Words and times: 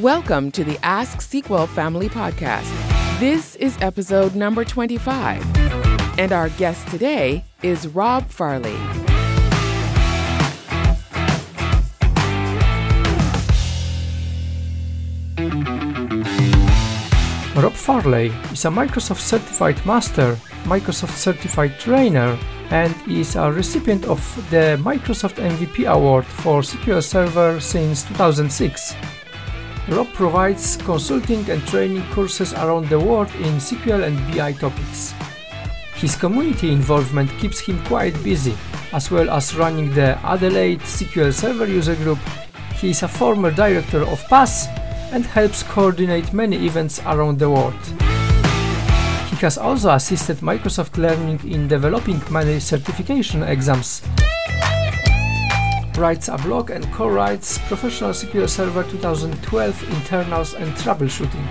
Welcome 0.00 0.50
to 0.52 0.64
the 0.64 0.78
Ask 0.82 1.18
SQL 1.18 1.68
Family 1.68 2.08
Podcast. 2.08 2.70
This 3.20 3.54
is 3.56 3.76
episode 3.82 4.34
number 4.34 4.64
25, 4.64 5.44
and 6.18 6.32
our 6.32 6.48
guest 6.48 6.88
today 6.88 7.44
is 7.62 7.86
Rob 7.86 8.26
Farley. 8.30 8.72
Rob 17.54 17.74
Farley 17.74 18.28
is 18.52 18.64
a 18.64 18.70
Microsoft 18.70 19.20
Certified 19.20 19.84
Master, 19.84 20.38
Microsoft 20.64 21.14
Certified 21.14 21.78
Trainer, 21.78 22.38
and 22.70 22.94
is 23.06 23.36
a 23.36 23.52
recipient 23.52 24.06
of 24.06 24.18
the 24.48 24.80
Microsoft 24.82 25.36
MVP 25.36 25.86
Award 25.86 26.24
for 26.24 26.62
SQL 26.62 27.02
Server 27.02 27.60
since 27.60 28.04
2006. 28.04 28.94
Rob 29.88 30.12
provides 30.12 30.76
consulting 30.76 31.48
and 31.50 31.66
training 31.66 32.04
courses 32.12 32.52
around 32.52 32.88
the 32.88 33.00
world 33.00 33.30
in 33.36 33.56
SQL 33.56 34.04
and 34.04 34.16
BI 34.32 34.52
topics. 34.52 35.14
His 35.94 36.16
community 36.16 36.70
involvement 36.70 37.30
keeps 37.38 37.60
him 37.60 37.82
quite 37.84 38.14
busy, 38.22 38.56
as 38.92 39.10
well 39.10 39.28
as 39.30 39.56
running 39.56 39.92
the 39.92 40.18
Adelaide 40.24 40.80
SQL 40.80 41.32
Server 41.32 41.66
user 41.66 41.96
group. 41.96 42.18
He 42.76 42.90
is 42.90 43.02
a 43.02 43.08
former 43.08 43.50
director 43.50 44.02
of 44.02 44.22
PASS 44.28 44.66
and 45.12 45.26
helps 45.26 45.62
coordinate 45.62 46.32
many 46.32 46.64
events 46.66 47.00
around 47.04 47.38
the 47.38 47.50
world. 47.50 47.74
He 49.28 49.36
has 49.36 49.58
also 49.58 49.90
assisted 49.90 50.38
Microsoft 50.38 50.96
Learning 50.96 51.40
in 51.50 51.68
developing 51.68 52.22
many 52.30 52.60
certification 52.60 53.42
exams. 53.42 54.02
Writes 56.00 56.28
a 56.28 56.38
blog 56.38 56.70
and 56.70 56.82
co-writes 56.94 57.58
Professional 57.68 58.12
SQL 58.12 58.48
Server 58.48 58.84
2012 58.84 59.82
Internals 59.90 60.54
and 60.54 60.72
Troubleshooting. 60.72 61.46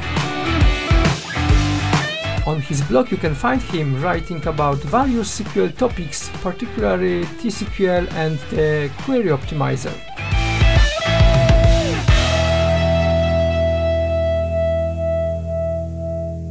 On 2.47 2.59
his 2.59 2.81
blog 2.81 3.11
you 3.11 3.17
can 3.17 3.35
find 3.35 3.61
him 3.61 4.01
writing 4.01 4.43
about 4.47 4.77
various 4.77 5.39
SQL 5.39 5.77
topics, 5.77 6.29
particularly 6.41 7.25
TSQL 7.37 8.11
and 8.13 8.39
the 8.49 8.89
Query 9.03 9.29
Optimizer. 9.29 9.93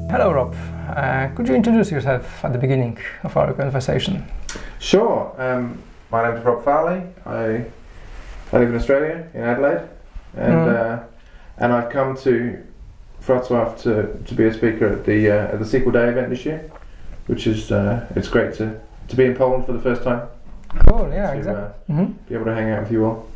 Hello 0.09 0.31
Rob, 0.33 0.55
uh, 0.91 1.35
could 1.35 1.49
you 1.49 1.57
introduce 1.57 1.91
yourself 1.91 2.45
at 2.45 2.53
the 2.53 2.59
beginning 2.59 2.97
of 3.25 3.37
our 3.37 3.53
conversation? 3.55 4.25
Sure. 4.79 5.35
Um, 5.37 5.83
my 6.13 6.23
name 6.23 6.39
is 6.39 6.45
Rob 6.45 6.65
Farley. 6.65 7.03
I, 7.27 7.67
I 8.53 8.59
live 8.59 8.71
in 8.71 8.77
Australia, 8.77 9.27
in 9.35 9.43
Adelaide, 9.43 9.83
and 10.37 10.53
Mm. 10.55 10.69
uh, 10.69 10.99
and 11.59 11.73
I've 11.73 11.91
come 11.91 12.17
to 12.25 12.57
Wrocław 13.27 13.77
to, 13.83 13.93
to 14.27 14.35
be 14.35 14.45
a 14.47 14.53
speaker 14.55 14.87
at 14.93 15.05
the 15.05 15.31
uh, 15.31 15.53
at 15.53 15.59
the 15.59 15.65
SQL 15.65 15.93
Day 15.93 16.09
event 16.09 16.31
this 16.31 16.45
year, 16.47 16.61
which 17.27 17.47
is 17.47 17.71
uh, 17.71 18.07
it's 18.17 18.29
great 18.29 18.55
to, 18.55 18.81
to 19.09 19.17
be 19.17 19.25
in 19.25 19.35
Poland 19.35 19.67
for 19.67 19.73
the 19.73 19.81
first 19.81 20.03
time. 20.03 20.23
Cool, 20.89 21.09
yeah, 21.13 21.33
to 21.33 21.39
exactly. 21.39 21.65
uh, 21.65 21.95
hmm 21.97 22.13
be 22.29 22.35
able 22.35 22.45
to 22.45 22.55
hang 22.55 22.71
out 22.71 22.83
with 22.83 22.93
you 22.93 23.05
all. 23.05 23.27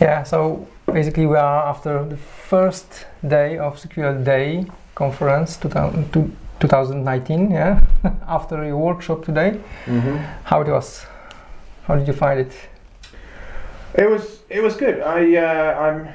Yeah, 0.00 0.22
so 0.24 0.66
basically 0.92 1.26
we 1.26 1.36
are 1.36 1.66
after 1.68 2.04
the 2.04 2.16
first 2.16 3.06
day 3.28 3.58
of 3.58 3.76
SQL 3.76 4.24
Day 4.24 4.64
conference 4.94 5.56
2000, 5.58 6.12
to- 6.12 6.30
2019, 6.60 7.50
yeah, 7.50 7.80
after 8.28 8.64
your 8.64 8.76
workshop 8.78 9.24
today. 9.24 9.58
Mm-hmm. 9.86 10.16
How 10.44 10.60
it 10.62 10.68
was? 10.68 11.06
How 11.86 11.96
did 11.96 12.06
you 12.06 12.14
find 12.14 12.40
it? 12.40 12.52
It 13.94 14.08
was 14.08 14.40
it 14.48 14.62
was 14.62 14.76
good. 14.76 15.00
I 15.00 15.36
uh, 15.36 15.78
I'm 15.80 16.08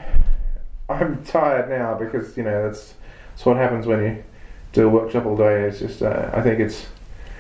I'm 0.90 1.23
tired 1.26 1.70
now 1.70 1.95
because 1.98 2.38
you 2.38 2.44
know 2.44 2.67
that's 2.67 2.94
that's 3.32 3.45
what 3.45 3.58
happens 3.58 3.86
when 3.86 4.04
you 4.04 4.23
do 4.72 4.88
a 4.88 4.90
workshop 4.90 5.26
all 5.26 5.36
day. 5.36 5.64
It's 5.64 5.80
just 5.80 6.02
uh, 6.02 6.30
I 6.33 6.42
think 6.42 6.60
it's 6.60 6.86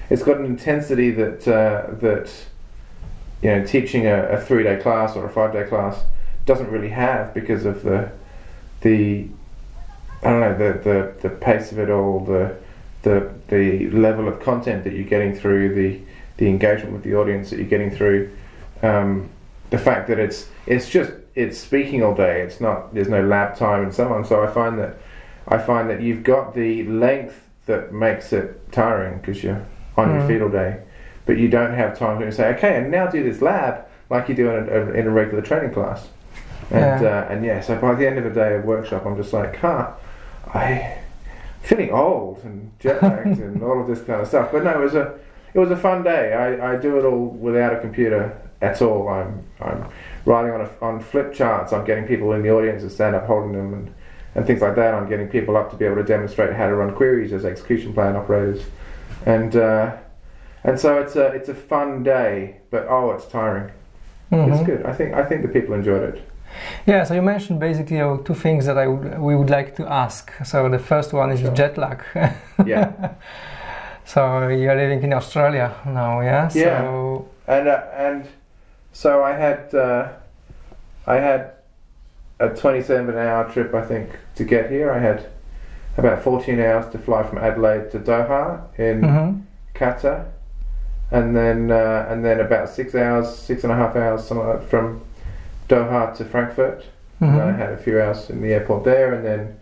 it's 0.09 0.23
got 0.23 0.37
an 0.37 0.45
intensity 0.45 1.11
that 1.11 1.47
uh, 1.47 1.95
that 2.01 2.31
you 3.41 3.49
know 3.49 3.65
teaching 3.65 4.07
a, 4.07 4.23
a 4.29 4.41
three 4.41 4.63
day 4.63 4.77
class 4.81 5.15
or 5.15 5.25
a 5.25 5.29
five 5.29 5.53
day 5.53 5.63
class 5.63 6.03
doesn't 6.45 6.69
really 6.69 6.89
have 6.89 7.33
because 7.33 7.65
of 7.65 7.83
the 7.83 8.11
the 8.81 9.29
I 10.21 10.29
don't 10.29 10.39
know 10.41 10.57
the, 10.57 10.79
the, 10.79 11.29
the 11.29 11.35
pace 11.35 11.71
of 11.71 11.79
it 11.79 11.89
all 11.89 12.19
the 12.19 12.57
the 13.03 13.31
the 13.47 13.89
level 13.91 14.27
of 14.27 14.41
content 14.41 14.83
that 14.83 14.93
you're 14.93 15.03
getting 15.07 15.33
through 15.33 15.75
the 15.75 16.01
the 16.37 16.47
engagement 16.47 16.91
with 16.91 17.03
the 17.03 17.15
audience 17.15 17.51
that 17.51 17.57
you're 17.57 17.67
getting 17.67 17.89
through 17.89 18.35
um, 18.81 19.29
the 19.69 19.77
fact 19.77 20.07
that 20.07 20.19
it's 20.19 20.49
it's 20.67 20.89
just 20.89 21.11
it's 21.35 21.57
speaking 21.57 22.03
all 22.03 22.15
day. 22.15 22.41
It's 22.41 22.61
not 22.61 22.93
there's 22.93 23.09
no 23.09 23.23
lab 23.25 23.55
time 23.57 23.83
and 23.83 23.93
so 23.93 24.11
on. 24.13 24.23
So 24.25 24.43
I 24.43 24.47
find 24.47 24.79
that 24.79 24.97
I 25.47 25.57
find 25.57 25.89
that 25.89 26.01
you've 26.01 26.23
got 26.23 26.53
the 26.55 26.83
length 26.85 27.41
that 27.65 27.93
makes 27.93 28.31
it 28.33 28.71
tiring 28.71 29.19
because 29.19 29.43
you're 29.43 29.65
on 29.97 30.09
your 30.11 30.21
Mm. 30.21 30.27
feet 30.27 30.41
all 30.41 30.49
day, 30.49 30.81
but 31.25 31.37
you 31.37 31.47
don't 31.47 31.73
have 31.73 31.97
time 31.97 32.19
to 32.19 32.31
say 32.31 32.49
okay 32.55 32.77
and 32.77 32.91
now 32.91 33.07
do 33.07 33.23
this 33.23 33.41
lab 33.41 33.85
like 34.09 34.29
you 34.29 34.35
do 34.35 34.49
in 34.51 34.69
a, 34.69 34.91
in 34.91 35.07
a 35.07 35.09
regular 35.09 35.41
training 35.41 35.71
class. 35.71 36.07
And 36.71 37.01
Yeah. 37.01 37.25
uh, 37.27 37.27
and 37.33 37.43
yeah, 37.45 37.61
so 37.61 37.75
by 37.77 37.95
the 37.95 38.07
end 38.07 38.17
of 38.19 38.25
a 38.25 38.29
day 38.33 38.55
of 38.55 38.65
workshop, 38.65 39.05
I'm 39.05 39.15
just 39.17 39.33
like, 39.33 39.55
huh, 39.57 39.91
I 40.53 40.97
feeling 41.61 41.89
old 41.91 42.41
and 42.43 42.71
jet 42.79 43.01
lagged 43.01 43.39
and 43.47 43.61
all 43.63 43.81
of 43.81 43.87
this 43.87 44.01
kind 44.01 44.21
of 44.21 44.27
stuff. 44.27 44.51
But 44.51 44.63
no, 44.63 44.71
it 44.79 44.83
was 44.83 44.95
a 44.95 45.17
it 45.53 45.59
was 45.59 45.71
a 45.71 45.77
fun 45.77 46.03
day. 46.03 46.33
I, 46.33 46.73
I 46.73 46.75
do 46.77 46.97
it 46.99 47.05
all 47.05 47.27
without 47.27 47.73
a 47.73 47.79
computer 47.79 48.37
at 48.61 48.81
all. 48.81 49.07
I'm 49.09 49.43
I'm 49.61 49.85
writing 50.25 50.51
on 50.51 50.61
a, 50.61 50.69
on 50.81 50.99
flip 50.99 51.33
charts. 51.33 51.73
I'm 51.73 51.85
getting 51.85 52.05
people 52.05 52.33
in 52.33 52.41
the 52.43 52.49
audience 52.51 52.81
to 52.83 52.89
stand 52.89 53.15
up 53.15 53.25
holding 53.27 53.53
them 53.53 53.73
and, 53.73 53.93
and 54.35 54.45
things 54.47 54.61
like 54.61 54.75
that. 54.75 54.93
I'm 54.93 55.07
getting 55.09 55.27
people 55.27 55.55
up 55.57 55.69
to 55.71 55.77
be 55.77 55.85
able 55.85 55.97
to 55.97 56.03
demonstrate 56.03 56.53
how 56.53 56.67
to 56.67 56.75
run 56.75 56.93
queries 56.95 57.31
as 57.33 57.45
execution 57.45 57.93
plan 57.93 58.15
operators, 58.15 58.63
and 59.25 59.55
uh, 59.55 59.95
and 60.63 60.79
so 60.79 60.99
it's 60.99 61.15
a 61.15 61.27
it's 61.27 61.49
a 61.49 61.55
fun 61.55 62.03
day. 62.03 62.57
But 62.71 62.87
oh, 62.89 63.11
it's 63.11 63.25
tiring. 63.25 63.71
Mhm. 64.31 64.53
It's 64.53 64.65
good. 64.65 64.85
I 64.85 64.93
think 64.93 65.13
I 65.13 65.23
think 65.23 65.41
the 65.43 65.47
people 65.49 65.73
enjoyed 65.75 66.03
it. 66.15 66.21
Yeah, 66.87 67.03
so 67.03 67.13
you 67.13 67.21
mentioned 67.21 67.59
basically 67.59 67.99
uh, 67.99 68.17
two 68.17 68.33
things 68.33 68.65
that 68.65 68.77
I 68.77 68.87
would, 68.87 69.19
we 69.19 69.35
would 69.35 69.49
like 69.49 69.75
to 69.75 69.85
ask. 69.91 70.31
So 70.45 70.69
the 70.69 70.79
first 70.79 71.11
one 71.11 71.29
is 71.31 71.41
Sure. 71.41 71.53
jet 71.53 71.77
lag. 71.77 72.01
Yeah. 72.65 73.11
so 74.05 74.47
you're 74.47 74.75
living 74.75 75.03
in 75.03 75.13
Australia 75.13 75.73
now, 75.85 76.21
yeah? 76.21 76.49
Yeah. 76.53 76.81
So 76.81 77.27
And 77.47 77.67
uh, 77.67 77.81
and 77.97 78.25
so 78.95 79.21
I 79.23 79.33
had 79.33 79.75
uh, 79.75 80.13
I 81.05 81.15
had 81.15 81.51
a 82.39 82.49
27 82.49 83.15
hour 83.15 83.51
trip 83.51 83.73
I 83.73 83.85
think 83.85 84.09
to 84.35 84.45
get 84.45 84.71
here. 84.71 84.89
I 84.89 84.99
had 84.99 85.29
about 85.97 86.23
14 86.23 86.59
hours 86.61 86.91
to 86.93 86.97
fly 86.97 87.23
from 87.23 87.37
Adelaide 87.37 87.91
to 87.91 87.99
Doha 87.99 88.61
in 88.79 89.01
mhm. 89.01 89.43
Qatar, 89.75 90.25
and 91.11 91.35
then 91.35 91.71
uh, 91.71 92.07
and 92.09 92.23
then 92.23 92.39
about 92.39 92.69
six 92.69 92.95
hours, 92.95 93.37
six 93.37 93.65
and 93.65 93.73
a 93.73 93.75
half 93.75 93.97
hours, 93.97 94.25
something 94.25 94.47
like 94.47 94.61
that, 94.61 94.69
from 94.69 95.01
Doha 95.67 96.15
to 96.15 96.25
Frankfurt. 96.25 96.85
And 97.21 97.39
then 97.39 97.47
I 97.47 97.51
had 97.53 97.71
a 97.71 97.77
few 97.77 98.01
hours 98.01 98.29
in 98.29 98.41
the 98.41 98.53
airport 98.53 98.83
there, 98.83 99.13
and 99.13 99.25
then 99.25 99.57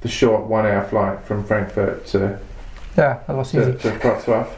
the 0.00 0.08
short 0.08 0.44
one 0.44 0.66
hour 0.66 0.84
flight 0.84 1.24
from 1.24 1.44
Frankfurt 1.44 2.06
to 2.08 2.38
yeah, 2.96 3.20
that 3.26 3.36
was 3.36 3.50
to, 3.52 3.62
easy. 3.62 3.78
to 3.78 3.98
Wrocław. 3.98 4.48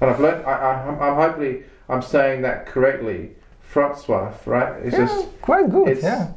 And 0.00 0.10
I've 0.10 0.20
learned, 0.20 0.44
I, 0.46 0.52
I, 0.52 0.72
I'm, 0.86 1.02
I'm 1.02 1.14
hopefully, 1.14 1.64
I'm 1.88 2.02
saying 2.02 2.42
that 2.42 2.66
correctly. 2.66 3.32
Wrocław, 3.74 4.46
right? 4.46 4.84
It's 4.84 4.98
yeah, 4.98 5.06
just, 5.06 5.40
quite 5.40 5.70
good, 5.70 5.88
it's- 5.88 6.02
yeah. 6.02 6.32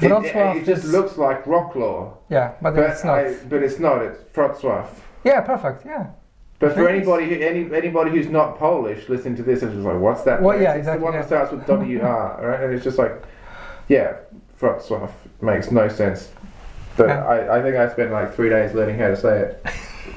it, 0.00 0.10
it, 0.10 0.56
it 0.56 0.64
just 0.66 0.84
looks 0.84 1.16
like 1.16 1.44
Rocklaw, 1.44 2.16
Yeah, 2.28 2.52
but, 2.60 2.74
but, 2.74 2.90
it's 2.90 3.04
not. 3.04 3.18
I, 3.18 3.34
but 3.48 3.62
it's 3.62 3.78
not, 3.78 4.02
it's 4.02 4.18
Wrocław. 4.34 4.86
yeah, 5.24 5.40
perfect, 5.40 5.86
yeah. 5.86 6.06
But 6.58 6.74
for 6.74 6.88
anybody 6.88 7.28
who, 7.28 7.34
any, 7.34 7.74
anybody 7.74 8.10
who's 8.10 8.28
not 8.28 8.58
Polish 8.58 9.08
listening 9.08 9.36
to 9.36 9.42
this, 9.42 9.62
it's 9.62 9.72
just 9.74 9.84
like, 9.84 9.98
what's 10.00 10.22
that? 10.22 10.40
Well, 10.40 10.56
place? 10.56 10.62
yeah, 10.64 10.72
it's 10.72 10.78
exactly, 10.80 11.00
the 11.00 11.04
one 11.04 11.14
yeah. 11.14 11.20
that 11.20 11.26
starts 11.26 11.52
with 11.52 11.66
WR, 11.66 12.46
right? 12.46 12.60
And 12.62 12.72
it's 12.72 12.84
just 12.84 12.96
like, 12.96 13.22
yeah, 13.88 14.16
Wrocław 14.60 15.10
makes 15.42 15.70
no 15.70 15.88
sense. 15.88 16.30
But 16.96 17.08
Yeah. 17.08 17.24
I, 17.26 17.58
I 17.58 17.62
think 17.62 17.76
I 17.76 17.90
spent 17.90 18.12
like 18.12 18.34
three 18.34 18.48
days 18.48 18.72
learning 18.72 18.98
how 18.98 19.08
to 19.08 19.16
say 19.16 19.40
it. 19.40 19.66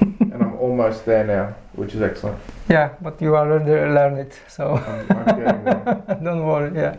and 0.20 0.42
I'm 0.42 0.54
almost 0.56 1.04
there 1.04 1.24
now, 1.24 1.54
which 1.78 1.94
is 1.94 2.02
excellent. 2.02 2.38
Yeah, 2.68 2.90
but 3.00 3.20
you 3.22 3.36
already 3.36 3.70
learned 3.70 4.18
it, 4.18 4.38
so 4.48 4.74
I'm, 4.74 5.28
I'm 5.28 6.24
don't 6.24 6.44
worry, 6.46 6.72
yeah. 6.74 6.96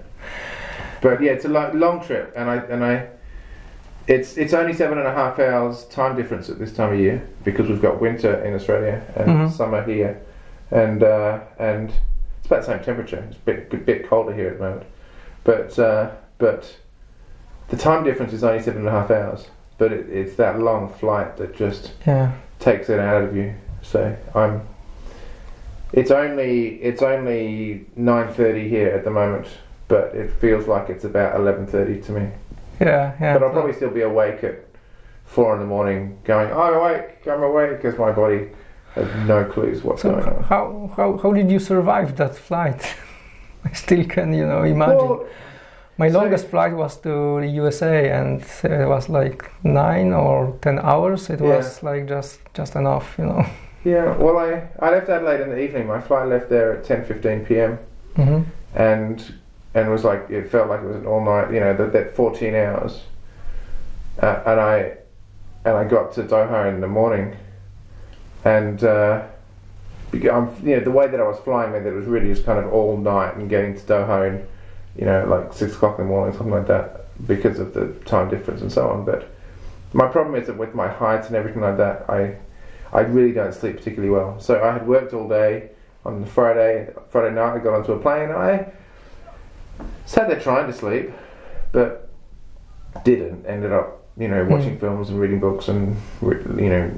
But 1.02 1.22
yeah, 1.22 1.32
it's 1.34 1.46
a 1.46 1.50
lo- 1.50 1.72
long 1.74 2.02
trip, 2.04 2.34
and 2.36 2.50
I 2.50 2.56
and 2.58 2.84
I, 2.84 3.08
it's 4.08 4.38
it's 4.38 4.54
only 4.54 4.74
seven 4.74 4.98
and 4.98 5.08
a 5.08 5.14
half 5.14 5.40
hours 5.40 5.86
time 5.86 6.16
difference 6.16 6.50
at 6.50 6.58
this 6.60 6.74
time 6.74 6.94
of 6.94 7.00
year 7.00 7.22
because 7.44 7.68
we've 7.70 7.82
got 7.82 8.02
winter 8.02 8.44
in 8.44 8.54
Australia 8.54 9.02
and 9.16 9.28
Mhm. 9.30 9.52
summer 9.52 9.84
here, 9.84 10.20
and 10.72 11.04
uh, 11.04 11.40
and 11.60 11.92
it's 12.38 12.48
about 12.48 12.62
the 12.62 12.68
same 12.68 12.84
temperature. 12.84 13.24
It's 13.30 13.38
a 13.38 13.40
bit 13.42 13.74
a 13.74 13.78
bit 13.78 14.10
colder 14.10 14.34
here 14.34 14.48
at 14.50 14.58
the 14.58 14.64
moment, 14.64 14.86
but 15.44 15.78
uh, 15.80 16.12
but 16.38 16.76
the 17.70 17.78
time 17.78 18.04
difference 18.04 18.34
is 18.34 18.44
only 18.44 18.64
seven 18.64 18.80
and 18.82 18.88
a 18.88 18.92
half 18.92 19.12
hours. 19.12 19.48
But 19.78 19.94
it, 19.94 20.10
it's 20.10 20.36
that 20.36 20.60
long 20.60 20.92
flight 20.92 21.38
that 21.38 21.56
just 21.56 21.94
Yeah. 22.06 22.34
takes 22.60 22.90
it 22.90 23.00
out 23.00 23.24
of 23.24 23.34
you. 23.38 23.54
So 23.82 24.16
I'm. 24.36 24.62
It's 25.92 26.12
only 26.12 26.76
it's 26.84 27.02
only 27.02 27.86
nine 27.96 28.32
thirty 28.34 28.70
here 28.70 28.90
at 28.90 29.04
the 29.04 29.10
moment, 29.12 29.48
but 29.88 30.14
it 30.16 30.30
feels 30.34 30.68
like 30.68 30.90
it's 30.90 31.04
about 31.04 31.36
eleven 31.40 31.66
thirty 31.66 32.00
to 32.02 32.12
me. 32.12 32.30
Yeah, 32.80 33.14
yeah. 33.20 33.34
But 33.34 33.44
I'll 33.44 33.50
probably 33.54 33.74
still 33.74 33.90
be 33.90 34.02
awake 34.02 34.44
at 34.44 34.64
four 35.26 35.54
in 35.56 35.60
the 35.62 35.66
morning, 35.66 36.20
going, 36.24 36.52
"I'm 36.52 36.74
awake, 36.76 37.28
I'm 37.28 37.42
awake," 37.44 37.78
because 37.78 37.98
my 37.98 38.12
body 38.12 38.50
has 38.96 39.08
no 39.28 39.44
clues 39.46 39.84
what's 39.84 40.02
So 40.04 40.12
going 40.12 40.24
on. 40.26 40.44
how, 40.44 40.92
how 40.96 41.18
how 41.18 41.34
did 41.34 41.50
you 41.52 41.60
survive 41.60 42.16
that 42.18 42.36
flight? 42.36 42.96
I 43.66 43.72
still 43.74 44.06
can 44.06 44.34
you 44.34 44.46
know 44.46 44.64
imagine. 44.64 44.98
Well, 45.10 45.26
My 45.98 46.10
so- 46.12 46.20
longest 46.20 46.48
flight 46.48 46.74
was 46.74 46.98
to 47.02 47.42
the 47.42 47.48
USA, 47.62 48.10
and 48.12 48.42
it 48.64 48.88
was 48.88 49.10
like 49.10 49.44
nine 49.64 50.14
or 50.14 50.54
ten 50.62 50.78
hours. 50.80 51.30
It 51.30 51.42
Yeah. 51.42 51.58
was 51.58 51.82
like 51.84 52.08
just 52.08 52.40
just 52.54 52.76
enough, 52.76 53.16
you 53.18 53.26
know. 53.26 53.44
yeah. 53.84 54.16
Well, 54.18 54.38
I 54.38 54.68
I 54.80 54.92
left 54.92 55.10
Adelaide 55.10 55.42
in 55.42 55.50
the 55.50 55.60
evening. 55.60 55.88
My 55.88 56.02
flight 56.02 56.28
left 56.28 56.50
there 56.50 56.74
at 56.78 56.84
ten 56.84 57.06
fifteen 57.06 57.46
p.m. 57.46 57.80
hmm 58.16 58.42
and 58.76 59.34
and 59.74 59.88
it 59.88 59.92
was 59.92 60.04
like 60.04 60.30
it 60.30 60.50
felt 60.50 60.70
like 60.70 60.82
it 60.82 60.86
was 60.88 60.96
an 60.98 61.06
all 61.06 61.24
night. 61.24 61.54
You 61.54 61.60
know, 61.60 61.76
that 61.76 61.94
that 61.94 62.16
fourteen 62.16 62.56
hours. 62.56 63.02
Uh, 64.22 64.44
and 64.46 64.60
I 64.60 64.98
and 65.66 65.76
I 65.78 65.86
got 65.86 66.14
to 66.14 66.24
Doha 66.24 66.74
in 66.74 66.82
the 66.82 66.88
morning, 66.88 67.36
and 68.44 68.84
uh, 68.84 69.26
I'm 70.14 70.20
you 70.64 70.76
know 70.76 70.80
the 70.80 70.92
way 70.92 71.08
that 71.08 71.20
I 71.20 71.24
was 71.24 71.40
flying 71.40 71.72
meant 71.72 71.84
that 71.86 71.92
it 71.92 71.96
was 71.96 72.06
really 72.06 72.34
just 72.34 72.46
kind 72.46 72.60
of 72.60 72.72
all 72.74 72.98
night 72.98 73.36
and 73.36 73.50
getting 73.50 73.76
to 73.76 73.82
Doha 73.82 74.28
in 74.30 74.48
you 74.98 75.06
know 75.06 75.26
like 75.26 75.54
six 75.54 75.76
o'clock 75.76 76.00
in 76.00 76.06
the 76.06 76.10
morning 76.10 76.36
something 76.36 76.54
like 76.54 76.68
that 76.68 77.06
because 77.28 77.60
of 77.60 77.74
the 77.74 77.94
time 78.06 78.30
difference 78.30 78.62
and 78.62 78.72
so 78.72 78.90
on. 78.90 79.06
But 79.06 79.30
my 79.94 80.08
problem 80.08 80.36
is 80.36 80.48
that 80.48 80.58
with 80.58 80.74
my 80.74 80.88
height 80.88 81.26
and 81.28 81.36
everything 81.36 81.62
like 81.62 81.78
that, 81.78 82.10
I 82.10 82.38
I 82.92 83.02
really 83.02 83.32
don't 83.32 83.54
sleep 83.54 83.78
particularly 83.78 84.10
well. 84.10 84.40
So 84.40 84.64
I 84.64 84.74
had 84.74 84.88
worked 84.88 85.14
all 85.14 85.28
day 85.28 85.70
on 86.06 86.22
the 86.22 86.28
Friday 86.28 86.92
Friday 87.10 87.36
night. 87.36 87.56
I 87.56 87.60
got 87.60 87.76
onto 87.76 87.94
a 87.94 88.00
plane. 88.00 88.32
I 88.32 88.72
sat 90.06 90.28
there 90.28 90.40
trying 90.40 90.68
to 90.68 90.74
sleep, 90.74 91.12
but 91.72 92.10
didn't. 93.04 93.46
Ended 93.46 93.72
up 93.72 94.06
you 94.18 94.28
know 94.28 94.44
hmm. 94.44 94.52
watching 94.52 94.80
films 94.80 95.10
and 95.10 95.20
reading 95.20 95.40
books 95.40 95.68
and 95.68 95.96
you 96.22 96.70
know 96.70 96.92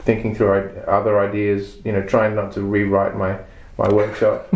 thinking 0.00 0.34
through 0.34 0.82
other 0.86 1.20
ideas. 1.20 1.76
You 1.84 1.92
know 1.92 2.02
trying 2.02 2.34
not 2.34 2.52
to 2.52 2.62
rewrite 2.62 3.16
my 3.16 3.38
my 3.76 3.88
workshop. 3.92 4.48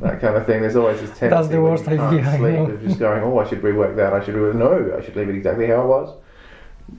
that 0.00 0.20
kind 0.20 0.36
of 0.36 0.46
thing. 0.46 0.60
There's 0.60 0.76
always 0.76 1.00
this 1.00 1.10
tendency. 1.18 1.28
That's 1.28 1.48
the 1.48 1.60
when 1.60 1.76
you 1.76 1.84
can't 1.84 2.00
idea, 2.00 2.38
Sleep, 2.38 2.68
of 2.68 2.82
just 2.82 2.98
going, 2.98 3.22
oh, 3.22 3.38
I 3.38 3.48
should 3.48 3.62
rework 3.62 3.96
that. 3.96 4.12
I 4.12 4.24
should 4.24 4.34
rework. 4.34 4.54
No, 4.54 4.96
I 4.96 5.04
should 5.04 5.16
leave 5.16 5.28
it 5.28 5.36
exactly 5.36 5.66
how 5.66 5.82
it 5.82 5.86
was. 5.86 6.16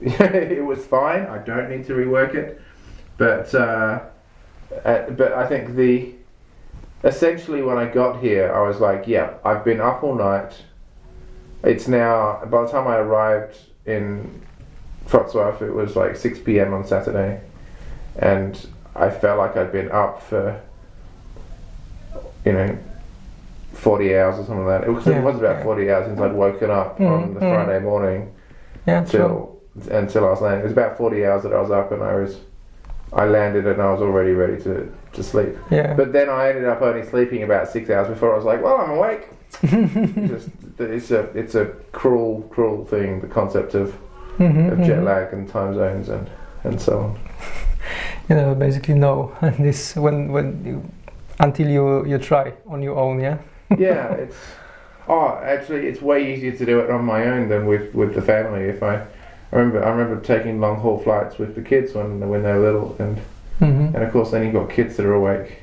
it 0.00 0.64
was 0.64 0.84
fine. 0.86 1.22
I 1.26 1.38
don't 1.38 1.70
need 1.70 1.86
to 1.86 1.94
rework 1.94 2.34
it. 2.34 2.60
But 3.20 3.54
uh, 3.54 4.00
uh, 4.82 5.10
but 5.10 5.32
I 5.34 5.46
think 5.46 5.76
the 5.76 6.14
essentially 7.04 7.60
when 7.60 7.76
I 7.76 7.84
got 7.84 8.22
here, 8.22 8.50
I 8.50 8.66
was 8.66 8.80
like, 8.80 9.06
yeah, 9.06 9.34
I've 9.44 9.62
been 9.62 9.78
up 9.78 10.02
all 10.02 10.14
night. 10.14 10.54
It's 11.62 11.86
now 11.86 12.42
by 12.46 12.62
the 12.62 12.68
time 12.68 12.88
I 12.88 12.96
arrived 12.96 13.58
in 13.84 14.40
Wrocław, 15.06 15.60
it 15.60 15.70
was 15.70 15.96
like 15.96 16.16
6 16.16 16.38
p.m. 16.38 16.72
on 16.72 16.86
Saturday, 16.86 17.42
and 18.16 18.66
I 18.96 19.10
felt 19.10 19.36
like 19.36 19.54
I'd 19.54 19.70
been 19.70 19.90
up 19.92 20.22
for 20.22 20.58
you 22.46 22.52
know 22.52 22.78
40 23.74 24.16
hours 24.16 24.38
or 24.38 24.44
something 24.46 24.64
like 24.64 24.80
that. 24.80 24.88
It 24.88 24.92
was, 24.92 25.06
Yeah. 25.06 25.18
it 25.18 25.24
was 25.24 25.36
about 25.36 25.62
40 25.62 25.90
hours 25.92 26.06
since 26.06 26.18
I'd 26.18 26.32
woken 26.32 26.70
up 26.70 26.98
on 26.98 27.06
Mm, 27.06 27.34
the 27.34 27.40
mm. 27.40 27.54
Friday 27.54 27.80
morning 27.84 28.32
Yeah, 28.86 29.04
till 29.04 29.60
until 29.90 30.24
I 30.24 30.30
was 30.30 30.40
landing. 30.40 30.60
It 30.60 30.64
was 30.64 30.72
about 30.72 30.96
40 30.96 31.26
hours 31.26 31.42
that 31.42 31.52
I 31.52 31.60
was 31.60 31.70
up 31.70 31.92
and 31.92 32.02
I 32.02 32.14
was 32.14 32.38
I 33.12 33.24
landed 33.24 33.66
and 33.66 33.82
I 33.82 33.90
was 33.92 34.00
already 34.00 34.32
ready 34.32 34.62
to, 34.62 34.92
to 35.12 35.22
sleep. 35.22 35.56
Yeah. 35.70 35.94
But 35.94 36.12
then 36.12 36.28
I 36.28 36.50
ended 36.50 36.66
up 36.66 36.80
only 36.80 37.04
sleeping 37.04 37.42
about 37.42 37.68
six 37.68 37.90
hours 37.90 38.08
before 38.08 38.32
I 38.32 38.36
was 38.36 38.44
like, 38.44 38.62
well, 38.62 38.76
I'm 38.76 38.90
awake. 38.90 39.28
Just, 40.28 40.48
it's 40.78 41.10
a 41.10 41.22
it's 41.34 41.56
a 41.56 41.66
cruel 41.90 42.42
cruel 42.50 42.84
thing. 42.84 43.20
The 43.20 43.26
concept 43.26 43.74
of, 43.74 43.94
Mhm, 44.38 44.70
of 44.72 44.78
jet 44.86 45.00
mhm. 45.00 45.04
lag 45.04 45.32
and 45.32 45.48
time 45.48 45.74
zones 45.74 46.08
and 46.08 46.30
and 46.64 46.80
so 46.80 46.98
on. 47.00 47.18
You 48.28 48.36
know, 48.36 48.54
basically 48.54 48.94
no. 48.94 49.32
this 49.58 49.96
when 49.96 50.30
when 50.30 50.64
you, 50.64 50.82
until 51.40 51.68
you 51.68 52.06
you 52.06 52.18
try 52.18 52.52
on 52.68 52.80
your 52.80 52.96
own, 52.96 53.18
yeah. 53.20 53.38
yeah, 53.76 54.12
it's 54.12 54.36
oh, 55.08 55.40
actually, 55.42 55.88
it's 55.88 56.00
way 56.00 56.32
easier 56.32 56.52
to 56.52 56.64
do 56.64 56.78
it 56.78 56.90
on 56.90 57.04
my 57.04 57.24
own 57.26 57.48
than 57.48 57.66
with 57.66 57.92
with 57.94 58.14
the 58.14 58.22
family. 58.22 58.68
If 58.68 58.82
I, 58.82 59.04
I 59.52 59.56
remember, 59.56 59.84
I 59.84 59.90
remember 59.90 60.20
taking 60.20 60.60
long 60.60 60.80
haul 60.80 60.98
flights 60.98 61.38
with 61.38 61.54
the 61.54 61.62
kids 61.62 61.92
when 61.94 62.28
when 62.28 62.42
they 62.42 62.52
were 62.52 62.60
little, 62.60 62.96
and 62.98 63.18
hmm 63.58 63.94
and 63.94 63.96
of 63.96 64.12
course 64.12 64.30
then 64.30 64.44
you've 64.44 64.54
got 64.54 64.70
kids 64.70 64.96
that 64.96 65.06
are 65.06 65.14
awake, 65.14 65.62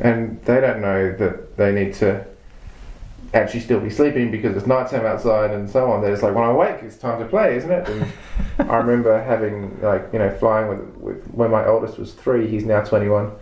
and 0.00 0.42
they 0.42 0.60
don't 0.60 0.80
know 0.80 1.12
that 1.12 1.56
they 1.56 1.72
need 1.72 1.94
to 1.94 2.24
actually 3.34 3.60
still 3.60 3.80
be 3.80 3.90
sleeping 3.90 4.30
because 4.30 4.56
it's 4.56 4.66
nighttime 4.66 5.04
outside 5.04 5.50
and 5.50 5.68
so 5.68 5.90
on. 5.90 6.00
They're 6.00 6.12
just 6.12 6.22
like, 6.22 6.34
when 6.34 6.44
I 6.44 6.52
wake, 6.52 6.82
it's 6.82 6.96
time 6.96 7.20
to 7.20 7.26
play, 7.26 7.56
isn't 7.56 7.70
it? 7.70 7.88
And 7.88 8.70
I 8.70 8.76
remember 8.84 9.22
having 9.22 9.80
like 9.80 10.08
you 10.12 10.18
know 10.18 10.30
flying 10.30 10.68
with 10.68 10.80
with 10.96 11.24
when 11.28 11.50
my 11.50 11.66
oldest 11.66 11.98
was 11.98 12.12
three, 12.12 12.48
he's 12.48 12.64
now 12.64 12.82
twenty 12.82 13.08
one. 13.08 13.32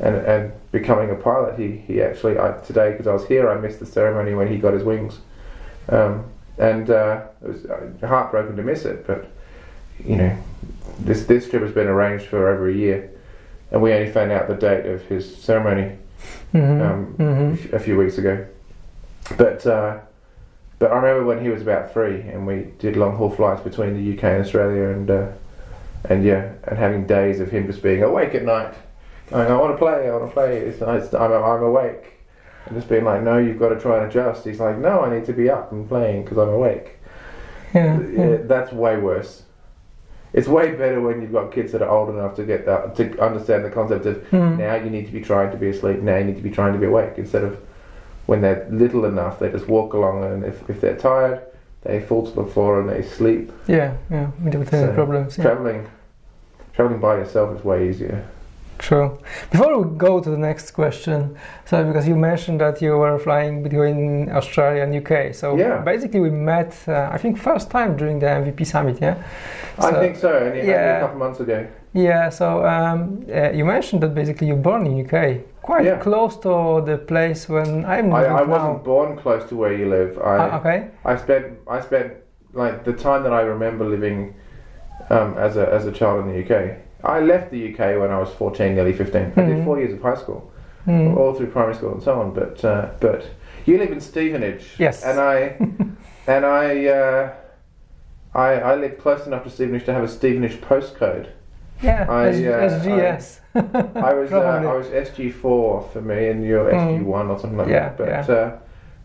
And, 0.00 0.16
and 0.16 0.52
becoming 0.72 1.10
a 1.10 1.14
pilot, 1.14 1.56
he, 1.56 1.76
he 1.76 2.02
actually 2.02 2.36
I, 2.36 2.58
today 2.66 2.90
because 2.90 3.06
I 3.06 3.12
was 3.12 3.24
here, 3.28 3.48
I 3.48 3.60
missed 3.60 3.78
the 3.78 3.86
ceremony 3.86 4.34
when 4.34 4.48
he 4.48 4.58
got 4.58 4.74
his 4.74 4.82
wings, 4.82 5.20
um, 5.88 6.24
and 6.58 6.90
uh, 6.90 7.26
it 7.42 7.48
was 7.48 7.66
uh, 7.66 8.06
heartbroken 8.06 8.56
to 8.56 8.62
miss 8.62 8.84
it. 8.84 9.06
But 9.06 9.30
you 10.04 10.16
know, 10.16 10.38
this 11.00 11.26
this 11.26 11.48
trip 11.48 11.62
has 11.62 11.72
been 11.72 11.86
arranged 11.86 12.26
for 12.26 12.48
over 12.48 12.68
a 12.68 12.74
year, 12.74 13.10
and 13.70 13.82
we 13.82 13.92
only 13.92 14.10
found 14.10 14.32
out 14.32 14.48
the 14.48 14.54
date 14.54 14.86
of 14.86 15.02
his 15.02 15.36
ceremony 15.36 15.98
hmm 16.52 16.80
um, 16.80 17.04
hmm 17.16 17.74
a 17.74 17.78
few 17.78 17.96
weeks 17.96 18.18
ago. 18.18 18.46
But 19.36 19.66
uh, 19.66 20.00
but 20.78 20.92
I 20.92 20.96
remember 20.96 21.24
when 21.24 21.42
he 21.42 21.48
was 21.48 21.62
about 21.62 21.92
three, 21.92 22.20
and 22.20 22.46
we 22.46 22.72
did 22.78 22.96
long 22.96 23.16
haul 23.16 23.30
flights 23.30 23.62
between 23.62 23.94
the 23.94 24.16
UK 24.16 24.24
and 24.24 24.42
Australia, 24.42 24.88
and 24.88 25.10
uh, 25.10 25.28
and 26.08 26.24
yeah, 26.24 26.52
and 26.64 26.78
having 26.78 27.06
days 27.06 27.40
of 27.40 27.50
him 27.50 27.66
just 27.66 27.82
being 27.82 28.02
awake 28.02 28.34
at 28.34 28.44
night, 28.44 28.74
going, 29.30 29.50
I 29.50 29.56
want 29.56 29.72
to 29.72 29.78
play, 29.78 30.08
I 30.08 30.12
want 30.12 30.28
to 30.28 30.32
play. 30.32 30.58
It's, 30.58 30.80
it's 30.80 31.14
I'm, 31.14 31.32
I'm 31.32 31.62
awake, 31.62 32.13
and 32.66 32.76
just 32.76 32.88
being 32.88 33.04
like, 33.04 33.22
no, 33.22 33.38
you've 33.38 33.58
got 33.58 33.68
to 33.70 33.80
try 33.80 33.98
and 34.02 34.10
adjust. 34.10 34.44
He's 34.44 34.60
like, 34.60 34.78
no, 34.78 35.00
I 35.02 35.14
need 35.14 35.26
to 35.26 35.32
be 35.32 35.50
up 35.50 35.72
and 35.72 35.86
playing 35.88 36.22
because 36.24 36.38
I'm 36.38 36.48
awake. 36.48 36.98
Yeah. 37.74 38.00
Yeah, 38.00 38.28
yeah. 38.30 38.36
that's 38.42 38.72
way 38.72 38.96
worse. 38.96 39.42
It's 40.32 40.48
way 40.48 40.72
better 40.72 41.00
when 41.00 41.20
you've 41.22 41.32
got 41.32 41.52
kids 41.52 41.72
that 41.72 41.82
are 41.82 41.88
old 41.88 42.08
enough 42.08 42.34
to 42.36 42.44
get 42.44 42.66
that 42.66 42.96
to 42.96 43.18
understand 43.20 43.64
the 43.64 43.70
concept 43.70 44.06
of 44.06 44.16
Mhm. 44.30 44.58
now 44.58 44.74
you 44.74 44.90
need 44.90 45.06
to 45.06 45.12
be 45.12 45.20
trying 45.20 45.50
to 45.52 45.56
be 45.56 45.68
asleep. 45.68 46.00
Now 46.00 46.16
you 46.16 46.24
need 46.24 46.36
to 46.36 46.42
be 46.42 46.50
trying 46.50 46.72
to 46.72 46.78
be 46.78 46.86
awake. 46.86 47.12
Instead 47.18 47.44
of 47.44 47.56
when 48.26 48.40
they're 48.40 48.66
little 48.70 49.04
enough, 49.04 49.38
they 49.38 49.50
just 49.50 49.68
walk 49.68 49.92
along, 49.92 50.24
and 50.24 50.44
if, 50.44 50.68
if 50.68 50.80
they're 50.80 50.96
tired, 50.96 51.40
they 51.82 52.00
fall 52.00 52.26
to 52.26 52.32
the 52.34 52.44
floor 52.46 52.80
and 52.80 52.88
they 52.88 53.02
sleep. 53.02 53.52
Yeah, 53.68 53.94
yeah, 54.10 54.30
without 54.42 54.72
any 54.72 54.86
So, 54.86 54.92
problems. 54.94 55.36
Yeah. 55.38 55.44
Traveling, 55.44 55.86
traveling 56.72 57.00
by 57.00 57.16
yourself 57.18 57.56
is 57.56 57.64
way 57.64 57.88
easier. 57.88 58.24
True. 58.84 59.18
Before 59.50 59.78
we 59.80 59.96
go 59.96 60.20
to 60.20 60.28
the 60.28 60.36
next 60.36 60.72
question, 60.72 61.36
so 61.64 61.82
because 61.84 62.06
you 62.06 62.16
mentioned 62.16 62.60
that 62.60 62.82
you 62.82 62.92
were 62.98 63.18
flying 63.18 63.62
between 63.62 64.30
Australia 64.30 64.82
and 64.82 64.94
UK, 64.94 65.32
so 65.34 65.56
Yeah. 65.56 65.80
basically 65.92 66.20
we 66.20 66.30
met, 66.30 66.72
uh, 66.86 67.08
I 67.14 67.16
think, 67.22 67.38
first 67.38 67.70
time 67.70 67.96
during 67.96 68.18
the 68.20 68.26
MVP 68.28 68.64
summit, 68.64 68.98
yeah. 69.00 69.14
I 69.78 69.90
think 70.02 70.16
so. 70.16 70.28
Only, 70.28 70.66
yeah. 70.68 70.98
a 70.98 71.00
couple 71.00 71.18
months 71.18 71.40
ago. 71.40 71.66
Yeah. 71.94 72.28
So 72.28 72.46
um, 72.66 73.24
uh, 73.34 73.52
you 73.58 73.64
mentioned 73.64 74.02
that 74.02 74.14
basically 74.14 74.48
you're 74.48 74.64
born 74.70 74.86
in 74.86 74.92
UK, 75.04 75.16
quite 75.62 75.84
Yeah. 75.86 75.96
close 76.08 76.36
to 76.46 76.82
the 76.84 76.98
place 76.98 77.48
when 77.48 77.86
I'm 77.86 78.12
I, 78.12 78.26
I 78.26 78.44
now. 78.44 78.44
wasn't 78.44 78.84
born 78.84 79.16
close 79.16 79.44
to 79.48 79.54
where 79.56 79.72
you 79.72 79.88
live. 79.88 80.18
I, 80.18 80.36
Ah, 80.42 80.58
okay. 80.60 80.78
I 81.06 81.16
spent 81.16 81.44
I 81.76 81.80
spent 81.80 82.08
like 82.52 82.76
the 82.84 82.92
time 82.92 83.22
that 83.22 83.32
I 83.32 83.42
remember 83.54 83.84
living 83.96 84.34
um, 85.08 85.30
as 85.46 85.56
a 85.56 85.64
as 85.76 85.86
a 85.86 85.92
child 85.92 86.16
in 86.24 86.26
the 86.32 86.38
UK. 86.44 86.54
I 87.04 87.20
left 87.20 87.50
the 87.50 87.72
UK 87.72 87.98
when 88.00 88.10
I 88.10 88.18
was 88.18 88.30
fourteen, 88.30 88.74
nearly 88.74 88.92
fifteen. 88.92 89.32
I 89.36 89.42
did 89.42 89.56
Mhm. 89.58 89.64
four 89.64 89.78
years 89.78 89.92
of 89.92 90.00
high 90.02 90.16
school, 90.16 90.50
Mm. 90.86 91.16
all 91.16 91.34
through 91.34 91.48
primary 91.48 91.74
school 91.74 91.92
and 91.92 92.02
so 92.02 92.20
on. 92.20 92.32
But 92.32 92.64
uh, 92.64 92.86
but 93.00 93.26
you 93.66 93.78
live 93.78 93.92
in 93.92 94.00
Stevenage, 94.00 94.74
Yes. 94.78 95.04
and 95.04 95.20
I 95.20 95.56
and 96.26 96.44
I, 96.46 96.86
uh, 96.86 97.30
I 98.34 98.48
I 98.72 98.74
live 98.76 98.98
close 98.98 99.26
enough 99.26 99.44
to 99.44 99.50
Stevenage 99.50 99.84
to 99.84 99.92
have 99.92 100.04
a 100.04 100.08
Stevenage 100.08 100.60
postcode. 100.60 101.26
Yeah. 101.82 102.06
I, 102.08 102.28
S- 102.28 102.36
uh, 102.38 102.80
SGS. 102.80 103.40
I 103.96 104.14
was 104.14 104.32
uh, 104.40 104.40
I 104.40 104.74
was 104.76 104.86
SG 104.88 105.30
four 105.32 105.82
for 105.92 106.00
me, 106.00 106.28
and 106.28 106.44
you're 106.44 106.64
Mm. 106.70 107.00
SG 107.00 107.04
one 107.04 107.28
or 107.30 107.38
something 107.38 107.58
like 107.58 107.68
Yeah, 107.68 107.90
that. 107.96 108.26
But 108.26 108.30
uh, 108.30 108.50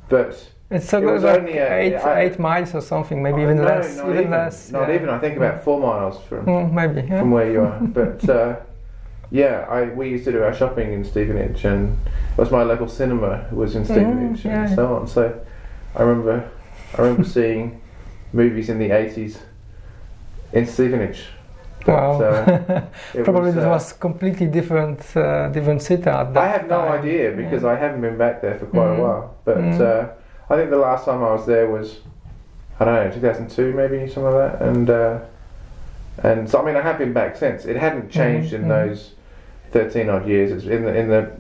but 0.10 0.50
It's 0.72 0.88
so 0.88 1.00
it 1.02 1.06
was 1.06 1.24
like 1.24 1.40
only 1.40 1.58
a- 1.58 1.76
eight, 1.78 1.96
I- 1.96 2.20
eight 2.22 2.38
miles 2.38 2.76
or 2.76 2.82
something, 2.82 3.24
maybe 3.24 3.40
Oh, 3.42 3.44
even 3.44 3.58
no, 3.58 3.64
less. 3.64 3.98
not 3.98 4.06
even, 4.10 4.20
even, 4.20 4.32
less. 4.32 4.72
Not 4.72 4.88
yeah. 4.90 4.96
even. 4.96 5.10
I 5.10 5.18
think 5.20 5.38
about 5.38 5.64
four 5.64 5.80
miles 5.80 6.22
from 6.22 6.46
Mm, 6.46 6.72
maybe. 6.74 7.08
Yeah. 7.08 7.20
from 7.20 7.32
where 7.32 7.52
you 7.52 7.62
are. 7.62 7.80
But 8.00 8.30
uh, 8.30 8.56
yeah, 9.32 9.66
I 9.68 9.86
we 9.86 10.10
used 10.10 10.26
to 10.26 10.32
do 10.32 10.44
our 10.44 10.54
shopping 10.54 10.94
in 10.94 11.04
Stevenage, 11.04 11.66
and 11.66 11.98
it 12.34 12.38
was 12.38 12.52
my 12.52 12.62
local 12.64 12.88
cinema 12.88 13.46
was 13.52 13.76
in 13.76 13.84
Stevenage, 13.84 14.44
Mm, 14.44 14.46
yeah. 14.46 14.66
and 14.66 14.76
so 14.76 14.96
on. 14.96 15.08
So 15.08 15.34
I 15.96 16.02
remember 16.04 16.44
I 16.98 17.02
remember 17.02 17.24
seeing 17.38 17.82
movies 18.32 18.70
in 18.70 18.78
the 18.78 18.92
eighties 18.92 19.40
in 20.54 20.66
Stevenage. 20.68 21.30
But, 21.86 21.96
Wow. 21.96 22.22
uh, 22.22 22.82
it 23.16 23.24
Probably 23.24 23.54
was, 23.54 23.58
uh, 23.66 23.70
was 23.70 23.94
completely 23.94 24.46
different, 24.48 25.00
uh, 25.16 25.48
different 25.50 25.82
city 25.82 26.04
at 26.10 26.34
that 26.34 26.38
I 26.38 26.48
have 26.48 26.68
no 26.68 26.78
time. 26.82 27.00
idea 27.00 27.32
because 27.32 27.64
Yeah. 27.64 27.70
I 27.74 27.76
haven't 27.76 28.02
been 28.02 28.18
back 28.18 28.42
there 28.42 28.56
for 28.60 28.66
quite 28.68 28.90
Mhm. 28.90 28.98
a 29.00 29.02
while. 29.02 29.26
But 29.46 29.58
Mhm. 29.58 30.10
I 30.50 30.56
think 30.56 30.70
the 30.70 30.78
last 30.78 31.06
time 31.06 31.24
I 31.24 31.32
was 31.32 31.46
there 31.46 31.70
was 31.70 32.00
I 32.80 32.86
don't 32.86 32.96
know 32.96 33.12
2002 33.14 33.74
maybe 33.74 34.08
something 34.12 34.24
like 34.34 34.60
that, 34.60 34.62
and 34.62 34.90
uh, 34.90 35.20
and 36.24 36.50
so 36.50 36.62
I 36.62 36.66
mean 36.66 36.76
I 36.76 36.82
have 36.82 36.98
been 36.98 37.14
back 37.14 37.36
since. 37.38 37.66
It 37.66 37.76
hadn't 37.76 38.10
changed 38.10 38.54
in 38.54 38.64
mhm. 38.64 38.70
those 38.70 39.14
13 39.72 40.10
odd 40.10 40.28
years. 40.28 40.52
It's 40.52 40.66
in 40.66 40.84
the 40.84 40.96
in 40.98 41.08
the 41.10 41.32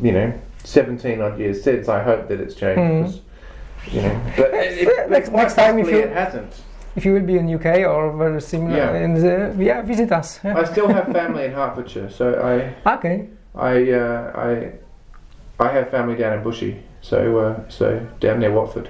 you 0.00 0.12
know 0.12 0.32
17 0.64 1.20
odd 1.20 1.38
years 1.38 1.62
since. 1.62 1.88
I 1.88 2.02
hope 2.02 2.28
that 2.28 2.40
it's 2.40 2.54
changed. 2.54 2.80
'cause, 3.14 3.20
You 3.92 4.02
know, 4.02 4.20
but 4.36 4.52
it, 4.52 4.88
it, 4.88 5.10
Next- 5.10 5.30
next 5.32 5.54
time 5.54 5.78
if 5.78 5.88
you- 5.88 5.98
it 5.98 6.10
hasn't. 6.12 6.52
If 6.96 7.04
you 7.04 7.12
will 7.12 7.22
be 7.22 7.36
in 7.38 7.46
UK 7.48 7.84
or 7.84 8.10
very 8.16 8.40
similar, 8.40 8.76
Yeah. 8.76 8.94
in 9.04 9.14
the, 9.14 9.54
yeah, 9.62 9.82
visit 9.82 10.10
us. 10.10 10.40
Yeah. 10.42 10.56
I 10.58 10.64
still 10.64 10.88
have 10.88 11.06
family 11.12 11.44
in 11.44 11.52
Hertfordshire, 11.52 12.08
so 12.10 12.24
I 12.42 12.94
Okay. 12.96 13.28
I 13.54 13.92
uh, 13.92 14.32
I 14.34 14.72
I 15.64 15.68
have 15.68 15.90
family 15.90 16.16
down 16.16 16.32
in 16.38 16.42
Bushey, 16.42 16.80
so 17.08 17.38
uh, 17.38 17.68
so 17.68 18.06
down 18.20 18.40
near 18.40 18.50
Watford. 18.52 18.88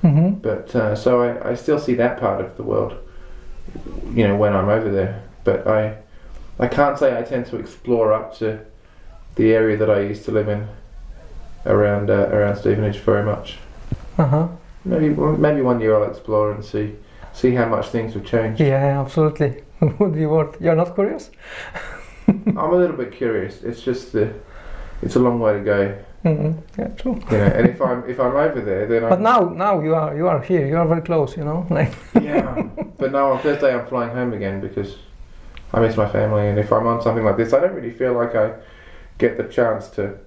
hmm 0.00 0.30
But 0.48 0.74
uh, 0.74 0.94
so 0.96 1.22
I, 1.22 1.50
I 1.50 1.54
still 1.54 1.78
see 1.78 1.94
that 1.96 2.18
part 2.18 2.40
of 2.44 2.56
the 2.56 2.62
world, 2.62 2.92
you 4.14 4.26
know, 4.26 4.36
when 4.36 4.54
I'm 4.54 4.68
over 4.68 4.90
there. 4.90 5.22
But 5.44 5.66
I 5.66 5.96
I 6.58 6.68
can't 6.68 6.98
say 6.98 7.18
I 7.18 7.22
tend 7.22 7.46
to 7.46 7.56
explore 7.56 8.12
up 8.12 8.36
to 8.38 8.58
the 9.34 9.52
area 9.54 9.76
that 9.76 9.90
I 9.90 10.00
used 10.10 10.24
to 10.24 10.32
live 10.32 10.48
in 10.48 10.66
around 11.66 12.10
uh, 12.10 12.28
around 12.36 12.56
Stevenage 12.56 12.98
very 13.06 13.24
much. 13.24 13.58
Uh 14.18 14.26
huh. 14.26 14.48
Maybe 14.84 15.10
one- 15.10 15.40
maybe 15.40 15.62
one 15.62 15.80
year 15.80 15.94
I'll 15.96 16.10
explore 16.10 16.52
and 16.54 16.64
see 16.64 16.94
see 17.32 17.54
how 17.54 17.66
much 17.76 17.86
things 17.88 18.14
have 18.14 18.24
changed. 18.24 18.60
Yeah, 18.60 19.00
absolutely. 19.00 19.62
Would 19.98 20.14
be 20.14 20.26
worth. 20.26 20.60
You're 20.60 20.76
not 20.76 20.94
curious? 20.94 21.30
I'm 22.28 22.56
a 22.72 22.76
little 22.76 22.96
bit 22.96 23.12
curious. 23.12 23.62
It's 23.62 23.82
just 23.82 24.12
the 24.12 24.26
it's 25.02 25.16
a 25.16 25.18
long 25.18 25.40
way 25.40 25.52
to 25.54 25.60
go, 25.60 25.98
hmm 26.22 26.52
Yeah, 26.78 26.88
true. 26.96 27.20
you 27.30 27.38
know. 27.38 27.44
and 27.44 27.66
if 27.66 27.80
I'm 27.82 28.08
if 28.08 28.18
I'm 28.20 28.36
over 28.36 28.60
there, 28.60 28.86
then 28.86 29.02
But 29.02 29.14
I'm, 29.14 29.22
now, 29.22 29.40
now 29.48 29.80
you 29.80 29.94
are 29.94 30.16
you 30.16 30.28
are 30.28 30.40
here. 30.40 30.66
You 30.66 30.76
are 30.76 30.86
very 30.86 31.02
close. 31.02 31.36
You 31.36 31.44
know, 31.44 31.66
like. 31.70 31.92
yeah. 32.20 32.62
But 32.98 33.12
now 33.12 33.32
on 33.32 33.40
Thursday 33.40 33.74
I'm 33.74 33.86
flying 33.86 34.10
home 34.14 34.32
again 34.32 34.60
because 34.60 34.96
I 35.74 35.80
miss 35.80 35.96
my 35.96 36.08
family, 36.08 36.48
and 36.48 36.58
if 36.58 36.72
I'm 36.72 36.86
on 36.86 37.02
something 37.02 37.24
like 37.24 37.36
this, 37.36 37.52
I 37.52 37.60
don't 37.60 37.74
really 37.74 37.90
feel 37.90 38.12
like 38.14 38.34
I 38.34 38.54
get 39.18 39.36
the 39.36 39.44
chance 39.44 39.88
to 39.90 40.18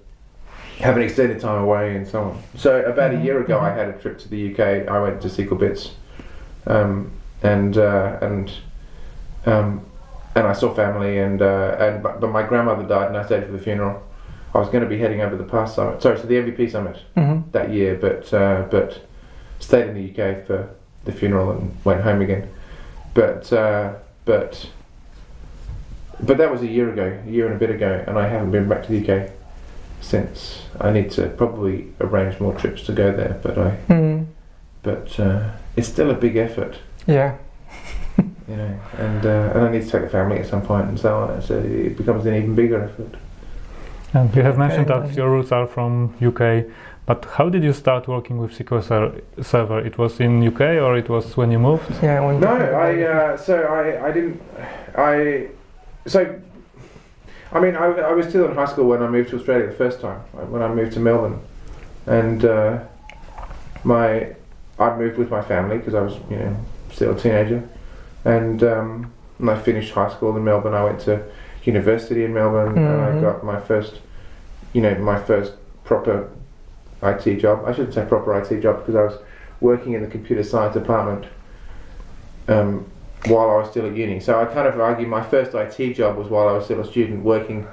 have 0.78 0.96
an 0.96 1.02
extended 1.02 1.40
time 1.40 1.62
away 1.62 1.96
and 1.96 2.06
so 2.06 2.22
on. 2.22 2.42
So 2.56 2.84
about 2.84 3.14
a 3.14 3.18
year 3.18 3.40
ago, 3.42 3.58
I 3.58 3.70
had 3.70 3.88
a 3.88 3.92
trip 3.94 4.18
to 4.18 4.28
the 4.28 4.52
UK. 4.52 4.88
I 4.88 5.00
went 5.00 5.22
to 5.22 5.28
SQLBits, 5.28 5.92
um, 6.66 7.10
and 7.42 7.78
uh, 7.78 8.18
and 8.20 8.52
um, 9.46 9.86
and 10.34 10.46
I 10.46 10.52
saw 10.52 10.74
family, 10.74 11.18
and 11.18 11.40
uh, 11.40 11.76
and 11.78 12.02
but, 12.02 12.20
but 12.20 12.30
my 12.30 12.42
grandmother 12.42 12.82
died, 12.86 13.08
and 13.08 13.16
I 13.16 13.24
stayed 13.24 13.46
for 13.46 13.52
the 13.52 13.58
funeral. 13.58 14.02
I 14.56 14.58
was 14.60 14.68
going 14.70 14.82
to 14.82 14.88
be 14.88 14.98
heading 14.98 15.20
over 15.20 15.36
to 15.36 15.42
the 15.42 15.48
PASS 15.48 15.74
summit, 15.74 16.00
sorry, 16.00 16.18
to 16.18 16.26
the 16.26 16.34
MVP 16.36 16.70
summit 16.70 16.96
hmm 17.14 17.40
that 17.52 17.70
year, 17.70 17.94
but 17.94 18.32
uh, 18.32 18.66
but 18.70 19.02
stayed 19.60 19.86
in 19.88 19.94
the 19.94 20.10
UK 20.10 20.46
for 20.46 20.68
the 21.04 21.12
funeral 21.12 21.50
and 21.50 21.76
went 21.84 22.02
home 22.02 22.22
again. 22.22 22.48
But 23.12 23.52
uh, 23.52 23.94
but 24.24 24.68
but 26.20 26.38
that 26.38 26.50
was 26.50 26.62
a 26.62 26.66
year 26.66 26.90
ago, 26.90 27.20
a 27.26 27.30
year 27.30 27.46
and 27.46 27.54
a 27.54 27.58
bit 27.58 27.70
ago, 27.70 28.02
and 28.06 28.18
I 28.18 28.28
haven't 28.28 28.50
been 28.50 28.66
back 28.68 28.86
to 28.86 28.92
the 28.98 29.00
UK 29.06 29.30
since. 30.00 30.62
I 30.80 30.90
need 30.90 31.10
to 31.12 31.28
probably 31.28 31.92
arrange 32.00 32.40
more 32.40 32.54
trips 32.54 32.82
to 32.84 32.92
go 32.92 33.12
there, 33.14 33.38
but 33.42 33.58
I 33.58 33.70
hmm 33.70 34.22
but 34.82 35.18
uh, 35.20 35.50
it's 35.76 35.88
still 35.88 36.10
a 36.10 36.14
big 36.14 36.36
effort, 36.36 36.78
Yeah. 37.06 37.36
you 38.18 38.56
know, 38.56 38.80
and 38.98 39.26
uh, 39.26 39.52
and 39.54 39.64
I 39.64 39.70
need 39.70 39.82
to 39.82 39.90
take 39.90 40.02
the 40.02 40.08
family 40.08 40.38
at 40.38 40.46
some 40.46 40.62
point 40.62 40.88
and 40.88 40.98
so 40.98 41.14
on. 41.18 41.42
So 41.42 41.58
it 41.58 41.98
becomes 41.98 42.24
an 42.24 42.34
even 42.34 42.54
bigger 42.54 42.82
effort. 42.82 43.16
And 44.16 44.34
you 44.34 44.42
have 44.42 44.56
mentioned 44.56 44.86
that 44.88 45.14
your 45.14 45.30
roots 45.30 45.52
are 45.52 45.66
from 45.66 46.14
UK, 46.22 46.64
but 47.04 47.26
how 47.36 47.50
did 47.50 47.62
you 47.62 47.74
start 47.74 48.08
working 48.08 48.38
with 48.38 48.50
SQL 48.58 48.82
Server? 49.42 49.78
It 49.80 49.98
was 49.98 50.20
in 50.20 50.42
UK 50.48 50.60
or 50.84 50.96
it 50.96 51.10
was 51.10 51.36
when 51.36 51.50
you 51.50 51.58
moved? 51.58 51.90
Yeah. 52.02 52.20
When 52.26 52.40
No, 52.40 52.48
I 52.88 53.02
uh, 53.02 53.36
so 53.36 53.54
I 53.64 54.06
I 54.08 54.10
didn't 54.12 54.40
I 54.96 55.48
so 56.06 56.18
I 57.52 57.60
mean 57.60 57.76
I, 57.76 57.84
I 58.10 58.12
was 58.12 58.26
still 58.28 58.46
in 58.48 58.54
high 58.54 58.64
school 58.72 58.86
when 58.88 59.02
I 59.02 59.08
moved 59.08 59.28
to 59.30 59.36
Australia 59.36 59.66
the 59.66 59.72
first 59.84 60.00
time 60.00 60.20
when 60.52 60.62
I 60.62 60.68
moved 60.74 60.92
to 60.94 61.00
Melbourne 61.00 61.38
and 62.06 62.44
uh, 62.44 62.78
my 63.84 64.34
I 64.78 64.96
moved 64.96 65.18
with 65.18 65.30
my 65.30 65.42
family 65.42 65.76
because 65.78 65.94
I 65.94 66.00
was 66.00 66.14
you 66.30 66.38
know 66.38 66.56
still 66.90 67.14
a 67.14 67.18
teenager 67.20 67.68
and 68.24 68.62
um, 68.62 69.12
when 69.38 69.50
I 69.56 69.60
finished 69.60 69.92
high 69.92 70.10
school 70.10 70.34
in 70.38 70.42
Melbourne 70.42 70.74
I 70.74 70.84
went 70.84 71.00
to 71.00 71.22
university 71.64 72.24
in 72.24 72.32
Melbourne 72.32 72.78
and 72.78 73.00
I 73.08 73.10
Mhm. 73.12 73.20
got 73.20 73.44
my 73.44 73.60
first 73.60 74.00
you 74.72 74.80
know 74.80 74.94
my 74.96 75.20
first 75.22 75.52
proper 75.84 76.30
IT 77.02 77.36
job 77.36 77.64
I 77.66 77.72
shouldn't 77.72 77.94
say 77.94 78.04
proper 78.04 78.38
IT 78.40 78.60
job 78.60 78.78
because 78.78 78.94
I 78.94 79.02
was 79.02 79.22
working 79.60 79.94
in 79.94 80.02
the 80.02 80.08
computer 80.08 80.42
science 80.42 80.74
department 80.74 81.26
um, 82.48 82.90
while 83.26 83.50
I 83.50 83.56
was 83.56 83.70
still 83.70 83.86
at 83.86 83.96
uni. 83.96 84.20
So 84.20 84.40
I 84.40 84.44
kind 84.46 84.68
of 84.68 84.78
argue 84.80 85.06
my 85.06 85.22
first 85.22 85.54
IT 85.54 85.94
job 85.94 86.16
was 86.16 86.28
while 86.28 86.48
I 86.48 86.52
was 86.52 86.64
still 86.64 86.80
a 86.80 86.86
student 86.86 87.24
working 87.24 87.66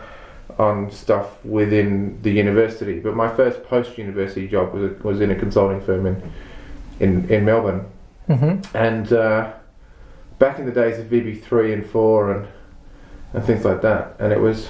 on 0.57 0.91
stuff 0.91 1.43
within 1.43 2.21
the 2.21 2.31
university. 2.31 2.99
But 2.99 3.15
my 3.15 3.33
first 3.33 3.63
post-university 3.63 4.47
job 4.47 4.73
was, 4.73 4.99
was 5.03 5.21
in 5.21 5.31
a 5.31 5.35
consulting 5.35 5.81
firm 5.81 6.05
in 6.05 6.31
in, 6.99 7.29
in 7.29 7.45
Melbourne. 7.45 7.85
hmm 8.27 8.55
And 8.75 9.11
uh, 9.11 9.53
back 10.39 10.59
in 10.59 10.65
the 10.65 10.71
days 10.71 10.99
of 10.99 11.07
VB3 11.07 11.73
and 11.73 11.85
4 11.85 12.31
and 12.33 12.47
and 13.33 13.43
things 13.43 13.65
like 13.65 13.81
that, 13.81 14.15
and 14.19 14.31
it 14.31 14.39
was. 14.39 14.69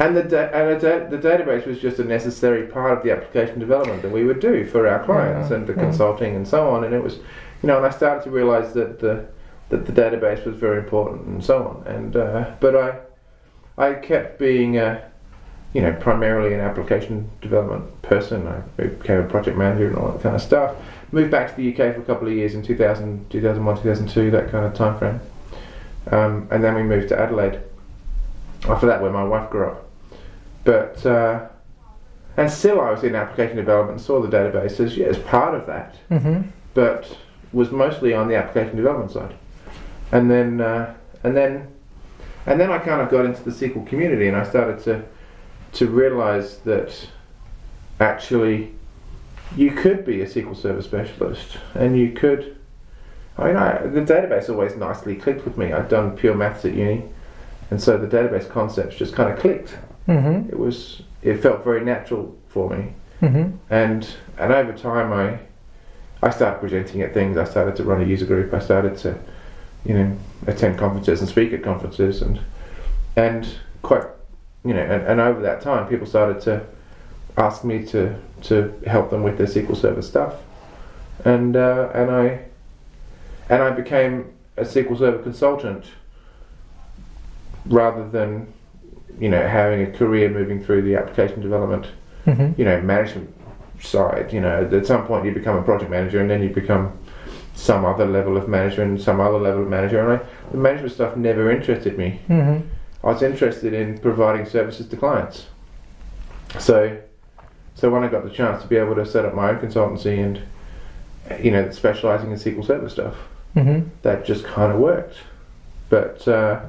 And 0.00 0.16
the 0.16 0.22
da- 0.22 0.50
and 0.52 0.80
the, 0.80 0.88
da- 0.88 1.08
the 1.08 1.18
database 1.18 1.66
was 1.66 1.80
just 1.80 1.98
a 1.98 2.04
necessary 2.04 2.66
part 2.68 2.96
of 2.96 3.02
the 3.02 3.10
application 3.10 3.58
development 3.58 4.02
that 4.02 4.12
we 4.12 4.24
would 4.24 4.38
do 4.40 4.64
for 4.64 4.86
our 4.86 5.04
clients 5.04 5.50
Yeah, 5.50 5.56
and 5.56 5.66
the 5.66 5.72
yeah. 5.74 5.80
consulting 5.80 6.36
and 6.36 6.46
so 6.46 6.70
on. 6.70 6.84
And 6.84 6.94
it 6.94 7.02
was, 7.02 7.16
you 7.16 7.66
know, 7.66 7.76
and 7.78 7.86
I 7.86 7.90
started 7.90 8.22
to 8.24 8.30
realise 8.30 8.72
that 8.74 9.00
the 9.00 9.26
that 9.70 9.84
the 9.86 9.92
database 9.92 10.44
was 10.46 10.56
very 10.56 10.78
important 10.78 11.26
and 11.26 11.44
so 11.44 11.82
on. 11.86 11.92
And 11.92 12.16
uh, 12.16 12.52
but 12.60 12.76
I 12.76 12.98
I 13.76 13.94
kept 13.94 14.38
being 14.38 14.78
a 14.78 15.02
you 15.74 15.82
know 15.82 15.92
primarily 15.94 16.54
an 16.54 16.60
application 16.60 17.28
development 17.40 18.00
person. 18.02 18.46
I 18.46 18.60
became 18.80 19.18
a 19.18 19.24
project 19.28 19.56
manager 19.58 19.88
and 19.88 19.96
all 19.96 20.12
that 20.12 20.22
kind 20.22 20.36
of 20.36 20.42
stuff. 20.42 20.76
Moved 21.10 21.30
back 21.32 21.50
to 21.50 21.56
the 21.56 21.70
UK 21.72 21.94
for 21.96 22.02
a 22.02 22.04
couple 22.04 22.28
of 22.28 22.34
years 22.34 22.54
in 22.54 22.62
2000, 22.62 23.30
2001, 23.30 23.76
2002, 23.82 24.30
that 24.30 24.50
kind 24.50 24.64
of 24.66 24.74
time 24.74 24.98
frame. 24.98 25.20
Um, 26.10 26.46
and 26.50 26.62
then 26.62 26.74
we 26.74 26.82
moved 26.82 27.08
to 27.08 27.18
Adelaide. 27.18 27.60
After 28.68 28.86
that, 28.86 29.00
where 29.00 29.10
my 29.10 29.24
wife 29.24 29.48
grew 29.50 29.68
up. 29.68 29.87
But 30.68 31.06
uh, 31.06 31.48
and 32.36 32.50
still, 32.50 32.78
I 32.82 32.90
was 32.90 33.02
in 33.02 33.14
application 33.14 33.56
development. 33.56 34.02
Saw 34.02 34.20
the 34.20 34.28
databases 34.28 34.80
as 34.80 34.96
yeah, 34.98 35.06
as 35.06 35.18
part 35.18 35.54
of 35.54 35.66
that 35.66 35.96
hmm 36.10 36.42
but 36.74 37.16
was 37.52 37.70
mostly 37.70 38.12
on 38.12 38.28
the 38.28 38.36
application 38.36 38.76
development 38.76 39.10
side. 39.10 39.34
And 40.12 40.30
then, 40.30 40.60
uh, 40.60 40.94
and 41.24 41.34
then, 41.34 41.66
and 42.44 42.60
then 42.60 42.70
I 42.70 42.78
kind 42.78 43.00
of 43.00 43.10
got 43.10 43.24
into 43.24 43.42
the 43.42 43.50
SQL 43.50 43.86
community, 43.86 44.28
and 44.28 44.36
I 44.36 44.44
started 44.44 44.78
to 44.84 45.04
to 45.72 45.86
realize 45.86 46.58
that 46.58 47.08
actually 47.98 48.74
you 49.56 49.70
could 49.70 50.04
be 50.04 50.20
a 50.20 50.26
SQL 50.26 50.54
Server 50.54 50.82
specialist, 50.82 51.56
and 51.74 51.98
you 51.98 52.12
could. 52.12 52.58
I 53.38 53.46
mean, 53.46 53.56
I, 53.56 53.86
the 53.86 54.02
database 54.02 54.50
always 54.50 54.76
nicely 54.76 55.16
clicked 55.16 55.46
with 55.46 55.56
me. 55.56 55.72
I'd 55.72 55.88
done 55.88 56.14
pure 56.14 56.34
maths 56.34 56.66
at 56.66 56.74
uni, 56.74 57.04
and 57.70 57.80
so 57.80 57.96
the 57.96 58.06
database 58.06 58.50
concepts 58.50 58.96
just 58.96 59.14
kind 59.14 59.32
of 59.32 59.38
clicked. 59.38 59.78
Hmm 60.08 60.48
It 60.48 60.58
was, 60.58 61.02
it 61.22 61.36
felt 61.42 61.62
very 61.62 61.84
natural 61.84 62.34
for 62.48 62.70
me. 62.70 62.92
Hmm 63.20 63.50
and 63.70 64.08
and 64.38 64.52
over 64.52 64.72
time 64.72 65.12
I 65.12 65.38
I 66.22 66.30
started 66.30 66.60
presenting 66.60 67.02
at 67.02 67.14
things. 67.14 67.36
I 67.36 67.44
started 67.44 67.76
to 67.76 67.84
run 67.84 68.00
a 68.02 68.04
user 68.04 68.26
group. 68.26 68.52
I 68.52 68.58
started 68.58 68.96
to, 68.98 69.18
you 69.84 69.94
know, 69.94 70.16
attend 70.46 70.78
conferences 70.78 71.20
and 71.20 71.28
speak 71.28 71.52
at 71.52 71.62
conferences, 71.62 72.22
and 72.22 72.40
and 73.14 73.48
quite, 73.82 74.04
you 74.64 74.74
know, 74.74 74.80
and, 74.82 75.02
and 75.06 75.20
over 75.20 75.40
that 75.42 75.60
time, 75.60 75.86
people 75.88 76.06
started 76.06 76.40
to 76.42 76.64
ask 77.36 77.62
me 77.64 77.84
to 77.86 78.16
to 78.42 78.74
help 78.86 79.10
them 79.10 79.22
with 79.22 79.38
their 79.38 79.46
SQL 79.46 79.76
Server 79.76 80.02
stuff, 80.02 80.34
and 81.24 81.56
uh, 81.56 81.90
and 81.94 82.10
I 82.10 82.40
and 83.48 83.62
I 83.62 83.70
became 83.70 84.32
a 84.56 84.62
SQL 84.62 84.98
Server 84.98 85.22
consultant 85.22 85.84
rather 87.66 88.08
than, 88.08 88.52
you 89.18 89.28
know, 89.28 89.46
having 89.46 89.82
a 89.82 89.90
career 89.90 90.28
moving 90.28 90.62
through 90.62 90.82
the 90.82 90.96
application 90.96 91.40
development 91.40 91.86
hmm 92.24 92.52
you 92.56 92.64
know, 92.64 92.80
management 92.82 93.34
side. 93.80 94.32
You 94.32 94.40
know, 94.40 94.68
at 94.70 94.86
some 94.86 95.06
point 95.06 95.24
you 95.24 95.32
become 95.32 95.56
a 95.56 95.62
project 95.62 95.90
manager, 95.90 96.20
and 96.20 96.28
then 96.30 96.42
you 96.42 96.50
become 96.50 96.98
some 97.54 97.84
other 97.84 98.06
level 98.06 98.36
of 98.36 98.48
manager 98.48 98.82
and 98.82 99.00
some 99.00 99.20
other 99.20 99.38
level 99.38 99.62
of 99.62 99.68
manager. 99.68 100.00
And 100.00 100.20
I, 100.20 100.50
the 100.50 100.58
management 100.58 100.92
stuff 100.92 101.16
never 101.16 101.50
interested 101.50 101.96
me. 101.98 102.20
hmm 102.26 102.58
I 103.02 103.12
was 103.12 103.22
interested 103.22 103.74
in 103.74 103.98
providing 103.98 104.44
services 104.44 104.88
to 104.88 104.96
clients. 104.96 105.46
So, 106.58 107.00
so 107.74 107.90
when 107.90 108.02
I 108.02 108.08
got 108.08 108.24
the 108.24 108.30
chance 108.30 108.62
to 108.62 108.68
be 108.68 108.76
able 108.76 108.96
to 108.96 109.06
set 109.06 109.24
up 109.24 109.34
my 109.34 109.50
own 109.50 109.58
consultancy 109.58 110.18
and, 110.18 110.42
you 111.42 111.52
know, 111.52 111.70
specialising 111.70 112.32
in 112.32 112.36
SQL 112.38 112.66
Server 112.66 112.88
stuff, 112.88 113.14
hmm 113.54 113.80
that 114.02 114.24
just 114.24 114.44
kind 114.44 114.72
of 114.72 114.78
worked. 114.80 115.16
But 115.88 116.26
uh, 116.26 116.60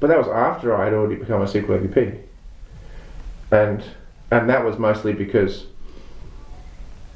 but 0.00 0.08
that 0.08 0.18
was 0.18 0.28
after 0.28 0.76
I 0.76 0.84
had 0.84 0.94
already 0.94 1.16
become 1.16 1.42
a 1.42 1.46
SQL 1.46 1.88
MVP, 1.88 2.20
and 3.50 3.82
and 4.30 4.48
that 4.48 4.64
was 4.64 4.78
mostly 4.78 5.12
because 5.12 5.66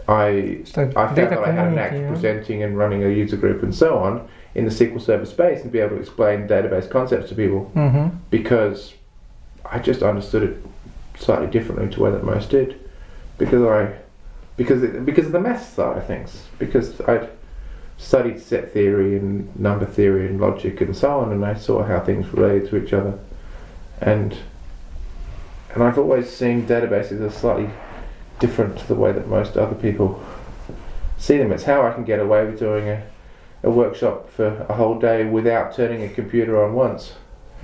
I 0.09 0.63
So 0.65 0.91
I 0.97 1.07
found 1.07 1.17
that 1.17 1.39
I 1.39 1.53
had 1.53 1.67
an 1.67 1.75
community, 1.75 1.99
yeah. 1.99 2.09
presenting 2.09 2.63
and 2.63 2.77
running 2.77 3.05
a 3.05 3.09
user 3.09 3.37
group 3.37 3.63
and 3.63 3.75
so 3.75 3.99
on 3.99 4.29
in 4.55 4.65
the 4.65 4.71
SQL 4.71 5.01
Server 5.01 5.27
space 5.27 5.63
and 5.63 5.71
be 5.71 5.79
able 5.79 5.97
to 5.97 6.01
explain 6.01 6.47
database 6.49 6.91
concepts 6.91 7.29
to 7.31 7.35
people 7.35 7.65
hmm 7.67 8.09
because 8.31 8.95
I 9.65 9.79
just 9.79 10.03
understood 10.03 10.43
it 10.43 10.65
slightly 11.19 11.47
differently 11.47 11.89
to 11.89 11.97
the 11.97 12.03
way 12.03 12.11
that 12.11 12.25
most 12.25 12.51
did. 12.51 12.79
Because 13.39 13.63
I 13.63 13.97
because 14.57 14.83
it, 14.83 15.05
because 15.05 15.27
of 15.27 15.33
the 15.33 15.41
math 15.41 15.75
side 15.75 15.97
of 15.97 16.07
things. 16.07 16.47
Because 16.59 17.01
I'd 17.03 17.29
studied 17.97 18.41
set 18.41 18.73
theory 18.73 19.17
and 19.17 19.55
number 19.59 19.87
theory 19.87 20.27
and 20.27 20.41
logic 20.41 20.81
and 20.81 20.97
so 20.97 21.21
on 21.21 21.31
and 21.33 21.45
I 21.45 21.55
saw 21.55 21.83
how 21.85 22.01
things 22.01 22.27
related 22.33 22.69
to 22.71 22.77
each 22.83 22.93
other 22.93 23.19
and 24.01 24.37
and 25.73 25.83
I've 25.83 25.99
always 25.99 26.29
seen 26.29 26.67
databases 26.67 27.21
as 27.27 27.35
slightly 27.35 27.71
different 28.41 28.79
to 28.79 28.87
the 28.89 28.95
way 28.95 29.13
that 29.13 29.29
most 29.29 29.57
other 29.57 29.75
people 29.77 30.23
see 31.17 31.39
them 31.39 31.53
it's 31.53 31.63
how 31.65 31.87
I 31.87 31.93
can 31.93 32.05
get 32.05 32.19
away 32.19 32.45
with 32.45 32.59
doing 32.59 32.89
a, 32.89 33.03
a 33.63 33.71
workshop 33.71 34.29
for 34.31 34.67
a 34.69 34.75
whole 34.75 34.99
day 34.99 35.25
without 35.25 35.75
turning 35.75 36.03
a 36.03 36.09
computer 36.09 36.63
on 36.65 36.75
once 36.75 37.15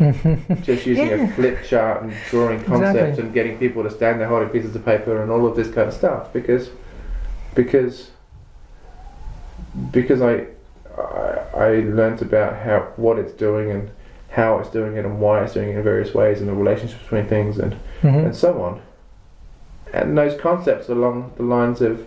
just 0.62 0.86
using 0.86 1.08
Yeah. 1.08 1.14
a 1.28 1.32
flip 1.34 1.64
chart 1.64 2.04
and 2.04 2.12
drawing 2.30 2.62
concepts 2.62 2.96
Exactly. 3.18 3.24
and 3.24 3.34
getting 3.34 3.58
people 3.58 3.82
to 3.82 3.90
stand 3.90 4.20
there 4.20 4.28
holding 4.28 4.50
pieces 4.50 4.76
of 4.76 4.84
paper 4.84 5.20
and 5.20 5.32
all 5.32 5.44
of 5.44 5.56
this 5.56 5.66
kind 5.68 5.88
of 5.88 5.94
stuff 5.94 6.32
because 6.32 6.70
because 7.56 8.10
because 9.90 10.22
I 10.22 10.46
I, 10.96 11.38
I 11.54 11.68
learnt 11.80 12.22
about 12.22 12.62
how 12.62 12.92
what 12.96 13.18
it's 13.18 13.32
doing 13.32 13.70
and 13.70 13.90
how 14.30 14.58
it's 14.58 14.70
doing 14.70 14.96
it 14.96 15.04
and 15.04 15.20
why 15.20 15.42
it's 15.42 15.54
doing 15.54 15.70
it 15.70 15.76
in 15.76 15.82
various 15.82 16.14
ways 16.14 16.40
and 16.40 16.48
the 16.48 16.54
relationships 16.54 17.02
between 17.02 17.26
things 17.26 17.58
and 17.58 17.74
hmm 18.02 18.08
and 18.08 18.36
so 18.36 18.62
on. 18.62 18.82
And 19.92 20.16
those 20.16 20.38
concepts 20.38 20.88
along 20.88 21.32
the 21.36 21.42
lines 21.42 21.80
of 21.80 22.06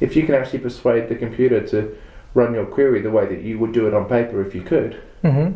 if 0.00 0.16
you 0.16 0.24
can 0.26 0.34
actually 0.34 0.60
persuade 0.60 1.08
the 1.08 1.14
computer 1.14 1.64
to 1.68 1.96
run 2.34 2.54
your 2.54 2.66
query 2.66 3.00
the 3.00 3.10
way 3.10 3.26
that 3.26 3.42
you 3.42 3.58
would 3.58 3.72
do 3.72 3.86
it 3.86 3.94
on 3.94 4.08
paper 4.08 4.44
if 4.44 4.54
you 4.54 4.62
could, 4.62 5.00
hmm 5.22 5.50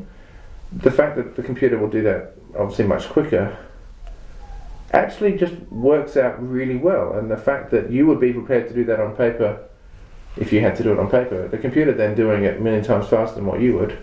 the 0.75 0.91
fact 0.91 1.17
that 1.17 1.37
the 1.37 1.43
computer 1.43 1.77
will 1.77 1.91
do 1.91 2.01
that 2.03 2.33
obviously 2.59 2.87
much 2.87 3.07
quicker 3.11 3.59
actually 4.93 5.37
just 5.37 5.55
works 5.71 6.17
out 6.17 6.43
really 6.47 6.77
well. 6.77 7.13
And 7.13 7.31
the 7.31 7.37
fact 7.37 7.71
that 7.71 7.91
you 7.91 8.07
would 8.07 8.21
be 8.21 8.33
prepared 8.33 8.69
to 8.69 8.75
do 8.75 8.85
that 8.85 9.01
on 9.01 9.17
paper 9.17 9.69
if 10.37 10.53
you 10.53 10.61
had 10.61 10.77
to 10.77 10.83
do 10.83 10.93
it 10.93 10.99
on 10.99 11.11
paper. 11.11 11.49
The 11.49 11.59
computer 11.59 11.93
then 11.93 12.15
doing 12.15 12.45
it 12.45 12.59
a 12.59 12.61
million 12.61 12.85
times 12.85 13.09
faster 13.09 13.37
than 13.37 13.47
what 13.47 13.61
you 13.61 13.75
would 13.79 13.99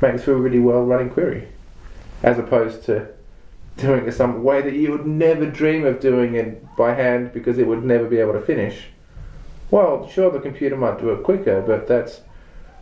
makes 0.00 0.22
for 0.22 0.32
a 0.32 0.36
really 0.36 0.58
well 0.58 0.82
running 0.82 1.10
query 1.10 1.48
as 2.22 2.38
opposed 2.38 2.84
to 2.84 3.08
doing 3.76 4.06
it 4.06 4.12
some 4.12 4.42
way 4.42 4.60
that 4.60 4.74
you 4.74 4.90
would 4.90 5.06
never 5.06 5.46
dream 5.46 5.84
of 5.84 6.00
doing 6.00 6.34
it 6.34 6.76
by 6.76 6.94
hand 6.94 7.32
because 7.32 7.58
it 7.58 7.66
would 7.66 7.84
never 7.84 8.06
be 8.06 8.18
able 8.18 8.32
to 8.32 8.40
finish. 8.40 8.86
Well 9.70 10.08
sure 10.08 10.30
the 10.30 10.40
computer 10.40 10.76
might 10.76 11.00
do 11.00 11.10
it 11.10 11.22
quicker 11.22 11.62
but 11.62 11.86
that's 11.86 12.20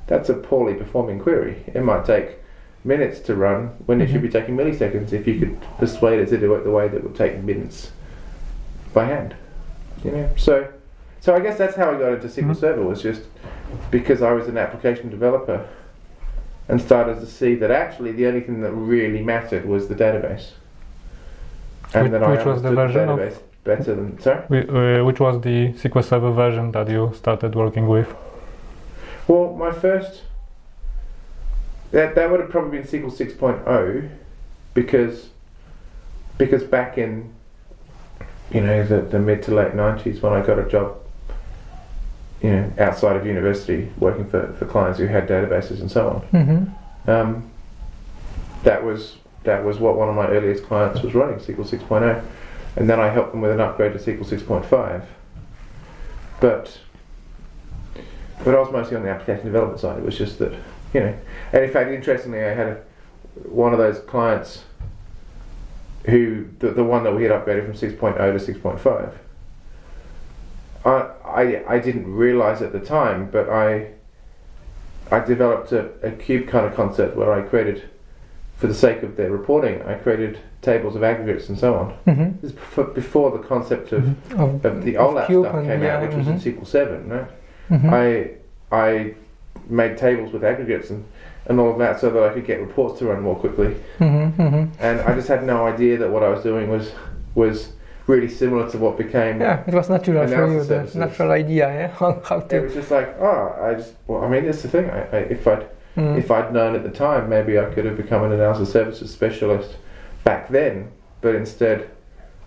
that's 0.07 0.29
a 0.29 0.35
poorly 0.35 0.75
performing 0.75 1.19
query. 1.19 1.65
It 1.75 1.83
might 1.83 2.05
take 2.05 2.37
minutes 2.85 3.19
to 3.21 3.35
run 3.35 3.69
when 3.87 4.01
it 4.01 4.09
should 4.09 4.23
be 4.23 4.29
mm-hmm. 4.29 4.39
taking 4.39 4.57
milliseconds 4.57 5.13
if 5.13 5.27
you 5.27 5.39
could 5.39 5.61
persuade 5.79 6.21
it 6.21 6.29
to 6.29 6.39
do 6.39 6.55
it 6.55 6.65
the 6.65 6.71
way 6.71 6.87
that 6.89 7.03
would 7.03 7.17
take 7.17 7.43
minutes 7.43 7.91
by 8.95 9.05
hand. 9.07 9.35
You 10.05 10.13
know, 10.13 10.31
so 10.37 10.73
so 11.27 11.35
I 11.35 11.41
guess 11.41 11.59
that's 11.59 11.75
how 11.75 11.91
I 11.91 11.99
got 11.99 12.13
into 12.13 12.29
SQL 12.29 12.51
Mhm. 12.55 12.57
Server 12.61 12.83
was 12.85 13.03
just 13.03 13.23
because 13.91 14.23
I 14.23 14.31
was 14.31 14.47
an 14.47 14.57
application 14.57 15.11
developer 15.11 15.59
and 16.69 16.81
started 16.81 17.19
to 17.19 17.27
see 17.27 17.57
that 17.57 17.73
actually 17.73 18.13
the 18.13 18.27
only 18.29 18.43
thing 18.47 18.61
that 18.61 18.71
really 18.71 19.23
mattered 19.25 19.65
was 19.67 19.89
the 19.89 19.97
database. 19.97 20.47
And 21.95 22.05
Which- 22.05 22.13
that 22.13 22.23
I 22.23 22.31
which 22.31 22.45
was 22.45 22.63
the 22.63 22.71
version 22.71 23.09
of- 23.09 23.19
database 23.19 23.39
better 23.65 23.93
than 23.97 24.21
sorry. 24.21 24.45
Uh, 24.99 25.05
which 25.05 25.19
was 25.19 25.41
the 25.41 25.73
SQL 25.83 26.05
Server 26.05 26.31
version 26.31 26.71
that 26.71 26.89
you 26.89 27.11
started 27.23 27.57
working 27.57 27.89
with? 27.89 28.09
Well, 29.27 29.47
my 29.65 29.73
first 29.73 30.23
that 31.91 32.15
that 32.15 32.31
would 32.31 32.39
have 32.39 32.51
probably 32.51 32.79
been 32.79 32.87
SQL 32.87 33.11
6.0 33.11 34.09
because 34.75 35.31
because 36.39 36.63
back 36.63 36.99
in 36.99 37.31
you 38.53 38.61
know 38.61 38.85
the, 38.85 39.01
the 39.01 39.19
mid 39.19 39.43
to 39.43 39.51
late 39.53 39.75
90s 39.75 40.23
when 40.23 40.33
I 40.33 40.41
got 40.47 40.61
a 40.61 40.69
job 40.77 40.89
you 42.43 42.51
know 42.51 42.73
outside 42.79 43.17
of 43.17 43.27
university 43.27 43.91
working 43.99 44.29
for, 44.29 44.53
for 44.55 44.67
clients 44.67 44.99
who 44.99 45.07
had 45.07 45.29
databases 45.29 45.81
and 45.81 45.91
so 45.91 46.23
on 46.35 46.75
um, 47.07 47.51
that 48.63 48.83
was 48.83 49.17
that 49.45 49.65
was 49.65 49.79
what 49.79 49.97
one 49.97 50.09
of 50.09 50.15
my 50.15 50.27
earliest 50.27 50.65
clients 50.65 51.03
was 51.03 51.15
running 51.15 51.39
SQL 51.39 51.67
6.0 51.67 52.25
and 52.77 52.91
then 52.91 53.01
I 53.01 53.09
helped 53.09 53.33
them 53.33 53.41
with 53.41 53.53
an 53.53 53.61
upgrade 53.61 53.93
to 53.93 53.99
SQL 53.99 54.25
6.5 54.25 55.05
but 56.41 56.79
but 58.45 58.55
I 58.55 58.61
was 58.61 58.71
mostly 58.71 58.97
on 58.97 59.03
the 59.03 59.11
application 59.11 59.47
development 59.47 59.81
side. 59.81 59.99
It 59.99 60.05
was 60.05 60.17
just 60.17 60.39
that, 60.39 60.53
you 60.93 61.01
know, 61.01 61.19
and 61.53 61.65
in 61.65 61.73
fact, 61.73 61.91
interestingly, 61.91 62.45
I 62.45 62.55
had 62.55 62.69
a, 62.69 62.75
one 63.49 63.73
of 63.73 63.79
those 63.79 63.99
clients 64.01 64.65
who, 66.05 66.49
the, 66.61 66.71
the 66.71 66.85
one 66.85 67.03
that 67.05 67.15
we 67.15 67.25
had 67.25 67.33
upgraded 67.33 67.65
from 67.67 67.75
6.0 67.75 68.47
to 68.47 68.53
6.5. 68.55 69.15
I, 70.85 71.11
I, 71.37 71.63
I 71.69 71.79
didn't 71.79 72.11
realize 72.13 72.63
at 72.63 72.73
the 72.73 72.81
time, 72.81 73.29
but 73.31 73.49
I, 73.51 73.89
I 75.11 75.21
developed 75.21 75.71
a, 75.73 75.91
a 76.03 76.11
cube 76.11 76.49
kind 76.49 76.65
of 76.67 76.75
concept 76.75 77.15
where 77.17 77.33
I 77.33 77.43
created, 77.43 77.89
for 78.57 78.67
the 78.69 78.75
sake 78.75 79.03
of 79.03 79.17
their 79.17 79.31
reporting, 79.31 79.83
I 79.83 79.95
created 79.95 80.39
tables 80.63 80.97
of 80.97 81.03
aggregates 81.05 81.49
and 81.51 81.59
so 81.59 81.75
on. 81.75 81.91
hmm 82.15 82.31
This 82.41 82.51
is 82.51 82.53
before, 82.53 82.85
before 82.85 83.31
the 83.31 83.45
concept 83.47 83.93
of, 83.93 84.33
Of, 84.33 84.65
of 84.65 84.85
the 84.85 84.95
OLAP 84.95 85.27
stuff 85.27 85.65
came 85.65 85.83
yeah, 85.83 85.97
out, 85.99 86.03
which 86.03 86.15
was 86.17 86.27
mhm. 86.27 86.47
in 86.47 86.55
SQL 86.57 86.67
7, 86.67 87.09
right? 87.09 87.31
mhm. 87.71 87.93
I 87.93 88.31
I 88.73 89.15
made 89.69 89.97
tables 89.99 90.33
with 90.33 90.43
aggregates 90.45 90.91
and, 90.91 91.05
and 91.47 91.61
all 91.61 91.71
of 91.73 91.79
that 91.79 92.01
so 92.01 92.11
that 92.11 92.23
I 92.23 92.33
could 92.33 92.47
get 92.47 92.61
reports 92.61 92.99
to 93.01 93.07
run 93.07 93.21
more 93.23 93.37
quickly. 93.37 93.77
Mhm, 93.99 94.35
mhm. 94.37 94.69
And 94.81 95.01
I 95.01 95.15
just 95.15 95.29
had 95.29 95.45
no 95.45 95.67
idea 95.67 95.99
that 95.99 96.11
what 96.11 96.23
I 96.23 96.29
was 96.31 96.43
doing 96.43 96.69
was 96.71 96.93
was 97.35 97.73
really 98.07 98.29
similar 98.29 98.71
to 98.71 98.79
what 98.79 98.97
became. 98.97 99.41
Yeah, 99.41 99.65
it 99.67 99.75
was 99.75 99.89
natural 99.91 100.23
for 100.25 100.29
you, 100.29 100.35
Analysis 100.35 100.69
the 100.69 100.75
services. 100.75 100.97
natural 100.97 101.31
idea, 101.33 101.69
yeah, 101.69 101.97
on 102.07 102.21
how 102.25 102.39
It 102.51 102.61
was 102.63 102.75
just 102.75 102.91
like, 102.91 103.17
oh, 103.21 103.57
I 103.61 103.75
just. 103.75 103.95
Well, 104.07 104.25
I 104.25 104.29
mean, 104.29 104.45
that's 104.47 104.63
the 104.63 104.69
thing. 104.69 104.89
I, 104.91 105.01
I, 105.01 105.17
if 105.31 105.47
I'd 105.47 105.67
Mm. 105.97 106.19
if 106.19 106.31
I'd 106.31 106.53
known 106.53 106.75
at 106.77 106.83
the 106.83 106.91
time, 106.91 107.31
maybe 107.31 107.59
I 107.59 107.65
could 107.73 107.87
have 107.87 107.97
become 107.97 108.23
an 108.23 108.31
analysis 108.31 108.71
services 108.71 109.11
specialist 109.11 109.77
back 110.25 110.47
then. 110.51 110.91
But 111.23 111.35
instead, 111.35 111.89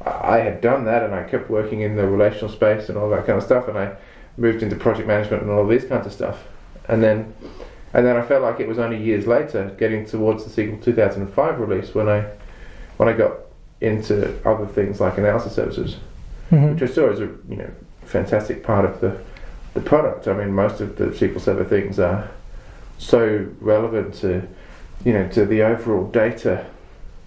I 0.06 0.12
I 0.36 0.38
had 0.42 0.62
done 0.62 0.86
that, 0.86 1.02
and 1.02 1.16
I 1.16 1.24
kept 1.24 1.50
working 1.50 1.82
in 1.82 1.96
the 1.96 2.06
relational 2.06 2.50
space 2.54 2.90
and 2.90 2.98
all 2.98 3.10
that 3.10 3.26
kind 3.26 3.40
of 3.40 3.44
stuff, 3.44 3.68
and 3.68 3.76
I 3.76 3.94
moved 4.38 4.62
into 4.62 4.76
project 4.76 5.08
management 5.08 5.42
and 5.42 5.52
all 5.52 5.66
these 5.66 5.84
kinds 5.84 6.06
of 6.06 6.14
stuff. 6.14 6.44
And 6.88 7.02
then, 7.02 7.34
and 7.96 8.06
then 8.06 8.16
I 8.18 8.22
felt 8.22 8.44
like 8.44 8.60
it 8.60 8.68
was 8.68 8.78
only 8.78 9.02
years 9.02 9.26
later, 9.26 9.76
getting 9.80 10.06
towards 10.06 10.46
the 10.46 10.52
SQL 10.62 10.80
2005 10.84 11.60
release, 11.60 11.96
when 11.96 12.08
I 12.08 12.26
when 12.98 13.10
I 13.10 13.14
got 13.14 13.34
into 13.82 14.34
other 14.48 14.66
things 14.66 15.00
like 15.00 15.18
analysis 15.18 15.54
services, 15.56 15.98
Mhm. 16.52 16.74
which 16.74 16.90
I 16.90 16.94
saw 16.94 17.10
as 17.10 17.20
a 17.20 17.30
you 17.50 17.56
know 17.58 17.70
fantastic 18.06 18.64
part 18.64 18.86
of 18.86 19.00
the 19.02 19.16
the 19.74 19.82
product. 19.82 20.28
I 20.28 20.34
mean, 20.34 20.52
most 20.54 20.82
of 20.82 20.98
the 20.98 21.06
SQL 21.14 21.40
Server 21.40 21.64
things 21.64 22.00
are 22.00 22.28
so 22.98 23.46
relevant 23.62 24.16
to 24.16 24.42
you 25.06 25.14
know 25.14 25.28
to 25.30 25.46
the 25.46 25.62
overall 25.64 26.06
data 26.06 26.66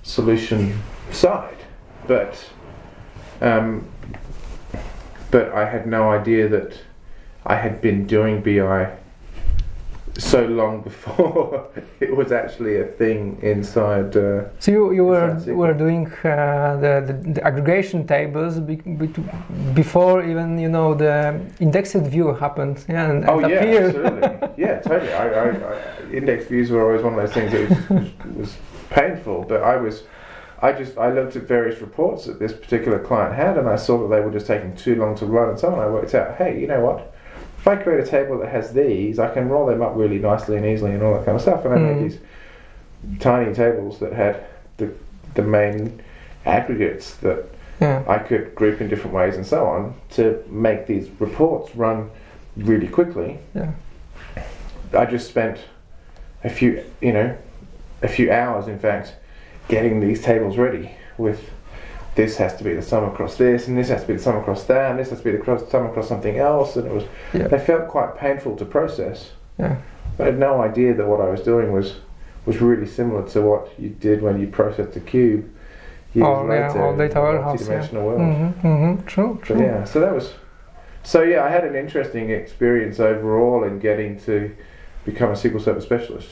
solution 0.03 0.75
side, 1.11 1.57
but 2.07 2.45
um, 3.41 3.85
but 5.31 5.53
I 5.53 5.65
had 5.69 5.87
no 5.87 6.11
idea 6.11 6.49
that 6.49 6.79
I 7.47 7.57
had 7.57 7.81
been 7.81 8.07
doing 8.07 8.41
BI 8.43 8.91
so 10.18 10.44
long 10.44 10.83
before 10.83 11.68
it 12.01 12.14
was 12.14 12.33
actually 12.33 12.77
a 12.81 12.85
thing 12.85 13.38
inside. 13.42 14.14
Uh, 14.16 14.44
So 14.59 14.70
you, 14.70 14.92
you 14.92 15.05
were 15.05 15.35
were 15.46 15.72
doing 15.72 16.07
uh, 16.25 16.77
the, 16.77 17.03
the, 17.07 17.33
the 17.35 17.46
aggregation 17.46 18.07
tables 18.07 18.61
be, 18.61 18.77
be, 18.77 19.07
before 19.75 20.22
even 20.25 20.59
you 20.59 20.68
know 20.68 20.94
the 20.94 21.40
indexed 21.61 21.94
view 21.94 22.35
happened, 22.35 22.85
yeah, 22.88 23.11
and, 23.11 23.25
Oh 23.29 23.38
and 23.40 23.51
yeah, 23.51 23.57
appeared. 23.59 23.96
absolutely. 23.96 24.48
Yeah, 24.64 24.81
totally. 24.81 25.12
I, 25.12 25.27
I, 25.29 25.48
I, 25.51 25.81
index 26.12 26.46
views 26.46 26.70
were 26.70 26.83
always 26.85 27.03
one 27.03 27.14
of 27.14 27.20
those 27.20 27.33
things 27.33 27.51
that 27.53 27.68
was, 27.68 27.88
was, 27.88 28.37
was 28.37 28.57
painful, 28.90 29.44
but 29.48 29.62
I 29.62 29.77
was, 29.77 30.05
I 30.61 30.72
just 30.72 30.98
I 30.98 31.11
looked 31.11 31.37
at 31.37 31.44
various 31.44 31.81
reports 31.81 32.27
that 32.27 32.38
this 32.38 32.53
particular 32.53 32.98
client 32.98 33.35
had, 33.35 33.57
and 33.57 33.66
I 33.68 33.77
saw 33.77 33.96
that 34.03 34.14
they 34.14 34.20
were 34.22 34.31
just 34.31 34.46
taking 34.46 34.77
too 34.77 34.94
long 34.96 35.16
to 35.16 35.27
run, 35.27 35.48
and 35.51 35.59
so 35.59 35.72
on. 35.72 35.79
I 35.79 35.88
worked 35.88 36.14
out, 36.14 36.37
hey, 36.37 36.61
you 36.61 36.66
know 36.66 36.81
what? 36.81 37.12
If 37.62 37.68
I 37.68 37.77
create 37.77 38.01
a 38.01 38.07
table 38.11 38.40
that 38.40 38.48
has 38.48 38.72
these, 38.72 39.20
I 39.20 39.33
can 39.33 39.48
roll 39.48 39.66
them 39.66 39.83
up 39.83 39.92
really 39.94 40.18
nicely 40.18 40.57
and 40.57 40.66
easily, 40.66 40.94
and 40.94 41.03
all 41.05 41.14
that 41.14 41.25
kind 41.25 41.37
of 41.37 41.42
stuff. 41.42 41.64
And 41.64 41.72
I 41.72 41.77
Mm. 41.79 41.94
made 41.94 42.11
these 42.11 42.18
tiny 43.20 43.55
tables 43.55 44.01
that 44.01 44.12
had 44.12 44.40
the 44.79 44.88
the 45.37 45.42
main 45.42 46.01
aggregates 46.44 47.14
that 47.18 47.44
Yeah. 47.81 48.03
I 48.09 48.18
could 48.18 48.55
group 48.57 48.81
in 48.81 48.88
different 48.88 49.14
ways 49.14 49.37
and 49.37 49.46
so 49.46 49.64
on 49.64 49.94
to 50.11 50.42
make 50.51 50.87
these 50.87 51.09
reports 51.20 51.75
run 51.77 52.11
really 52.57 52.88
quickly. 52.88 53.38
Yeah. 53.55 53.70
I 54.92 55.05
just 55.07 55.29
spent 55.29 55.59
a 56.44 56.51
few, 56.51 56.83
you 57.01 57.12
know, 57.12 57.35
a 58.03 58.09
few 58.09 58.31
hours, 58.33 58.66
in 58.66 58.79
fact, 58.81 59.14
getting 59.68 60.01
these 60.01 60.20
tables 60.20 60.59
ready 60.59 60.90
with 61.16 61.48
this 62.14 62.37
has 62.37 62.55
to 62.57 62.64
be 62.64 62.75
the 62.75 62.83
sum 62.83 63.05
across 63.05 63.37
this, 63.37 63.68
and 63.68 63.77
this 63.79 63.88
has 63.88 64.03
to 64.03 64.07
be 64.09 64.12
the 64.14 64.18
sum 64.22 64.37
across 64.37 64.64
that, 64.64 64.90
and 64.90 65.01
this 65.01 65.09
has 65.11 65.18
to 65.18 65.25
be 65.25 65.31
the 65.33 65.38
cross, 65.38 65.66
sum 65.70 65.87
across 65.87 66.09
something 66.09 66.38
else, 66.38 66.77
and 66.77 66.87
it 66.87 66.92
was 66.92 67.05
Yeah. 67.33 67.48
they 67.48 67.59
felt 67.59 67.88
quite 67.88 68.16
painful 68.16 68.57
to 68.57 68.64
process. 68.64 69.33
Yeah. 69.59 69.77
I 70.18 70.25
had 70.25 70.38
no 70.38 70.61
idea 70.61 70.92
that 70.94 71.07
what 71.07 71.20
I 71.20 71.29
was 71.31 71.40
doing 71.40 71.72
was 71.72 71.96
was 72.44 72.61
really 72.61 72.87
similar 72.87 73.22
to 73.29 73.40
what 73.40 73.68
you 73.79 73.88
did 73.88 74.20
when 74.20 74.40
you 74.40 74.48
processed 74.48 74.96
a 74.96 75.01
cube 75.01 75.44
years 76.12 76.27
Oh, 76.27 76.42
yeah, 76.53 76.66
later 76.68 76.81
or 76.83 76.92
in 76.92 76.98
data 76.98 77.18
a 77.18 77.22
warehouse, 77.22 77.40
yeah. 77.44 77.46
multi-dimensional 77.46 78.05
world. 78.07 78.20
Mm-hmm, 78.20 78.66
mm-hmm. 78.66 79.07
True, 79.07 79.35
But 79.40 79.46
true. 79.46 79.61
yeah, 79.62 79.85
so 79.85 80.01
that 80.01 80.12
was. 80.12 80.35
So 81.05 81.22
yeah, 81.22 81.44
I 81.44 81.48
had 81.51 81.64
an 81.64 81.75
interesting 81.77 82.31
experience 82.31 83.01
overall 83.01 83.64
in 83.64 83.79
getting 83.79 84.18
to 84.20 84.55
become 85.05 85.31
a 85.31 85.35
SQL 85.35 85.61
Server 85.62 85.81
specialist. 85.81 86.31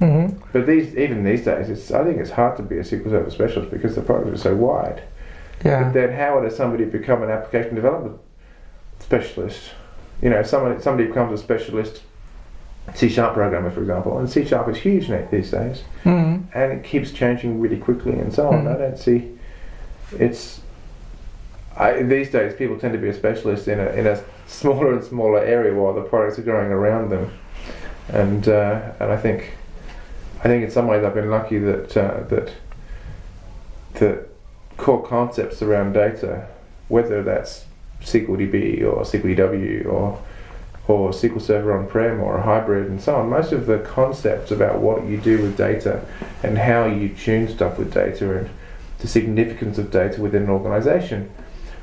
Mm-hmm. 0.00 0.38
But 0.52 0.66
these, 0.66 0.94
even 0.94 1.24
these 1.24 1.44
days, 1.44 1.70
it's 1.70 1.90
I 1.90 2.04
think 2.04 2.18
it's 2.18 2.30
hard 2.30 2.56
to 2.58 2.62
be 2.62 2.76
a 2.78 2.82
SQL 2.82 3.10
Server 3.10 3.30
specialist 3.30 3.70
because 3.72 3.94
the 3.96 4.02
product 4.02 4.34
is 4.34 4.42
so 4.42 4.54
wide. 4.54 5.02
Yeah. 5.64 5.84
But 5.84 5.92
then, 5.94 6.12
how 6.12 6.40
does 6.40 6.56
somebody 6.56 6.84
become 6.84 7.22
an 7.22 7.30
application 7.30 7.74
development 7.74 8.18
specialist? 9.00 9.70
You 10.22 10.30
know, 10.30 10.42
someone 10.42 10.80
somebody 10.80 11.08
becomes 11.08 11.38
a 11.38 11.42
specialist 11.42 12.02
C 12.94 13.08
sharp 13.08 13.34
programmer, 13.34 13.70
for 13.70 13.80
example, 13.80 14.18
and 14.18 14.30
C 14.30 14.44
sharp 14.44 14.68
is 14.68 14.76
huge 14.78 15.08
these 15.30 15.50
days, 15.50 15.82
Mm-hmm. 16.04 16.56
and 16.58 16.72
it 16.72 16.84
keeps 16.84 17.10
changing 17.10 17.60
really 17.60 17.78
quickly 17.78 18.12
and 18.12 18.32
so 18.32 18.48
on. 18.48 18.64
Mhm. 18.64 18.74
I 18.74 18.78
don't 18.78 18.98
see 18.98 19.32
it's. 20.18 20.60
I, 21.76 22.02
these 22.04 22.30
days, 22.30 22.54
people 22.54 22.78
tend 22.78 22.94
to 22.94 22.98
be 22.98 23.08
a 23.08 23.14
specialist 23.14 23.68
in 23.68 23.78
a 23.80 23.86
in 23.90 24.06
a 24.06 24.22
smaller 24.46 24.92
and 24.94 25.04
smaller 25.04 25.40
area 25.40 25.74
while 25.74 25.92
the 25.94 26.02
products 26.02 26.38
are 26.38 26.42
growing 26.42 26.70
around 26.70 27.10
them, 27.10 27.32
and 28.08 28.48
uh, 28.48 28.92
and 29.00 29.10
I 29.12 29.16
think, 29.16 29.52
I 30.40 30.44
think 30.44 30.64
in 30.64 30.70
some 30.70 30.86
ways 30.86 31.04
I've 31.04 31.14
been 31.14 31.30
lucky 31.30 31.58
that 31.58 31.96
uh, 31.96 32.20
that 32.28 32.52
the 33.94 34.24
core 34.76 35.02
concepts 35.06 35.62
around 35.62 35.92
data, 35.92 36.46
whether 36.88 37.22
that's 37.22 37.64
SQLDB 38.02 38.82
or 38.82 39.02
SQLDW 39.02 39.86
or 39.86 40.18
or 40.88 41.10
SQL 41.10 41.40
Server 41.42 41.76
on-prem 41.76 42.20
or 42.20 42.36
a 42.38 42.42
hybrid 42.42 42.86
and 42.88 43.00
so 43.00 43.16
on, 43.16 43.28
most 43.28 43.50
of 43.50 43.66
the 43.66 43.78
concepts 43.80 44.52
about 44.52 44.78
what 44.78 45.04
you 45.04 45.16
do 45.16 45.42
with 45.42 45.56
data 45.56 46.00
and 46.44 46.56
how 46.56 46.86
you 46.86 47.08
tune 47.08 47.48
stuff 47.48 47.76
with 47.76 47.92
data 47.92 48.38
and 48.38 48.48
the 49.00 49.08
significance 49.08 49.78
of 49.78 49.90
data 49.90 50.20
within 50.22 50.44
an 50.44 50.48
organization 50.50 51.28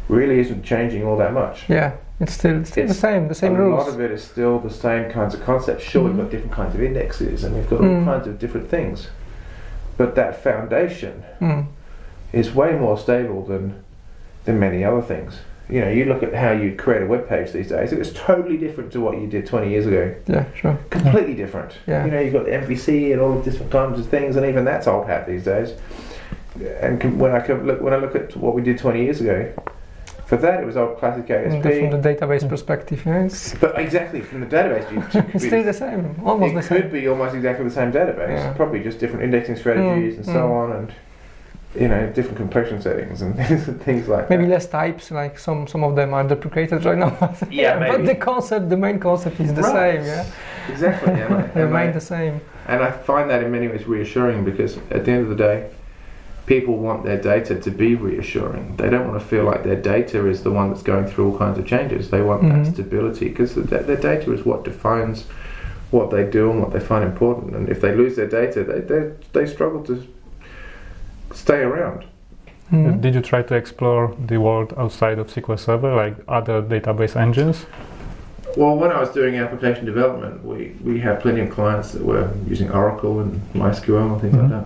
really 0.07 0.39
isn't 0.39 0.63
changing 0.63 1.03
all 1.03 1.17
that 1.17 1.33
much. 1.33 1.69
Yeah. 1.69 1.91
It's 2.21 2.31
still, 2.31 2.63
still 2.63 2.87
the 2.87 2.93
same, 2.93 3.27
the 3.27 3.35
same 3.35 3.55
a 3.55 3.59
rules. 3.61 3.81
A 3.81 3.89
lot 3.89 3.93
of 3.93 3.99
it 3.99 4.11
is 4.11 4.23
still 4.23 4.57
the 4.59 4.69
same 4.69 5.11
kinds 5.11 5.33
of 5.33 5.43
concepts. 5.43 5.83
Sure, 5.83 6.03
we've 6.03 6.13
Mhm. 6.13 6.17
got 6.19 6.31
different 6.31 6.53
kinds 6.53 6.73
of 6.73 6.81
indexes 6.81 7.43
and 7.43 7.55
we've 7.57 7.69
got 7.69 7.81
Mm. 7.81 7.99
all 7.99 8.05
kinds 8.13 8.25
of 8.27 8.39
different 8.39 8.69
things, 8.69 9.09
but 9.97 10.15
that 10.15 10.41
foundation 10.41 11.23
Mm. 11.41 11.65
Is 12.33 12.53
way 12.53 12.73
more 12.73 12.97
stable 12.97 13.45
than 13.45 13.81
than 14.45 14.59
many 14.59 14.83
other 14.83 15.01
things. 15.01 15.37
You 15.69 15.79
know, 15.79 15.89
you 15.89 16.03
look 16.05 16.21
at 16.23 16.33
how 16.35 16.51
you 16.51 16.75
create 16.75 17.01
a 17.03 17.05
web 17.05 17.29
page 17.29 17.53
these 17.53 17.69
days; 17.69 17.93
it 17.93 17.99
was 17.99 18.11
totally 18.13 18.57
different 18.57 18.91
to 18.93 18.99
what 18.99 19.17
you 19.21 19.27
did 19.27 19.45
20 19.45 19.69
years 19.69 19.85
ago. 19.85 20.13
Yeah, 20.27 20.45
sure. 20.53 20.77
Completely 20.89 21.35
different. 21.35 21.77
Yeah. 21.87 22.03
You 22.05 22.11
know, 22.11 22.19
you've 22.19 22.33
got 22.33 22.43
the 22.45 22.51
MVC 22.51 23.13
and 23.13 23.21
all 23.21 23.37
of 23.37 23.45
different 23.45 23.71
kinds 23.71 23.99
of 23.99 24.07
things, 24.09 24.35
and 24.35 24.45
even 24.45 24.65
that's 24.65 24.87
old 24.87 25.07
hat 25.07 25.25
these 25.25 25.45
days. 25.45 25.73
And 26.81 27.19
when 27.19 27.31
I 27.31 27.45
look 27.47 27.81
when 27.81 27.93
I 27.93 27.97
look 27.97 28.15
at 28.15 28.35
what 28.35 28.53
we 28.55 28.61
did 28.61 28.77
20 28.77 29.01
years 29.03 29.21
ago, 29.21 29.51
for 30.25 30.35
that 30.37 30.61
it 30.61 30.65
was 30.65 30.75
old 30.75 30.97
classic 30.97 31.27
Mm, 31.27 31.47
ASP. 31.47 31.91
From 31.91 32.01
the 32.01 32.09
database 32.09 32.47
perspective, 32.47 33.03
yeah, 33.05 33.23
it's 33.23 33.55
But 33.55 33.79
exactly 33.79 34.21
from 34.21 34.41
the 34.41 34.45
database, 34.47 34.91
you 34.91 34.99
it 34.99 35.09
could 35.11 35.25
it's 35.35 35.45
still 35.45 35.63
the 35.63 35.73
same, 35.73 36.19
almost 36.25 36.51
it 36.51 36.55
the 36.55 36.61
same. 36.63 36.81
could 36.81 36.91
be 36.91 37.07
almost 37.07 37.35
exactly 37.35 37.63
the 37.65 37.71
same 37.71 37.91
database, 37.91 38.37
Yeah. 38.37 38.53
probably 38.53 38.83
just 38.83 38.99
different 38.99 39.23
indexing 39.23 39.55
strategies 39.55 40.15
Mm, 40.15 40.17
and 40.17 40.25
so 40.25 40.33
mm. 40.33 40.51
on, 40.51 40.71
and 40.73 40.91
you 41.79 41.87
know, 41.87 42.05
different 42.13 42.37
compression 42.37 42.81
settings 42.81 43.21
and 43.21 43.35
things 43.83 44.07
like 44.07 44.29
Maybe 44.29 44.43
that. 44.45 44.49
less 44.51 44.67
types, 44.67 45.09
like 45.11 45.39
some 45.39 45.67
some 45.67 45.83
of 45.83 45.95
them 45.95 46.13
are 46.13 46.23
deprecated 46.27 46.85
right 46.85 46.97
now. 46.97 47.09
Yeah, 47.49 47.79
but 47.87 47.99
maybe. 48.01 48.05
the 48.07 48.15
concept, 48.15 48.69
the 48.69 48.77
main 48.77 48.99
concept 48.99 49.39
is 49.39 49.53
the 49.53 49.61
Right. 49.61 49.95
same. 49.99 50.05
Yeah, 50.05 50.25
Exactly, 50.69 51.11
and 51.13 51.33
I, 51.33 51.41
and, 51.41 51.55
remain 51.55 51.91
the 51.93 52.01
same. 52.01 52.41
and 52.67 52.81
I 52.83 52.91
find 52.91 53.29
that 53.29 53.43
in 53.43 53.51
many 53.51 53.67
ways 53.67 53.87
reassuring 53.87 54.45
because 54.45 54.77
at 54.91 55.03
the 55.05 55.11
end 55.11 55.23
of 55.23 55.29
the 55.29 55.35
day, 55.35 55.69
people 56.45 56.77
want 56.77 57.03
their 57.03 57.17
data 57.19 57.55
to 57.59 57.71
be 57.71 57.95
reassuring. 57.95 58.75
They 58.77 58.89
don't 58.89 59.07
want 59.07 59.19
to 59.21 59.25
feel 59.25 59.43
like 59.43 59.63
their 59.63 59.81
data 59.81 60.27
is 60.27 60.43
the 60.43 60.51
one 60.51 60.69
that's 60.69 60.83
going 60.83 61.07
through 61.07 61.31
all 61.31 61.37
kinds 61.37 61.57
of 61.57 61.65
changes. 61.65 62.09
They 62.09 62.21
want 62.21 62.43
Mhm. 62.43 62.65
that 62.65 62.73
stability 62.73 63.29
because 63.29 63.55
their 63.55 63.95
data 63.97 64.31
is 64.31 64.45
what 64.45 64.63
defines 64.63 65.25
what 65.91 66.09
they 66.11 66.23
do 66.25 66.51
and 66.51 66.59
what 66.61 66.71
they 66.73 66.79
find 66.79 67.03
important. 67.03 67.55
And 67.55 67.67
if 67.69 67.79
they 67.81 67.93
lose 67.95 68.15
their 68.15 68.27
data, 68.27 68.63
they 68.63 68.79
they, 68.81 69.11
they 69.33 69.45
struggle 69.45 69.81
to 69.85 70.03
stay 71.33 71.59
around. 71.61 72.05
Mhm. 72.71 73.01
Did 73.01 73.15
you 73.15 73.21
try 73.21 73.41
to 73.43 73.55
explore 73.55 74.13
the 74.27 74.37
world 74.37 74.73
outside 74.77 75.19
of 75.19 75.27
SQL 75.29 75.57
Server, 75.59 75.93
like 75.93 76.15
other 76.27 76.61
database 76.61 77.15
engines? 77.15 77.65
Well, 78.57 78.75
when 78.77 78.91
I 78.91 78.99
was 78.99 79.09
doing 79.09 79.35
application 79.35 79.85
development, 79.85 80.43
we, 80.45 80.75
we 80.83 80.99
had 80.99 81.19
plenty 81.19 81.41
of 81.41 81.49
clients 81.49 81.91
that 81.91 82.03
were 82.03 82.29
using 82.47 82.71
Oracle 82.71 83.19
and 83.19 83.41
MySQL 83.53 84.13
and 84.13 84.21
things 84.21 84.35
Mhm. 84.35 84.41
like 84.41 84.49
that. 84.51 84.65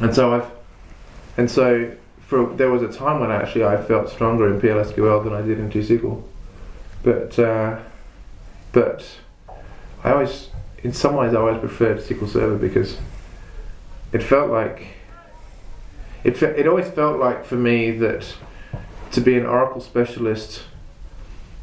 And 0.00 0.14
so 0.14 0.34
I've, 0.34 0.46
and 1.36 1.50
so 1.50 1.86
for 2.26 2.46
there 2.56 2.70
was 2.70 2.82
a 2.82 2.88
time 2.88 3.20
when 3.20 3.30
actually 3.30 3.64
I 3.64 3.76
felt 3.76 4.08
stronger 4.08 4.48
in 4.52 4.60
PLSQL 4.60 5.20
than 5.24 5.32
I 5.34 5.42
did 5.42 5.58
in 5.58 5.70
TSQL, 5.70 6.22
but 7.02 7.38
uh, 7.38 7.76
but 8.72 9.04
I 10.04 10.12
always, 10.12 10.48
in 10.82 10.92
some 10.92 11.14
ways, 11.16 11.34
I 11.34 11.36
always 11.38 11.58
preferred 11.58 11.98
SQL 12.00 12.26
Server 12.28 12.56
because 12.56 12.98
it 14.12 14.22
felt 14.22 14.50
like 14.50 14.86
it 16.24 16.42
it 16.42 16.66
always 16.66 16.88
felt 16.88 17.18
like 17.18 17.44
for 17.44 17.56
me 17.56 17.90
that 17.92 18.34
to 19.12 19.20
be 19.20 19.36
an 19.36 19.46
Oracle 19.46 19.80
specialist. 19.80 20.62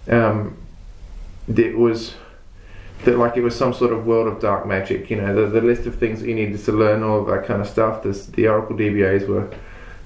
Um, 0.08 0.58
it 1.48 1.78
was 1.78 2.16
that 3.06 3.18
like 3.18 3.38
it 3.38 3.42
was 3.42 3.56
some 3.56 3.74
sort 3.74 3.94
of 3.94 4.06
world 4.06 4.28
of 4.28 4.40
dark 4.40 4.66
magic. 4.68 5.10
You 5.10 5.18
know, 5.18 5.34
the, 5.34 5.48
the 5.48 5.62
list 5.62 5.86
of 5.86 5.96
things 5.96 6.22
that 6.22 6.28
you 6.28 6.36
needed 6.36 6.64
to 6.64 6.72
learn, 6.72 7.04
all 7.04 7.22
of 7.22 7.28
that 7.28 7.46
kind 7.46 7.62
of 7.62 7.68
stuff. 7.68 8.04
This, 8.04 8.26
the 8.28 8.48
Oracle 8.48 8.76
DBAs 8.76 9.28
were, 9.28 9.50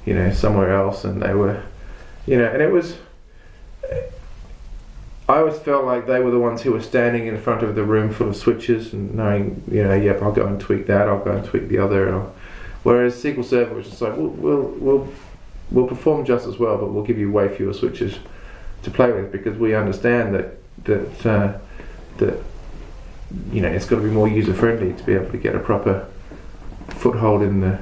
you 0.05 0.13
know, 0.13 0.31
somewhere 0.31 0.73
else, 0.73 1.03
and 1.03 1.21
they 1.21 1.33
were, 1.33 1.63
you 2.25 2.37
know, 2.37 2.45
and 2.45 2.61
it 2.61 2.71
was. 2.71 2.97
I 5.27 5.37
always 5.37 5.57
felt 5.57 5.85
like 5.85 6.05
they 6.05 6.19
were 6.19 6.31
the 6.31 6.39
ones 6.39 6.61
who 6.61 6.73
were 6.73 6.81
standing 6.81 7.27
in 7.27 7.39
front 7.39 7.63
of 7.63 7.75
the 7.75 7.83
room 7.83 8.11
full 8.11 8.27
of 8.27 8.35
switches 8.35 8.91
and 8.91 9.15
knowing, 9.15 9.63
you 9.71 9.81
know, 9.81 9.93
yep, 9.93 10.21
I'll 10.21 10.33
go 10.33 10.45
and 10.45 10.59
tweak 10.59 10.85
that, 10.87 11.07
I'll 11.07 11.23
go 11.23 11.31
and 11.31 11.45
tweak 11.45 11.69
the 11.69 11.77
other. 11.77 12.07
And 12.07 12.15
I'll, 12.17 12.35
whereas 12.83 13.21
SQL 13.21 13.45
Server 13.45 13.75
was 13.75 13.89
just 13.89 14.01
like, 14.01 14.15
we'll, 14.15 14.27
we'll, 14.27 14.61
we'll, 14.61 15.07
we'll 15.71 15.87
perform 15.87 16.25
just 16.25 16.47
as 16.47 16.57
well, 16.57 16.77
but 16.77 16.91
we'll 16.91 17.03
give 17.03 17.17
you 17.17 17.31
way 17.31 17.53
fewer 17.55 17.73
switches 17.73 18.19
to 18.83 18.91
play 18.91 19.11
with 19.11 19.31
because 19.31 19.57
we 19.57 19.73
understand 19.73 20.35
that 20.35 20.57
that 20.83 21.25
uh, 21.25 21.57
that 22.17 22.37
you 23.51 23.61
know 23.61 23.69
it's 23.69 23.85
got 23.85 23.97
to 23.97 24.01
be 24.01 24.09
more 24.09 24.27
user 24.27 24.53
friendly 24.53 24.93
to 24.93 25.03
be 25.03 25.13
able 25.13 25.31
to 25.31 25.37
get 25.37 25.55
a 25.55 25.59
proper 25.59 26.07
foothold 26.89 27.41
in 27.41 27.61
the 27.61 27.79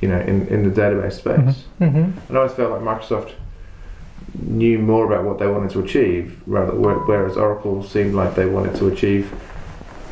you 0.00 0.08
know 0.08 0.20
in, 0.20 0.46
in 0.48 0.68
the 0.68 0.80
database 0.80 1.14
space. 1.14 1.64
hmm 1.78 1.84
And 1.84 2.20
I 2.30 2.36
always 2.36 2.52
felt 2.52 2.70
like 2.70 2.80
Microsoft 2.80 3.32
knew 4.40 4.78
more 4.78 5.06
about 5.06 5.24
what 5.24 5.38
they 5.38 5.46
wanted 5.46 5.70
to 5.70 5.80
achieve, 5.80 6.40
rather 6.46 6.72
whereas 6.74 7.36
Oracle 7.36 7.82
seemed 7.82 8.14
like 8.14 8.34
they 8.34 8.46
wanted 8.46 8.74
to 8.76 8.88
achieve 8.88 9.32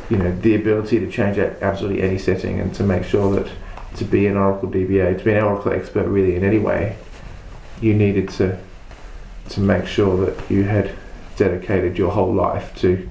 you 0.09 0.17
know 0.17 0.35
the 0.41 0.55
ability 0.55 0.99
to 0.99 1.09
change 1.09 1.37
absolutely 1.37 2.01
any 2.01 2.17
setting 2.17 2.59
and 2.59 2.75
to 2.75 2.83
make 2.83 3.03
sure 3.03 3.33
that 3.35 3.49
to 3.95 4.05
be 4.05 4.27
an 4.27 4.37
Oracle 4.37 4.69
DBA, 4.69 5.17
to 5.17 5.23
be 5.23 5.33
an 5.33 5.43
Oracle 5.43 5.71
expert 5.71 6.07
really 6.07 6.35
in 6.35 6.43
any 6.43 6.59
way, 6.59 6.97
you 7.81 7.93
needed 7.93 8.29
to 8.29 8.57
to 9.49 9.59
make 9.59 9.85
sure 9.85 10.25
that 10.25 10.49
you 10.49 10.63
had 10.63 10.91
dedicated 11.35 11.97
your 11.97 12.11
whole 12.11 12.33
life 12.33 12.75
to 12.77 13.07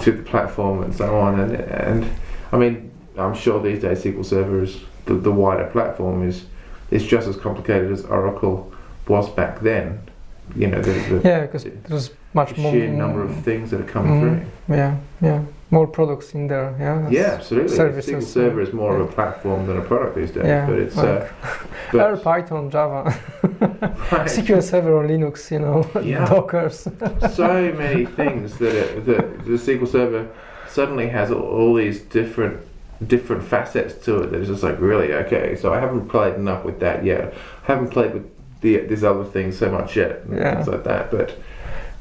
to 0.00 0.12
the 0.12 0.22
platform 0.22 0.82
and 0.82 0.94
so 0.94 1.16
on. 1.16 1.40
And 1.40 1.54
and 1.54 2.10
I 2.52 2.58
mean, 2.58 2.90
I'm 3.16 3.34
sure 3.34 3.62
these 3.62 3.82
days 3.82 4.02
SQL 4.02 4.24
Server 4.24 4.62
is 4.62 4.80
the, 5.06 5.14
the 5.14 5.32
wider 5.32 5.66
platform 5.66 6.28
is 6.28 6.44
is 6.90 7.06
just 7.06 7.28
as 7.28 7.36
complicated 7.36 7.90
as 7.90 8.04
Oracle 8.04 8.72
was 9.08 9.28
back 9.30 9.60
then. 9.60 10.00
You 10.56 10.66
know, 10.66 10.82
the, 10.82 10.92
the, 10.92 11.20
Yeah, 11.24 11.40
because 11.46 11.64
there's 11.64 12.10
much 12.32 12.54
the 12.54 12.60
more. 12.62 12.72
sheer 12.72 12.88
number 12.88 13.22
of 13.22 13.34
things 13.44 13.70
that 13.70 13.80
are 13.80 13.84
coming 13.84 14.12
Mm. 14.12 14.20
through. 14.20 14.76
Yeah, 14.76 14.96
yeah, 15.20 15.40
more 15.70 15.86
products 15.86 16.32
in 16.34 16.46
there. 16.48 16.74
Yeah. 16.78 17.08
Yeah, 17.10 17.30
absolutely. 17.34 17.74
services, 17.76 18.14
SQL 18.14 18.22
Server 18.22 18.60
is 18.60 18.72
more 18.72 18.96
yeah. 18.96 19.02
of 19.04 19.10
a 19.10 19.12
platform 19.12 19.66
than 19.66 19.76
a 19.78 19.82
product 19.82 20.16
these 20.16 20.30
days. 20.30 20.44
Yeah, 20.46 20.66
but 20.66 20.78
it's 20.78 20.96
like 20.96 21.32
uh, 21.94 21.98
R, 21.98 22.16
Python, 22.16 22.70
Java, 22.70 23.02
right. 23.42 24.28
SQL 24.28 24.62
Server 24.62 24.98
on 24.98 25.08
Linux, 25.08 25.50
you 25.50 25.58
know, 25.58 25.88
Yeah. 26.02 26.24
Dockers. 26.26 26.86
so 27.34 27.72
many 27.72 28.06
things 28.06 28.58
that, 28.58 28.74
it, 28.74 29.06
that 29.06 29.44
the 29.44 29.52
SQL 29.52 29.88
Server 29.88 30.28
suddenly 30.68 31.08
has 31.08 31.30
all, 31.32 31.42
all 31.42 31.74
these 31.74 32.00
different 32.00 32.60
different 33.06 33.42
facets 33.42 33.94
to 34.04 34.20
it 34.22 34.30
that 34.30 34.40
is 34.42 34.48
just 34.48 34.62
like 34.62 34.78
really 34.78 35.12
okay. 35.14 35.56
So 35.56 35.72
I 35.72 35.80
haven't 35.80 36.08
played 36.08 36.34
enough 36.34 36.64
with 36.64 36.78
that 36.80 37.02
yet. 37.04 37.32
I 37.64 37.66
haven't 37.72 37.88
played 37.90 38.12
with 38.14 38.26
the 38.60 38.76
these 38.86 39.02
other 39.04 39.24
things 39.24 39.56
so 39.58 39.70
much 39.70 39.96
yet, 39.96 40.20
and 40.26 40.36
Yeah. 40.36 40.54
things 40.54 40.68
like 40.68 40.84
that. 40.84 41.10
But 41.10 41.34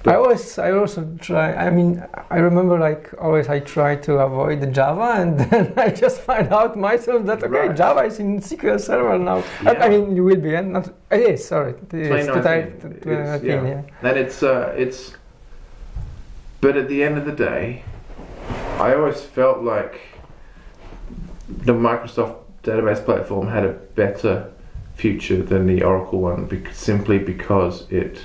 I 0.05 0.15
always, 0.15 0.57
I 0.57 0.71
also 0.71 1.05
try. 1.19 1.53
I 1.53 1.69
mean, 1.69 2.01
I 2.29 2.37
remember 2.37 2.79
like 2.79 3.13
always, 3.19 3.49
I 3.49 3.59
try 3.59 3.97
to 3.97 4.19
avoid 4.19 4.61
the 4.61 4.67
Java, 4.67 5.15
and 5.21 5.37
then 5.39 5.73
I 5.77 5.89
just 5.89 6.21
find 6.21 6.51
out 6.53 6.77
myself 6.77 7.25
that 7.25 7.43
okay, 7.43 7.67
Right. 7.67 7.75
Java 7.75 8.01
is 8.05 8.19
in 8.19 8.39
SQL 8.39 8.79
Server 8.79 9.17
now. 9.19 9.43
I- 9.65 9.73
Yeah. 9.73 9.83
I 9.83 9.89
mean, 9.89 10.15
you 10.15 10.23
will 10.23 10.39
be, 10.39 10.55
and 10.55 10.71
not 10.73 10.89
it 11.11 11.19
is. 11.21 11.45
Sorry, 11.45 11.71
it 11.73 11.93
is 11.93 12.07
2019. 12.07 13.01
2019, 13.01 13.11
It's- 13.11 13.43
yeah. 13.43 13.63
yeah. 13.67 14.09
And 14.09 14.17
it's 14.17 14.41
uh, 14.41 14.73
it's. 14.77 15.15
But 16.61 16.75
at 16.77 16.87
the 16.87 17.03
end 17.03 17.17
of 17.17 17.25
the 17.25 17.31
day, 17.31 17.83
I 18.79 18.93
always 18.95 19.21
felt 19.21 19.63
like 19.63 19.99
the 21.47 21.73
Microsoft 21.73 22.35
database 22.63 23.03
platform 23.03 23.47
had 23.47 23.65
a 23.65 23.73
better 23.95 24.49
future 24.95 25.41
than 25.43 25.65
the 25.67 25.83
Oracle 25.83 26.19
one, 26.21 26.45
bec- 26.45 26.73
simply 26.73 27.17
because 27.17 27.85
it 27.91 28.19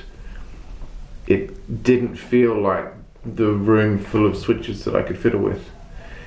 it 1.26 1.82
didn't 1.82 2.16
feel 2.16 2.60
like 2.60 2.92
the 3.24 3.50
room 3.50 3.98
full 3.98 4.26
of 4.26 4.36
switches 4.36 4.84
that 4.84 4.94
I 4.94 5.02
could 5.02 5.18
fiddle 5.18 5.40
with. 5.40 5.70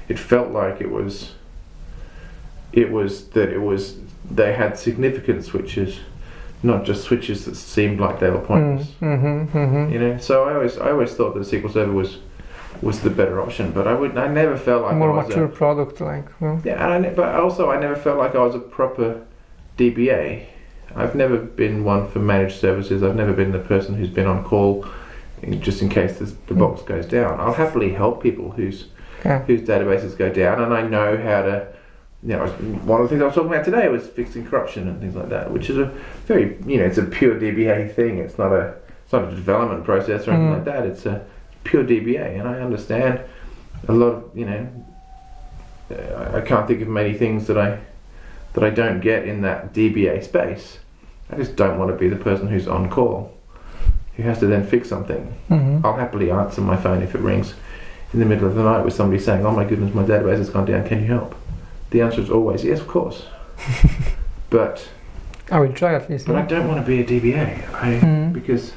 It 0.08 0.18
felt 0.18 0.52
like 0.52 0.82
it 0.82 0.90
was. 0.90 1.34
It 2.74 2.92
was 2.92 3.30
that 3.30 3.50
it 3.50 3.60
was 3.60 3.98
they 4.30 4.54
had 4.54 4.78
significant 4.78 5.46
switches, 5.46 6.00
not 6.64 6.84
just 6.84 7.04
switches 7.04 7.46
that 7.46 7.56
seemed 7.56 8.00
like 8.00 8.20
they 8.20 8.30
were 8.30 8.40
pointless. 8.40 8.88
Mm-hmm, 9.02 9.58
mm-hmm. 9.58 9.94
You 9.94 10.00
know, 10.00 10.18
so 10.18 10.46
I 10.46 10.56
always 10.56 10.78
I 10.78 10.92
always 10.92 11.14
thought 11.14 11.34
that 11.36 11.42
SQL 11.42 11.72
Server 11.72 11.92
was 11.92 12.20
was 12.82 13.02
the 13.02 13.10
better 13.10 13.42
option, 13.42 13.72
but 13.72 13.88
I 13.88 13.94
would 13.94 14.18
I 14.18 14.28
never 14.28 14.58
felt 14.58 14.84
like 14.84 14.96
More 14.96 15.14
mature 15.14 15.46
a, 15.46 15.50
product, 15.50 16.02
like. 16.02 16.26
well, 16.42 16.62
yeah, 16.64 16.96
and 16.96 17.06
I, 17.06 17.10
but 17.10 17.36
also 17.36 17.72
I 17.72 17.80
never 17.80 17.96
felt 17.96 18.18
like 18.18 18.36
I 18.36 18.40
was 18.40 18.56
a 18.56 18.60
proper 18.60 19.26
DBA. 19.78 20.48
I've 20.95 21.15
never 21.15 21.38
been 21.38 21.84
one 21.84 22.10
for 22.10 22.19
managed 22.19 22.60
services. 22.60 23.04
I've 23.04 23.15
never 23.15 23.34
been 23.34 23.52
the 23.52 23.60
person 23.60 23.95
who's 23.95 24.10
been 24.10 24.26
on 24.28 24.43
call 24.43 24.86
just 25.60 25.82
in 25.84 25.89
case 25.89 26.17
this, 26.17 26.34
the 26.47 26.56
box 26.56 26.82
goes 26.82 27.06
down. 27.06 27.39
I'll 27.39 27.54
happily 27.54 27.91
help 27.93 28.23
people 28.23 28.52
whose 28.52 28.88
Yeah. 29.26 29.39
whose 29.43 29.62
databases 29.62 30.17
go 30.17 30.30
down, 30.32 30.62
and 30.62 30.73
I 30.73 30.82
know 30.88 31.17
how 31.17 31.41
to. 31.43 31.67
You 32.23 32.30
know, 32.36 32.47
one 32.47 33.00
of 33.00 33.06
the 33.06 33.10
things 33.10 33.21
I 33.21 33.26
was 33.28 33.36
talking 33.36 33.52
about 33.54 33.63
today 33.63 33.88
was 33.89 34.08
fixing 34.08 34.45
corruption 34.47 34.88
and 34.88 35.00
things 35.00 35.15
like 35.15 35.30
that, 35.30 35.52
which 35.52 35.69
is 35.69 35.78
a 35.78 35.91
very, 36.26 36.58
you 36.65 36.78
know, 36.80 36.86
it's 36.86 36.97
a 36.97 37.04
pure 37.04 37.36
DBA 37.39 37.93
thing. 37.93 38.17
It's 38.17 38.39
not 38.39 38.52
a, 38.52 38.73
it's 39.04 39.13
not 39.13 39.26
a 39.26 39.36
development 39.36 39.84
process 39.86 40.28
or 40.28 40.32
anything 40.32 40.50
Mm. 40.50 40.54
like 40.56 40.65
that. 40.65 40.86
It's 40.88 41.06
a 41.06 41.21
pure 41.63 41.84
DBA, 41.84 42.39
and 42.39 42.47
I 42.47 42.60
understand 42.60 43.19
a 43.88 43.91
lot 43.93 44.08
of, 44.08 44.23
you 44.34 44.45
know, 44.45 44.67
I 46.34 46.41
can't 46.41 46.67
think 46.67 46.82
of 46.82 46.88
many 46.88 47.13
things 47.13 47.45
that 47.47 47.58
I, 47.58 47.78
that 48.58 48.65
I 48.65 48.72
don't 48.72 49.02
get 49.02 49.28
in 49.28 49.41
that 49.43 49.72
DBA 49.72 50.24
space. 50.24 50.80
I 51.32 51.36
just 51.36 51.56
don't 51.56 51.78
want 51.78 51.91
to 51.91 51.96
be 51.96 52.08
the 52.10 52.15
person 52.15 52.48
who's 52.48 52.67
on 52.67 52.89
call, 52.89 53.32
who 54.15 54.24
has 54.24 54.39
to 54.39 54.48
then 54.48 54.65
fix 54.65 54.89
something. 54.89 55.32
Mm-hmm. 55.52 55.86
I'll 55.86 55.96
happily 55.96 56.32
answer 56.32 56.62
my 56.62 56.76
phone 56.76 57.04
if 57.04 57.13
it 57.13 57.22
rings 57.22 57.54
in 58.13 58.20
the 58.20 58.26
middle 58.26 58.48
of 58.48 58.56
the 58.56 58.63
night 58.63 58.84
with 58.84 58.96
somebody 58.96 59.22
saying, 59.22 59.46
"Oh 59.46 59.52
my 59.52 59.63
goodness, 59.63 59.93
my 59.93 60.02
database 60.02 60.38
has 60.39 60.50
gone 60.50 60.65
down. 60.65 60.88
Can 60.88 61.02
you 61.02 61.06
help?" 61.06 61.36
The 61.91 62.02
answer 62.02 62.20
is 62.20 62.32
always 62.32 62.63
yes, 62.63 62.80
of 62.80 62.88
course. 62.88 63.28
but 64.50 64.89
I 65.52 65.60
will 65.60 65.72
try 65.74 65.93
at 65.93 66.10
least. 66.10 66.26
but 66.26 66.36
I 66.36 66.41
don't 66.41 66.67
want 66.67 66.84
to 66.84 66.86
be 66.88 67.02
a 67.02 67.06
DBA. 67.06 67.63
I 67.76 68.00
Mhm. 68.00 68.34
because 68.34 68.74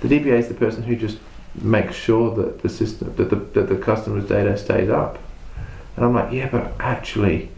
the 0.00 0.08
DBA 0.08 0.38
is 0.38 0.48
the 0.48 0.54
person 0.54 0.84
who 0.84 0.96
just 0.96 1.18
makes 1.60 1.94
sure 1.96 2.34
that 2.36 2.62
the 2.62 2.70
system 2.70 3.12
that 3.16 3.28
the 3.28 3.36
that 3.36 3.68
the 3.68 3.76
customer's 3.76 4.26
data 4.26 4.56
stays 4.56 4.88
up. 4.88 5.18
And 5.96 6.04
I'm 6.06 6.14
like, 6.14 6.32
yeah, 6.32 6.48
but 6.50 6.72
actually, 6.80 7.50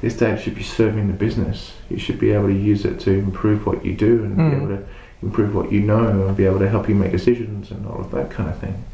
this 0.00 0.16
data 0.16 0.40
should 0.40 0.54
be 0.54 0.62
serving 0.62 1.06
the 1.08 1.12
business. 1.14 1.72
You 1.88 1.98
should 1.98 2.18
be 2.18 2.30
able 2.32 2.48
to 2.48 2.54
use 2.54 2.84
it 2.84 3.00
to 3.00 3.10
improve 3.12 3.66
what 3.66 3.84
you 3.84 3.94
do 3.94 4.24
and 4.24 4.36
Mm. 4.36 4.50
be 4.50 4.56
able 4.56 4.68
to 4.68 4.82
improve 5.22 5.54
what 5.54 5.72
you 5.72 5.80
know 5.80 6.06
and 6.26 6.36
be 6.36 6.44
able 6.44 6.58
to 6.58 6.68
help 6.68 6.88
you 6.88 6.94
make 6.94 7.12
decisions 7.12 7.70
and 7.70 7.86
all 7.86 8.00
of 8.00 8.10
that 8.10 8.30
kind 8.30 8.48
of 8.48 8.58
thing. 8.58 8.84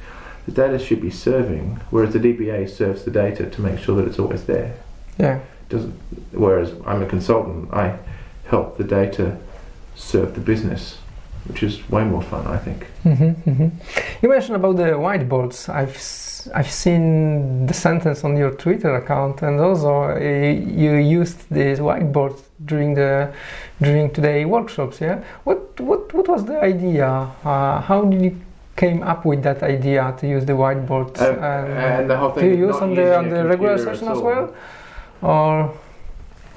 The 0.47 0.53
data 0.53 0.79
should 0.79 1.01
be 1.01 1.11
serving, 1.11 1.81
whereas 1.91 2.13
the 2.13 2.19
DBA 2.21 2.67
serves 2.69 3.05
the 3.05 3.11
data 3.11 3.47
to 3.49 3.61
make 3.63 3.79
sure 3.79 3.97
that 3.97 4.07
it's 4.09 4.19
always 4.19 4.45
there. 4.45 4.75
Yeah. 5.19 5.41
Doesn't. 5.69 5.95
Whereas 6.33 6.73
I'm 6.87 7.03
a 7.03 7.07
consultant, 7.07 7.73
I 7.73 7.97
help 8.47 8.77
the 8.77 8.85
data 8.85 9.37
serve 9.95 10.35
the 10.35 10.41
business, 10.41 10.99
which 11.47 11.63
is 11.63 11.89
way 11.91 12.05
more 12.05 12.23
fun, 12.23 12.47
I 12.47 12.59
think. 12.59 12.87
Mm-hmm, 13.05 13.51
mm-hmm. 13.51 13.69
You 14.23 14.29
mentioned 14.29 14.57
about 14.57 14.77
the 14.77 14.93
whiteboards. 14.93 15.69
I've 15.69 15.97
I've 16.55 16.71
seen 16.71 17.67
the 17.67 17.75
sentence 17.75 18.25
on 18.25 18.37
your 18.37 18.53
Twitter 18.53 18.95
account, 18.97 19.43
and 19.43 19.61
also 19.61 20.03
uh, 20.03 20.19
you 20.19 20.95
used 20.95 21.49
this 21.51 21.79
whiteboard 21.79 22.39
during 22.65 22.95
the 22.95 23.33
during 23.81 24.11
today 24.13 24.45
workshops. 24.45 25.01
Yeah. 25.01 25.23
What 25.45 25.81
what 25.81 26.13
what 26.15 26.29
was 26.29 26.45
the 26.45 26.61
idea? 26.61 27.09
Uh, 27.45 27.81
how 27.81 28.05
did 28.05 28.23
you 28.23 28.41
came 28.77 29.03
up 29.03 29.25
with 29.25 29.43
that 29.43 29.63
idea 29.63 30.15
to 30.19 30.29
use 30.29 30.45
the 30.45 30.55
whiteboard? 30.55 31.21
Uh, 31.21 31.25
and 31.45 32.09
the 32.09 32.17
whole 32.17 32.33
do 32.33 32.47
you 32.47 32.67
use 32.69 32.77
on 32.77 32.95
the 32.95 33.19
on 33.19 33.29
the 33.29 33.45
regular 33.47 33.79
session 33.79 34.09
as 34.09 34.21
well, 34.21 34.55
or 35.23 35.75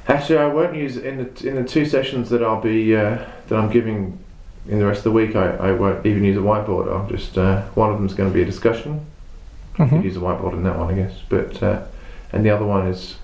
Actually, 0.08 0.38
I 0.38 0.46
won't 0.46 0.76
use 0.76 0.98
in 0.98 1.18
the 1.18 1.48
in 1.48 1.56
the 1.56 1.64
two 1.64 1.84
sessions 1.84 2.30
that 2.30 2.44
I'll 2.44 2.62
be 2.62 2.96
uh, 2.96 3.18
that 3.48 3.56
I'm 3.58 3.72
giving 3.72 4.20
in 4.68 4.80
the 4.80 4.86
rest 4.86 5.00
of 5.00 5.04
the 5.06 5.12
week. 5.12 5.36
I, 5.36 5.56
I 5.56 5.72
won't 5.72 6.06
even 6.06 6.24
use 6.24 6.38
a 6.38 6.42
whiteboard. 6.42 6.92
I'll 6.92 7.08
just 7.10 7.38
uh, 7.38 7.64
one 7.76 7.92
of 7.92 7.98
them 7.98 8.06
is 8.06 8.14
going 8.14 8.30
to 8.30 8.34
be 8.34 8.42
a 8.42 8.46
discussion. 8.46 9.06
I 9.78 9.88
could 9.88 10.04
use 10.04 10.18
a 10.18 10.20
whiteboard 10.20 10.54
in 10.54 10.64
that 10.64 10.78
one, 10.78 10.94
I 10.94 10.98
guess. 10.98 11.20
But 11.30 11.62
uh, 11.62 11.84
and 12.32 12.46
the 12.46 12.50
other 12.50 12.66
one 12.66 12.88
is 12.88 13.18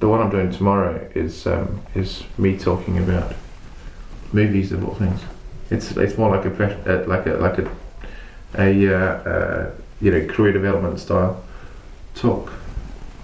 the 0.00 0.08
one 0.08 0.20
I'm 0.20 0.30
doing 0.30 0.50
tomorrow 0.50 1.08
is 1.14 1.46
um, 1.46 1.80
is 1.94 2.24
me 2.38 2.58
talking 2.58 2.98
about 2.98 3.34
movies 4.32 4.72
of 4.72 4.84
all 4.84 4.94
things. 4.94 5.20
It's 5.70 5.96
it's 5.96 6.18
more 6.18 6.34
like 6.34 6.44
a 6.44 6.50
prof- 6.50 6.86
uh, 6.86 7.04
like 7.06 7.26
a 7.26 7.34
like 7.34 7.58
a 7.58 7.70
a 8.58 8.94
uh, 8.94 8.98
uh, 8.98 9.70
you 10.00 10.10
know 10.10 10.26
career 10.26 10.52
development 10.52 10.98
style 10.98 11.42
talk. 12.14 12.52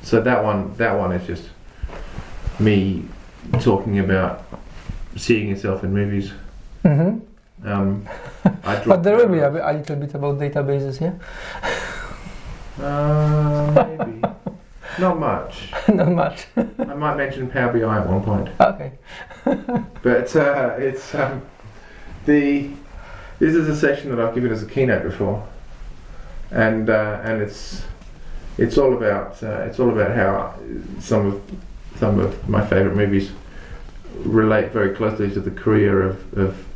So 0.03 0.21
that 0.21 0.43
one 0.45 0.75
that 0.77 0.99
one 0.99 1.13
is 1.13 1.27
just 1.27 1.49
me 2.59 3.05
talking 3.61 3.99
about 3.99 4.45
seeing 5.17 5.49
yourself 5.49 5.85
in 5.85 5.93
movies. 5.93 6.33
Mhm. 6.89 7.21
Um, 7.65 8.07
I 8.65 8.83
but 8.87 9.03
there 9.03 9.17
will 9.17 9.29
be 9.29 9.39
a, 9.41 9.51
a 9.51 9.73
little 9.73 9.97
bit 9.97 10.15
about 10.15 10.39
databases. 10.39 11.01
Yeah. 11.01 11.15
Uh, 12.83 13.73
maybe. 13.99 14.23
Not 14.99 15.19
much. 15.19 15.73
Not 15.89 16.11
much. 16.13 16.47
I 16.57 16.95
might 16.95 17.17
mention 17.17 17.49
Power 17.51 17.73
BI 17.73 17.99
at 17.99 18.07
one 18.09 18.23
point, 18.23 18.49
Okay. 18.61 18.93
but 20.03 20.35
uh, 20.37 20.75
it's 20.79 21.15
um, 21.15 21.43
the. 22.27 22.71
This 23.39 23.55
is 23.55 23.69
a 23.69 23.77
session 23.77 24.11
that 24.11 24.19
I've 24.19 24.35
given 24.35 24.51
as 24.51 24.63
a 24.65 24.67
keynote 24.67 25.05
before, 25.05 25.47
and 26.51 26.91
uh, 26.91 27.21
and 27.23 27.41
it's 27.43 27.85
it's 28.57 28.77
all 28.79 28.97
about 28.97 29.41
uh, 29.43 29.61
it's 29.69 29.79
all 29.79 29.91
about 29.91 30.17
how 30.17 30.55
some 31.01 31.27
of 31.27 31.43
some 31.99 32.19
of 32.19 32.49
my 32.49 32.65
favourite 32.67 32.97
movies 32.97 33.31
relate 34.25 34.73
very 34.73 34.95
closely 34.97 35.31
to 35.31 35.41
the 35.41 35.51
career 35.53 36.03
of, 36.03 36.39
of 36.39 36.68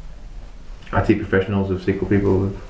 IT 0.92 1.18
professionals, 1.18 1.70
of 1.70 1.80
SQL 1.80 2.08
people, 2.08 2.44
of 2.44 2.62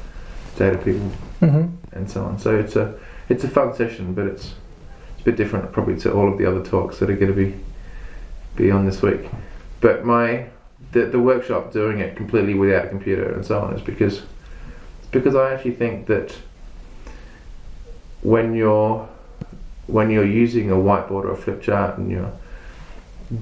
data 0.56 0.78
people, 0.78 1.10
Mm-hmm. 1.40 1.96
and 1.96 2.08
so 2.08 2.24
on. 2.24 2.38
So 2.38 2.56
it's 2.56 2.76
a 2.76 2.94
it's 3.28 3.42
a 3.42 3.48
fun 3.48 3.74
session, 3.74 4.14
but 4.14 4.26
it's 4.26 4.54
it's 5.14 5.22
a 5.22 5.24
bit 5.24 5.36
different 5.36 5.72
probably 5.72 5.96
to 6.00 6.12
all 6.12 6.30
of 6.30 6.38
the 6.38 6.46
other 6.46 6.62
talks 6.64 6.98
that 6.98 7.10
are 7.10 7.16
going 7.16 7.34
to 7.34 7.36
be 7.36 7.54
be 8.54 8.70
on 8.70 8.86
this 8.86 9.02
week. 9.02 9.28
But 9.80 10.04
my 10.04 10.46
the 10.92 11.06
the 11.06 11.18
workshop 11.18 11.72
doing 11.72 11.98
it 11.98 12.14
completely 12.16 12.54
without 12.54 12.84
a 12.84 12.88
computer 12.88 13.32
and 13.32 13.44
so 13.44 13.60
on 13.60 13.74
is 13.74 13.82
because 13.82 14.18
it's 14.98 15.08
because 15.10 15.34
I 15.34 15.52
actually 15.52 15.72
think 15.72 16.06
that 16.06 16.36
when 18.22 18.54
you're 18.54 19.08
when 19.88 20.10
you're 20.10 20.24
using 20.24 20.70
a 20.70 20.74
whiteboard 20.76 21.24
or 21.24 21.32
a 21.32 21.36
flip 21.36 21.60
chart 21.60 21.98
and 21.98 22.08
you're 22.10 22.32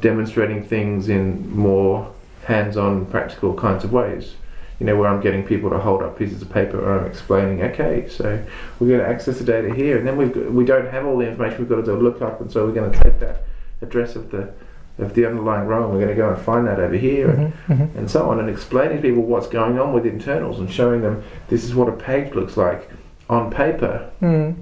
demonstrating 0.01 0.65
things 0.65 1.09
in 1.11 1.55
more 1.55 2.11
hands-on 2.45 3.05
practical 3.07 3.53
kinds 3.53 3.85
of 3.85 3.93
ways 3.93 4.35
you 4.81 4.87
know, 4.87 4.97
where 4.97 5.09
I'm 5.09 5.21
getting 5.21 5.47
people 5.47 5.69
to 5.71 5.79
hold 5.79 6.03
up 6.03 6.19
pieces 6.19 6.41
of 6.41 6.51
paper 6.51 6.81
or 6.81 6.99
I'm 6.99 7.07
explaining, 7.07 7.63
okay, 7.63 8.09
so 8.09 8.43
we're 8.79 8.89
going 8.89 9.01
to 9.01 9.07
access 9.07 9.39
the 9.39 9.45
data 9.45 9.73
here, 9.75 9.99
and 9.99 10.07
then 10.09 10.17
we've 10.17 10.33
got, 10.33 10.51
we 10.51 10.65
don't 10.65 10.89
have 10.91 11.05
all 11.07 11.19
the 11.19 11.29
information. 11.29 11.59
We've 11.59 11.69
got 11.69 11.77
to 11.77 11.83
do 11.83 11.95
a 11.95 12.01
lookup, 12.01 12.41
and 12.41 12.51
so 12.51 12.67
we're 12.67 12.73
going 12.73 12.91
to 12.91 13.03
take 13.03 13.21
that 13.21 13.43
address 13.83 14.17
of 14.17 14.31
the 14.31 14.53
of 14.99 15.15
the 15.15 15.25
underlying 15.25 15.67
row, 15.67 15.85
and 15.85 15.93
we're 15.95 16.05
going 16.05 16.15
to 16.15 16.15
go 16.15 16.29
and 16.31 16.43
find 16.43 16.67
that 16.67 16.79
over 16.79 16.97
here, 16.97 17.31
and, 17.31 17.53
Mm-hmm. 17.69 17.99
and 17.99 18.11
so 18.11 18.29
on, 18.29 18.39
and 18.39 18.51
explaining 18.51 18.97
to 18.99 19.03
people 19.03 19.23
what's 19.23 19.47
going 19.47 19.79
on 19.79 19.95
with 19.95 20.05
internals 20.05 20.59
and 20.61 20.71
showing 20.71 21.01
them 21.01 21.23
this 21.49 21.65
is 21.65 21.75
what 21.75 21.89
a 21.89 21.93
page 21.93 22.35
looks 22.35 22.57
like 22.59 22.91
on 23.31 23.51
paper. 23.51 24.11
Mm. 24.21 24.57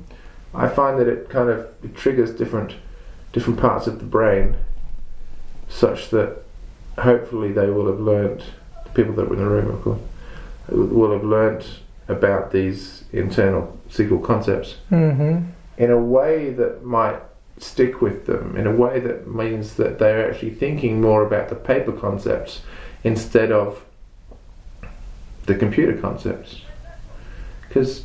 I 0.54 0.68
find 0.68 0.98
that 1.00 1.08
it 1.08 1.28
kind 1.28 1.48
of 1.48 1.66
it 1.82 1.96
triggers 1.96 2.30
different 2.32 2.74
different 3.32 3.58
parts 3.58 3.86
of 3.86 3.98
the 3.98 4.04
brain, 4.04 4.56
such 5.68 6.10
that 6.10 6.42
hopefully 6.98 7.52
they 7.52 7.68
will 7.70 7.86
have 7.86 8.00
learnt 8.00 8.42
the 8.84 8.90
people 8.90 9.14
that 9.14 9.28
were 9.28 9.36
in 9.36 9.42
the 9.42 9.48
room, 9.48 9.70
of 9.74 9.82
course, 9.82 10.00
will 10.70 11.12
have 11.12 11.24
learnt 11.24 11.80
about 12.08 12.52
these 12.52 13.04
internal 13.12 13.78
SQL 13.90 14.22
concepts 14.24 14.76
Mm-hmm. 14.90 15.44
in 15.76 15.90
a 15.90 15.98
way 15.98 16.50
that 16.50 16.84
might 16.84 17.20
stick 17.58 18.00
with 18.00 18.26
them, 18.26 18.56
in 18.56 18.66
a 18.66 18.72
way 18.74 19.00
that 19.00 19.26
means 19.28 19.74
that 19.74 19.98
they're 19.98 20.30
actually 20.30 20.50
thinking 20.54 21.00
more 21.00 21.26
about 21.26 21.48
the 21.48 21.54
paper 21.54 21.92
concepts 21.92 22.62
instead 23.04 23.50
of 23.52 23.84
the 25.46 25.54
computer 25.54 25.96
concepts. 26.00 26.62
because 27.68 28.04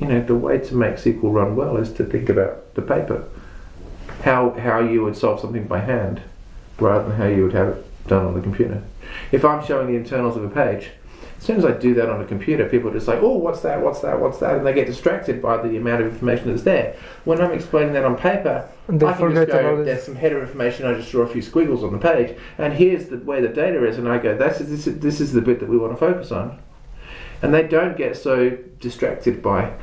you 0.00 0.06
know 0.06 0.22
the 0.22 0.34
way 0.34 0.58
to 0.58 0.74
make 0.74 0.96
SQL 0.96 1.32
run 1.32 1.56
well 1.56 1.76
is 1.78 1.92
to 1.94 2.04
think 2.04 2.28
about 2.28 2.74
the 2.74 2.82
paper, 2.82 3.24
how 4.22 4.50
how 4.50 4.78
you 4.80 5.02
would 5.04 5.16
solve 5.16 5.40
something 5.40 5.64
by 5.66 5.80
hand, 5.80 6.20
rather 6.78 7.08
than 7.08 7.16
how 7.16 7.26
you 7.26 7.42
would 7.44 7.54
have 7.54 7.68
it 7.68 8.06
done 8.08 8.26
on 8.26 8.34
the 8.34 8.40
computer. 8.40 8.82
If 9.32 9.44
I'm 9.44 9.64
showing 9.64 9.86
the 9.88 9.96
internals 9.96 10.36
of 10.36 10.44
a 10.44 10.48
page, 10.48 10.90
as 11.38 11.44
soon 11.44 11.56
as 11.58 11.64
I 11.64 11.72
do 11.72 11.94
that 11.94 12.08
on 12.08 12.20
a 12.20 12.24
computer, 12.24 12.68
people 12.68 12.90
are 12.90 12.94
just 12.94 13.08
like, 13.08 13.20
oh, 13.20 13.36
what's 13.36 13.60
that, 13.60 13.80
what's 13.80 14.00
that, 14.00 14.18
what's 14.20 14.38
that, 14.38 14.56
and 14.56 14.66
they 14.66 14.72
get 14.72 14.86
distracted 14.86 15.42
by 15.42 15.56
the 15.58 15.76
amount 15.76 16.02
of 16.02 16.12
information 16.12 16.48
that's 16.48 16.62
there. 16.62 16.96
When 17.24 17.40
I'm 17.40 17.52
explaining 17.52 17.92
that 17.92 18.04
on 18.04 18.16
paper, 18.16 18.68
they 18.88 19.06
I 19.06 19.12
can 19.12 19.34
just 19.34 19.48
go, 19.48 19.84
there's 19.84 20.02
some 20.02 20.16
header 20.16 20.40
information, 20.40 20.86
I 20.86 20.94
just 20.94 21.10
draw 21.10 21.22
a 21.22 21.28
few 21.28 21.42
squiggles 21.42 21.84
on 21.84 21.92
the 21.92 21.98
page, 21.98 22.36
and 22.58 22.72
here's 22.72 23.06
the, 23.08 23.18
where 23.18 23.40
the 23.42 23.48
data 23.48 23.84
is, 23.86 23.98
and 23.98 24.08
I 24.08 24.18
go, 24.18 24.36
that's, 24.36 24.58
this, 24.60 24.86
is, 24.86 24.98
this 25.00 25.20
is 25.20 25.32
the 25.32 25.42
bit 25.42 25.60
that 25.60 25.68
we 25.68 25.76
want 25.76 25.92
to 25.92 25.98
focus 25.98 26.32
on. 26.32 26.58
And 27.42 27.52
they 27.52 27.64
don't 27.66 27.96
get 27.98 28.16
so 28.16 28.50
distracted 28.80 29.42
by 29.42 29.74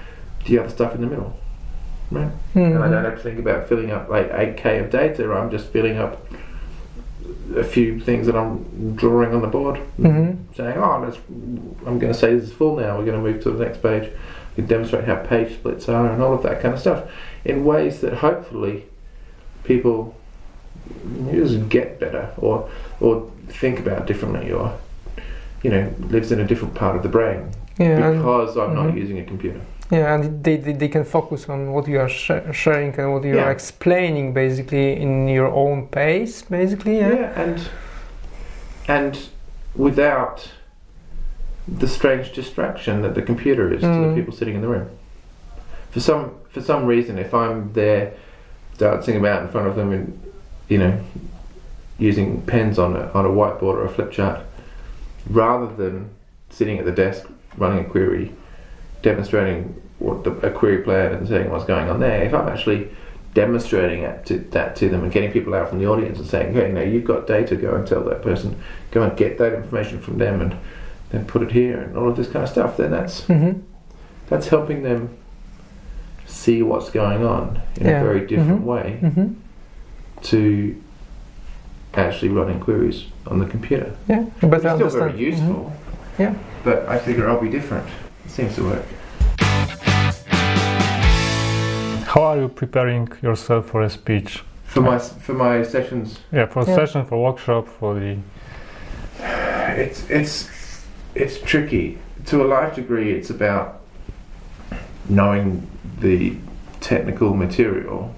the 0.45 0.57
other 0.59 0.69
stuff 0.69 0.95
in 0.95 1.01
the 1.01 1.07
middle. 1.07 1.37
Right? 2.11 2.29
And 2.55 2.77
I 2.77 2.87
Mhm. 2.87 2.91
don't 2.91 3.05
have 3.05 3.15
to 3.15 3.21
think 3.21 3.39
about 3.39 3.69
filling 3.69 3.91
up 3.91 4.09
like 4.09 4.31
8k 4.31 4.79
of 4.83 4.89
data, 4.89 5.31
I'm 5.31 5.49
just 5.51 5.67
filling 5.67 5.97
up 5.97 6.25
a 7.55 7.63
few 7.63 7.99
things 7.99 8.25
that 8.27 8.35
I'm 8.35 8.95
drawing 8.95 9.33
on 9.33 9.41
the 9.41 9.47
board 9.47 9.79
Mhm. 9.99 10.37
saying, 10.55 10.77
"Oh, 10.77 10.99
let's, 11.03 11.17
I'm 11.85 11.99
going 11.99 12.11
to 12.11 12.17
say 12.17 12.33
this 12.35 12.45
is 12.45 12.53
full 12.53 12.77
now. 12.77 12.97
We're 12.97 13.05
going 13.05 13.23
to 13.23 13.31
move 13.31 13.41
to 13.43 13.51
the 13.51 13.63
next 13.63 13.81
page. 13.81 14.09
We 14.57 14.63
demonstrate 14.63 15.05
how 15.05 15.15
page 15.15 15.53
splits 15.55 15.89
are 15.89 16.07
and 16.11 16.21
all 16.21 16.33
of 16.33 16.43
that 16.43 16.61
kind 16.61 16.73
of 16.73 16.79
stuff 16.79 17.03
in 17.45 17.65
ways 17.65 18.01
that 18.01 18.13
hopefully 18.13 18.85
people 19.63 20.15
just 21.31 21.69
get 21.69 21.99
better 21.99 22.29
or 22.37 22.69
or 22.99 23.29
think 23.47 23.79
about 23.79 24.05
differently 24.05 24.51
or 24.51 24.73
you 25.63 25.69
know 25.69 25.89
lives 26.09 26.31
in 26.31 26.39
a 26.39 26.45
different 26.45 26.73
part 26.75 26.95
of 26.95 27.03
the 27.03 27.09
brain 27.09 27.49
Yeah, 27.79 28.11
because 28.11 28.57
I'm 28.57 28.75
not 28.75 28.89
Mhm. 28.93 28.97
using 28.97 29.17
a 29.19 29.23
computer. 29.23 29.61
Yeah, 29.91 30.15
and 30.15 30.43
they, 30.43 30.57
they, 30.57 30.73
they 30.73 30.87
can 30.87 31.03
focus 31.03 31.47
on 31.49 31.71
what 31.73 31.87
you 31.87 31.99
are 31.99 32.09
sh- 32.09 32.31
sharing 32.51 32.93
and 32.99 33.13
what 33.13 33.23
you 33.23 33.35
Yeah. 33.35 33.43
are 33.45 33.51
explaining 33.51 34.33
basically 34.33 34.93
in 35.01 35.27
your 35.27 35.47
own 35.47 35.87
pace, 35.87 36.41
basically. 36.43 36.99
Yeah. 36.99 37.31
and 37.41 37.69
and 38.87 39.17
without 39.75 40.51
the 41.67 41.87
strange 41.87 42.33
distraction 42.33 43.01
that 43.01 43.15
the 43.15 43.21
computer 43.21 43.73
is 43.73 43.81
to 43.81 43.87
Mm. 43.87 44.09
the 44.09 44.21
people 44.21 44.33
sitting 44.33 44.55
in 44.55 44.61
the 44.61 44.67
room. 44.67 44.89
For 45.91 45.99
some 45.99 46.31
for 46.49 46.61
some 46.61 46.85
reason, 46.85 47.17
if 47.17 47.33
I'm 47.33 47.71
there 47.73 48.13
dancing 48.77 49.15
about 49.17 49.43
in 49.43 49.47
front 49.49 49.67
of 49.67 49.75
them 49.75 49.91
and 49.91 50.19
you 50.69 50.77
know 50.77 50.99
using 51.99 52.41
pens 52.41 52.77
on 52.79 52.95
a 52.95 53.09
on 53.13 53.25
a 53.25 53.29
whiteboard 53.29 53.75
or 53.77 53.85
a 53.85 53.89
flip 53.89 54.11
chart, 54.11 54.41
rather 55.29 55.67
than 55.75 56.09
sitting 56.49 56.77
at 56.79 56.85
the 56.85 56.91
desk 56.91 57.25
running 57.57 57.85
a 57.85 57.87
query, 57.89 58.31
demonstrating 59.03 59.79
what 59.99 60.23
the, 60.23 60.31
a 60.47 60.49
query 60.49 60.81
plan 60.81 61.13
and 61.13 61.27
saying 61.27 61.51
what's 61.51 61.65
going 61.65 61.87
on 61.89 61.99
there, 61.99 62.23
if 62.23 62.33
I'm 62.33 62.49
actually 62.49 62.89
demonstrating 63.35 64.03
it 64.03 64.25
to, 64.25 64.39
that 64.39 64.75
to 64.77 64.89
them 64.89 65.03
and 65.03 65.11
getting 65.11 65.31
people 65.31 65.53
out 65.53 65.69
from 65.69 65.77
the 65.79 65.85
audience 65.87 66.17
and 66.17 66.27
saying, 66.27 66.53
hey, 66.53 66.71
now 66.71 66.81
you've 66.81 67.05
got 67.05 67.27
data, 67.27 67.55
go 67.55 67.75
and 67.75 67.85
tell 67.87 68.03
that 68.05 68.21
person, 68.23 68.59
go 68.91 69.03
and 69.03 69.15
get 69.17 69.37
that 69.37 69.53
information 69.53 69.99
from 70.01 70.17
them 70.17 70.41
and 70.41 70.55
then 71.11 71.25
put 71.25 71.43
it 71.43 71.51
here 71.51 71.79
and 71.81 71.95
all 71.97 72.09
of 72.09 72.15
this 72.17 72.27
kind 72.27 72.43
of 72.43 72.49
stuff, 72.49 72.77
then 72.77 72.89
that's 72.91 73.21
Mm-hmm. 73.21 73.59
that's 74.29 74.47
helping 74.47 74.81
them 74.83 75.15
see 76.25 76.63
what's 76.63 76.89
going 76.89 77.23
on 77.25 77.61
in 77.75 77.85
Yeah. 77.85 78.01
a 78.01 78.03
very 78.03 78.25
different 78.25 78.61
Mhm. 78.61 78.65
way 78.65 78.99
Mm-hmm. 79.01 79.27
to 80.23 80.81
actually 81.95 82.29
running 82.29 82.59
queries 82.59 83.05
on 83.27 83.39
the 83.39 83.45
computer. 83.45 83.93
Yeah, 84.07 84.25
better 84.41 84.55
It's 84.55 84.75
still 84.75 84.89
very 84.89 85.17
useful. 85.17 85.71
Mhm. 86.17 86.19
Yeah. 86.19 86.33
But 86.63 86.87
I 86.87 86.97
figure 86.97 87.29
I'll 87.29 87.39
be 87.41 87.49
different. 87.49 87.85
It 88.33 88.37
seems 88.37 88.55
to 88.55 88.63
work. 88.63 88.85
How 92.07 92.23
are 92.23 92.39
you 92.39 92.47
preparing 92.47 93.07
yourself 93.21 93.67
for 93.67 93.83
a 93.83 93.89
speech? 93.91 94.43
For 94.65 94.81
my 94.81 94.97
for 94.97 95.33
my 95.33 95.61
sessions 95.61 96.17
Yeah, 96.31 96.47
for 96.47 96.63
Yeah. 96.67 96.75
session, 96.75 97.05
for 97.05 97.21
workshop, 97.23 97.67
for 97.67 97.93
the 97.93 98.17
it's 99.77 100.09
it's 100.09 100.49
it's 101.13 101.39
tricky 101.41 101.99
to 102.25 102.43
a 102.43 102.47
large 102.47 102.73
degree 102.73 103.11
it's 103.11 103.29
about 103.29 103.81
knowing 105.07 105.67
the 105.99 106.35
technical 106.81 107.35
material 107.35 108.15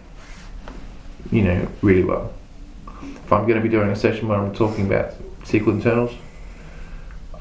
you 1.30 1.42
know 1.42 1.68
really 1.82 2.04
well 2.04 2.32
if 3.02 3.34
i'm 3.34 3.44
going 3.48 3.56
to 3.56 3.62
be 3.62 3.70
doing 3.70 3.90
a 3.90 3.96
session 3.96 4.28
where 4.28 4.40
i'm 4.40 4.54
talking 4.54 4.86
about 4.86 5.14
sql 5.44 5.68
internals 5.68 6.12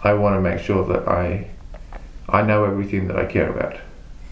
i 0.02 0.12
want 0.12 0.34
to 0.36 0.40
make 0.40 0.60
sure 0.60 0.84
that 0.84 1.08
i 1.08 1.46
i 2.28 2.42
know 2.42 2.64
everything 2.64 3.08
that 3.08 3.16
i 3.16 3.24
care 3.24 3.50
about 3.50 3.76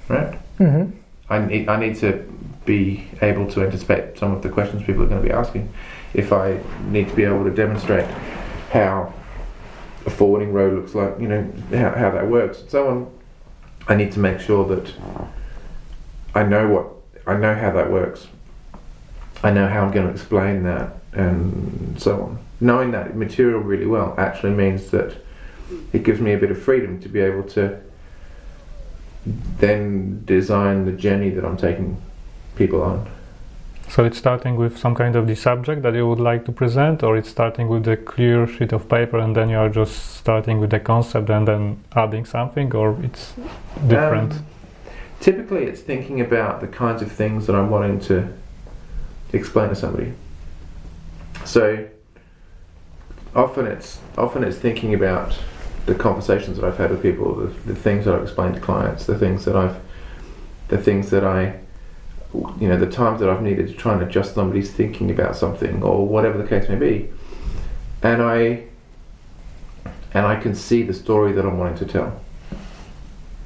right 0.09 0.38
Mm-hmm. 0.62 0.96
I 1.28 1.38
need, 1.44 1.68
I 1.68 1.78
need 1.78 1.96
to 1.98 2.28
be 2.64 3.09
able 3.20 3.50
to 3.52 3.62
anticipate 3.64 4.18
some 4.18 4.33
of 4.33 4.42
the 4.42 4.48
questions 4.48 4.83
people 4.85 5.02
are 5.02 5.07
going 5.07 5.22
to 5.22 5.26
be 5.26 5.35
asking. 5.35 5.72
If 6.14 6.33
I 6.33 6.61
need 6.87 7.09
to 7.09 7.14
be 7.14 7.24
able 7.24 7.44
to 7.44 7.50
demonstrate 7.50 8.09
how 8.70 9.12
a 10.07 10.11
forwarding 10.11 10.52
row 10.52 10.70
looks 10.70 10.94
like, 10.94 11.18
you 11.18 11.28
know, 11.28 11.50
how, 11.70 11.90
how 11.90 12.11
that 12.11 12.28
works 12.28 12.61
and 12.61 12.70
so 12.70 12.88
on, 12.88 13.18
I 13.88 13.96
need 13.96 14.12
to 14.12 14.20
make 14.20 14.40
sure 14.40 14.64
that 14.68 14.92
I 16.35 16.44
know 16.44 16.68
what 16.68 16.88
I 17.26 17.37
know 17.37 17.55
how 17.55 17.72
that 17.72 17.90
works. 17.90 18.28
I 19.42 19.50
know 19.50 19.68
how 19.68 19.83
I'm 19.85 19.92
going 19.92 20.07
to 20.07 20.12
explain 20.12 20.62
that 20.64 20.96
and 21.12 22.00
so 22.00 22.22
on. 22.22 22.38
Knowing 22.61 22.92
that 22.92 23.16
material 23.16 23.61
really 23.61 23.87
well 23.87 24.14
actually 24.18 24.52
means 24.52 24.90
that 24.90 25.16
it 25.92 26.02
gives 26.02 26.20
me 26.20 26.32
a 26.32 26.38
bit 26.38 26.50
of 26.50 26.62
freedom 26.62 27.00
to 27.00 27.08
be 27.08 27.20
able 27.20 27.42
to 27.50 27.78
then 29.58 30.22
design 30.24 30.85
the 30.85 30.92
journey 30.92 31.30
that 31.30 31.44
I'm 31.44 31.56
taking 31.56 32.00
people 32.56 32.82
on. 32.82 33.08
So 33.88 34.04
it's 34.04 34.16
starting 34.16 34.56
with 34.56 34.78
some 34.78 34.94
kind 34.94 35.16
of 35.16 35.26
the 35.26 35.35
subject 35.35 35.82
that 35.82 35.94
you 35.94 36.08
would 36.08 36.20
like 36.20 36.44
to 36.46 36.52
present, 36.52 37.02
or 37.02 37.16
it's 37.16 37.28
starting 37.28 37.68
with 37.68 37.87
a 37.88 37.96
clear 37.96 38.46
sheet 38.46 38.72
of 38.72 38.88
paper 38.88 39.18
and 39.18 39.37
then 39.37 39.50
you 39.50 39.58
are 39.58 39.68
just 39.68 40.16
starting 40.16 40.61
with 40.61 40.70
the 40.70 40.80
concept 40.80 41.28
and 41.28 41.46
then 41.46 41.85
adding 41.94 42.24
something, 42.24 42.74
or 42.74 42.96
it's 43.02 43.35
different. 43.88 44.32
Um, 44.32 44.46
typically, 45.20 45.64
it's 45.64 45.82
thinking 45.82 46.20
about 46.20 46.61
the 46.61 46.68
kinds 46.68 47.02
of 47.02 47.12
things 47.12 47.46
that 47.46 47.54
I'm 47.54 47.70
wanting 47.70 48.00
to 48.00 48.32
explain 49.32 49.68
to 49.68 49.74
somebody. 49.74 50.14
So 51.44 51.87
often 53.35 53.66
it's 53.66 53.98
often 54.16 54.44
it's 54.44 54.58
thinking 54.58 54.94
about 54.94 55.38
the 55.87 55.95
conversations 55.95 56.59
that 56.59 56.64
I've 56.64 56.77
had 56.77 56.90
with 56.90 57.03
people, 57.03 57.35
the, 57.35 57.47
the 57.47 57.75
things 57.75 58.05
that 58.05 58.14
I've 58.14 58.23
explained 58.23 58.55
to 58.55 58.61
clients, 58.61 59.07
the 59.07 59.18
things 59.18 59.45
that 59.45 59.57
I've, 59.57 59.77
the 60.68 60.79
things 60.79 61.11
that 61.11 61.25
I, 61.25 61.59
you 62.33 62.68
know, 62.68 62.79
the 62.79 62.90
times 62.90 63.21
that 63.21 63.29
I've 63.29 63.42
needed 63.42 63.68
to 63.68 63.75
try 63.75 63.95
and 63.95 64.03
adjust 64.03 64.35
somebody's 64.35 64.71
thinking 64.71 65.11
about 65.11 65.37
something 65.37 65.83
or 65.83 66.07
whatever 66.07 66.38
the 66.38 66.49
case 66.49 66.68
may 66.68 66.77
be, 66.77 67.11
and 68.03 68.23
I, 68.23 68.64
and 70.14 70.27
I 70.27 70.37
can 70.37 70.55
see 70.55 70.83
the 70.83 70.95
story 70.95 71.33
that 71.33 71.45
I'm 71.45 71.59
wanting 71.59 71.79
to 71.79 71.87
tell 71.87 72.21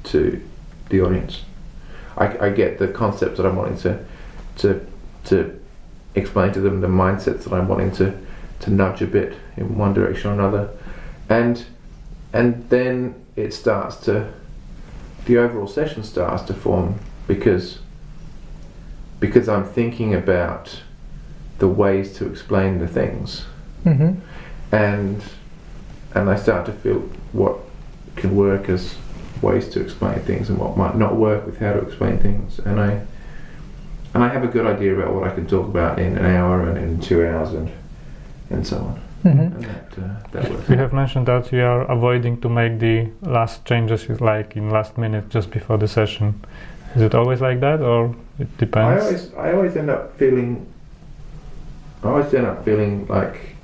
to 0.05 0.41
the 0.89 1.01
audience. 1.01 1.43
I, 2.17 2.47
I 2.47 2.49
get 2.49 2.77
the 2.77 2.87
concepts 2.87 3.37
that 3.37 3.45
I'm 3.45 3.55
wanting 3.55 3.77
to, 3.79 4.05
to, 4.57 4.87
to 5.25 5.59
explain 6.15 6.53
to 6.53 6.61
them, 6.61 6.81
the 6.81 6.87
mindsets 6.87 7.43
that 7.43 7.53
I'm 7.53 7.67
wanting 7.67 7.91
to, 7.93 8.17
to 8.61 8.69
nudge 8.71 9.01
a 9.01 9.07
bit 9.07 9.35
in 9.55 9.77
one 9.77 9.93
direction 9.93 10.31
or 10.31 10.33
another, 10.33 10.69
and 11.29 11.65
and 12.37 12.69
then 12.69 13.13
it 13.35 13.53
starts 13.53 13.95
to 14.05 14.31
the 15.25 15.37
overall 15.37 15.67
session 15.67 16.03
starts 16.03 16.43
to 16.43 16.53
form 16.53 16.99
because 17.27 17.79
because 19.19 19.49
I'm 19.49 19.65
thinking 19.65 20.13
about 20.13 20.81
the 21.59 21.67
ways 21.67 22.13
to 22.17 22.27
explain 22.31 22.79
the 22.79 22.87
things 22.87 23.45
Mm-hmm. 23.85 24.19
and 24.75 25.23
and 26.15 26.29
I 26.29 26.35
start 26.35 26.65
to 26.65 26.73
feel 26.73 26.99
what 27.31 27.55
can 28.15 28.35
work 28.35 28.69
as 28.69 28.95
ways 29.41 29.67
to 29.69 29.79
explain 29.81 30.19
things 30.21 30.49
and 30.49 30.57
what 30.57 30.75
might 30.77 30.95
not 30.97 31.15
work 31.15 31.45
with 31.45 31.57
how 31.59 31.73
to 31.73 31.79
explain 31.79 32.17
things 32.17 32.59
and 32.59 32.79
I 32.79 33.01
and 34.13 34.23
I 34.23 34.29
have 34.29 34.43
a 34.43 34.47
good 34.47 34.65
idea 34.65 34.95
about 34.97 35.13
what 35.13 35.23
I 35.29 35.31
can 35.35 35.45
talk 35.47 35.67
about 35.67 35.99
in 35.99 36.17
an 36.17 36.25
hour 36.25 36.67
and 36.67 36.77
in 36.77 36.99
two 36.99 37.25
hours 37.25 37.53
and 37.53 37.71
and 38.49 38.65
so 38.65 38.77
on 38.77 39.01
Mm-hmm. 39.25 39.39
and 39.55 39.63
that 39.65 39.93
uh, 39.97 40.16
You 40.69 40.75
have 40.77 40.91
mentioned 40.91 41.27
that 41.27 41.51
you 41.53 41.61
are 41.63 41.89
avoiding 41.89 42.41
to 42.41 42.49
make 42.49 42.79
the 42.79 43.09
last 43.21 43.63
changes 43.63 44.09
like 44.19 44.57
in 44.57 44.69
last 44.69 44.97
minute 44.97 45.29
just 45.29 45.49
before 45.49 45.77
the 45.77 45.87
session. 45.87 46.43
Is 46.93 47.01
it 47.01 47.15
always 47.15 47.39
like 47.39 47.61
that, 47.61 47.79
or 47.81 48.13
it 48.37 48.57
depends? 48.57 49.03
I 49.03 49.05
always 49.05 49.33
I 49.35 49.53
always 49.53 49.77
end 49.77 49.89
up 49.89 50.17
feeling 50.17 50.65
I 52.03 52.09
always 52.09 52.33
end 52.33 52.45
up 52.47 52.65
feeling 52.65 53.07
like 53.07 53.55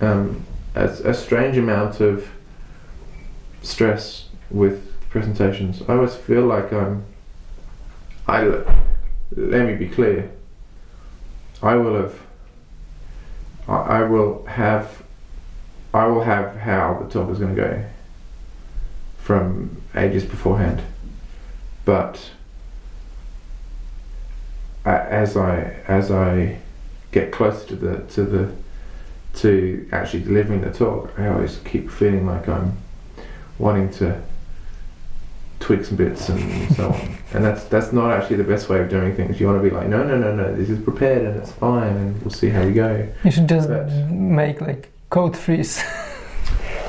um, 0.00 0.44
a, 0.74 0.84
a 0.84 1.14
strange 1.14 1.56
amount 1.58 2.00
of 2.00 2.28
stress 3.62 4.28
with 4.50 4.92
presentations. 5.10 5.82
I 5.88 5.94
always 5.94 6.16
feel 6.16 6.42
like 6.42 6.72
I'm 6.72 7.04
I 8.26 8.42
let 9.36 9.66
me 9.66 9.74
be 9.76 9.88
clear. 9.88 10.30
I 11.62 11.76
will 11.76 11.94
have 11.94 12.20
I, 13.68 14.00
I 14.00 14.02
will 14.02 14.44
have 14.46 14.95
I 15.96 16.06
will 16.06 16.22
have 16.22 16.56
how 16.56 17.00
the 17.02 17.08
talk 17.12 17.30
is 17.30 17.38
going 17.38 17.54
to 17.56 17.60
go 17.60 17.84
from 19.18 19.80
ages 19.94 20.24
beforehand 20.24 20.82
but 21.86 22.30
as 24.84 25.36
I 25.36 25.76
as 25.88 26.10
I 26.10 26.58
get 27.12 27.32
closer 27.32 27.66
to 27.68 27.76
the 27.76 27.98
to 28.14 28.22
the 28.24 28.52
to 29.34 29.88
actually 29.92 30.22
delivering 30.22 30.62
the 30.62 30.72
talk, 30.72 31.12
I 31.18 31.28
always 31.28 31.58
keep 31.64 31.90
feeling 31.90 32.26
like 32.26 32.48
I'm 32.48 32.76
wanting 33.58 33.90
to 33.94 34.20
tweak 35.60 35.84
some 35.84 35.96
bits 35.96 36.28
and 36.28 36.72
so 36.74 36.90
on. 36.92 37.16
And 37.34 37.44
that's 37.44 37.64
that's 37.64 37.92
not 37.92 38.12
actually 38.12 38.36
the 38.36 38.44
best 38.44 38.68
way 38.68 38.80
of 38.80 38.88
doing 38.88 39.14
things. 39.14 39.38
You 39.40 39.46
want 39.46 39.62
to 39.62 39.68
be 39.68 39.74
like, 39.74 39.88
no, 39.88 40.02
no, 40.04 40.16
no, 40.16 40.34
no, 40.34 40.54
this 40.54 40.70
is 40.70 40.82
prepared 40.82 41.22
and 41.26 41.36
it's 41.36 41.52
fine, 41.52 41.94
and 41.96 42.22
we'll 42.22 42.30
see 42.30 42.48
how 42.48 42.64
we 42.64 42.72
go. 42.72 43.06
You 43.24 43.30
should 43.30 43.48
just 43.48 43.68
But- 43.68 43.90
make 44.10 44.60
like 44.60 44.90
code 45.16 45.34
freeze 45.36 45.82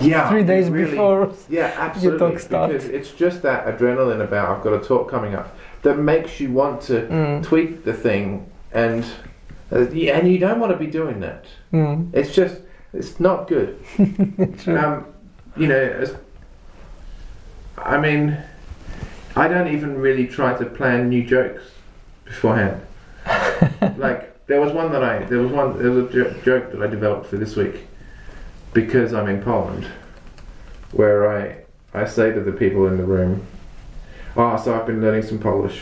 Yeah, 0.01 0.30
three 0.32 0.43
days 0.43 0.69
really- 0.69 0.91
before. 0.91 1.34
Yeah, 1.49 1.71
absolutely. 1.78 2.19
talk 2.19 2.39
starts. 2.39 2.73
Because 2.73 2.89
it's 2.89 3.11
just 3.11 3.41
that 3.43 3.65
adrenaline 3.65 4.21
about 4.21 4.57
I've 4.57 4.63
got 4.63 4.73
a 4.73 4.80
talk 4.86 5.09
coming 5.09 5.34
up 5.34 5.55
that 5.84 5.97
makes 5.97 6.39
you 6.41 6.51
want 6.51 6.82
to 6.89 6.95
Mm. 7.07 7.43
tweak 7.43 7.86
the 7.86 7.93
thing, 7.93 8.25
and 8.73 9.05
uh, 9.71 9.78
and 10.15 10.23
you 10.32 10.39
don't 10.45 10.59
want 10.59 10.71
to 10.73 10.78
be 10.78 10.88
doing 10.99 11.19
that. 11.21 11.45
Mm. 11.71 12.13
It's 12.13 12.34
just 12.36 12.55
it's 12.93 13.19
not 13.19 13.47
good. 13.47 13.71
Um, 14.67 15.05
you 15.55 15.67
know, 15.67 16.05
I 17.78 17.97
mean, 17.97 18.38
I 19.36 19.47
don't 19.47 19.69
even 19.75 19.97
really 19.97 20.28
try 20.28 20.53
to 20.61 20.65
plan 20.65 21.09
new 21.09 21.23
jokes 21.23 21.63
beforehand. 22.25 22.82
like 24.05 24.21
there 24.47 24.59
was 24.61 24.71
one 24.73 24.91
that 24.91 25.03
I 25.03 25.13
there 25.32 25.39
was 25.39 25.51
one 25.51 25.78
there 25.82 25.91
was 25.91 26.05
a 26.09 26.13
jo- 26.15 26.34
joke 26.43 26.71
that 26.71 26.82
I 26.84 26.88
developed 26.88 27.25
for 27.30 27.38
this 27.38 27.55
week 27.55 27.75
because 28.78 29.11
I'm 29.11 29.28
in 29.28 29.41
Poland, 29.41 29.86
where 30.91 31.19
I 31.38 31.55
I 32.01 32.05
say 32.05 32.32
to 32.32 32.41
the 32.41 32.51
people 32.51 32.86
in 32.88 32.97
the 32.97 33.03
room, 33.15 33.41
"Oh, 34.36 34.55
so 34.63 34.75
I've 34.75 34.86
been 34.86 35.01
learning 35.01 35.23
some 35.23 35.39
Polish. 35.39 35.80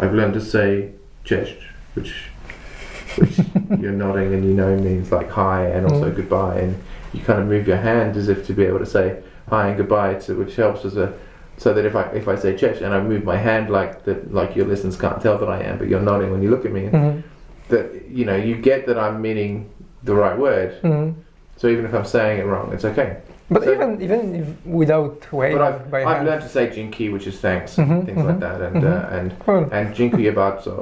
I've 0.00 0.14
learned 0.14 0.32
to 0.34 0.40
say 0.40 0.92
cześć, 1.26 1.56
which 1.94 2.12
which 3.18 3.38
you're 3.82 3.92
nodding 4.04 4.32
and 4.34 4.44
you 4.44 4.54
know 4.54 4.74
means 4.78 5.12
like 5.12 5.28
hi 5.30 5.66
and 5.66 5.84
also 5.86 6.10
Mm. 6.10 6.16
goodbye, 6.16 6.58
and 6.64 6.74
you 7.12 7.20
kind 7.20 7.38
of 7.42 7.46
move 7.46 7.68
your 7.68 7.76
hand 7.90 8.16
as 8.16 8.28
if 8.28 8.46
to 8.46 8.52
be 8.54 8.64
able 8.64 8.78
to 8.78 8.86
say 8.86 9.16
hi 9.50 9.68
and 9.68 9.76
goodbye, 9.76 10.14
to, 10.26 10.34
which 10.38 10.56
helps 10.56 10.84
as 10.86 10.96
a 10.96 11.12
so 11.58 11.74
that 11.74 11.84
if 11.84 11.94
I 11.94 12.02
if 12.20 12.28
I 12.28 12.36
say 12.36 12.54
cześć 12.56 12.80
and 12.82 12.94
I 12.94 13.00
move 13.02 13.24
my 13.24 13.36
hand 13.36 13.68
like 13.68 14.04
that, 14.04 14.32
like 14.32 14.56
your 14.56 14.66
listeners 14.66 14.96
can't 14.96 15.20
tell 15.22 15.36
that 15.38 15.50
I 15.50 15.60
am, 15.70 15.76
but 15.78 15.88
you're 15.88 16.00
nodding 16.10 16.30
when 16.32 16.42
you 16.42 16.50
look 16.50 16.64
at 16.64 16.72
me, 16.72 16.88
Mhm. 16.88 17.22
that 17.68 17.86
you 18.18 18.24
know 18.24 18.36
you 18.48 18.54
get 18.56 18.86
that 18.86 18.96
I'm 18.96 19.20
meaning 19.20 19.66
the 20.02 20.14
right 20.14 20.38
word. 20.38 20.70
Mhm. 20.82 21.12
So 21.56 21.68
even 21.68 21.84
if 21.84 21.94
I'm 21.94 22.04
saying 22.04 22.40
it 22.40 22.44
wrong, 22.46 22.72
it's 22.72 22.84
okay. 22.84 23.18
But 23.50 23.64
So- 23.64 23.72
even 23.72 24.00
even 24.02 24.34
if 24.34 24.66
without 24.66 25.30
waving 25.32 25.58
But 25.58 25.64
I've, 25.92 25.94
I've 25.94 26.24
learned 26.26 26.42
to 26.42 26.48
say 26.48 26.66
jinki, 26.68 27.12
which 27.12 27.26
is 27.26 27.38
thanks, 27.40 27.76
Mhm, 27.76 28.06
things 28.06 28.24
like 28.24 28.36
mhm, 28.36 28.40
that, 28.40 28.60
and 28.62 28.76
mhm. 28.82 29.12
uh, 29.12 29.16
and 29.16 29.38
Cool. 29.40 29.68
and 29.70 29.88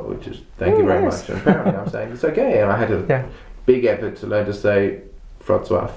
which 0.09 0.27
is 0.29 0.41
thank 0.59 0.79
you 0.79 0.85
Oh, 0.85 0.87
very 0.87 1.03
nice. 1.03 1.29
much. 1.29 1.31
And 1.31 1.39
apparently 1.41 1.77
I'm 1.77 1.89
saying 1.89 2.13
it's 2.13 2.25
okay, 2.25 2.61
and 2.61 2.71
I 2.71 2.77
had 2.77 2.91
a 2.91 3.05
Yeah. 3.09 3.25
big 3.67 3.85
effort 3.85 4.17
to 4.17 4.27
learn 4.27 4.47
to 4.47 4.55
say 4.55 5.01
Wrocław. 5.47 5.91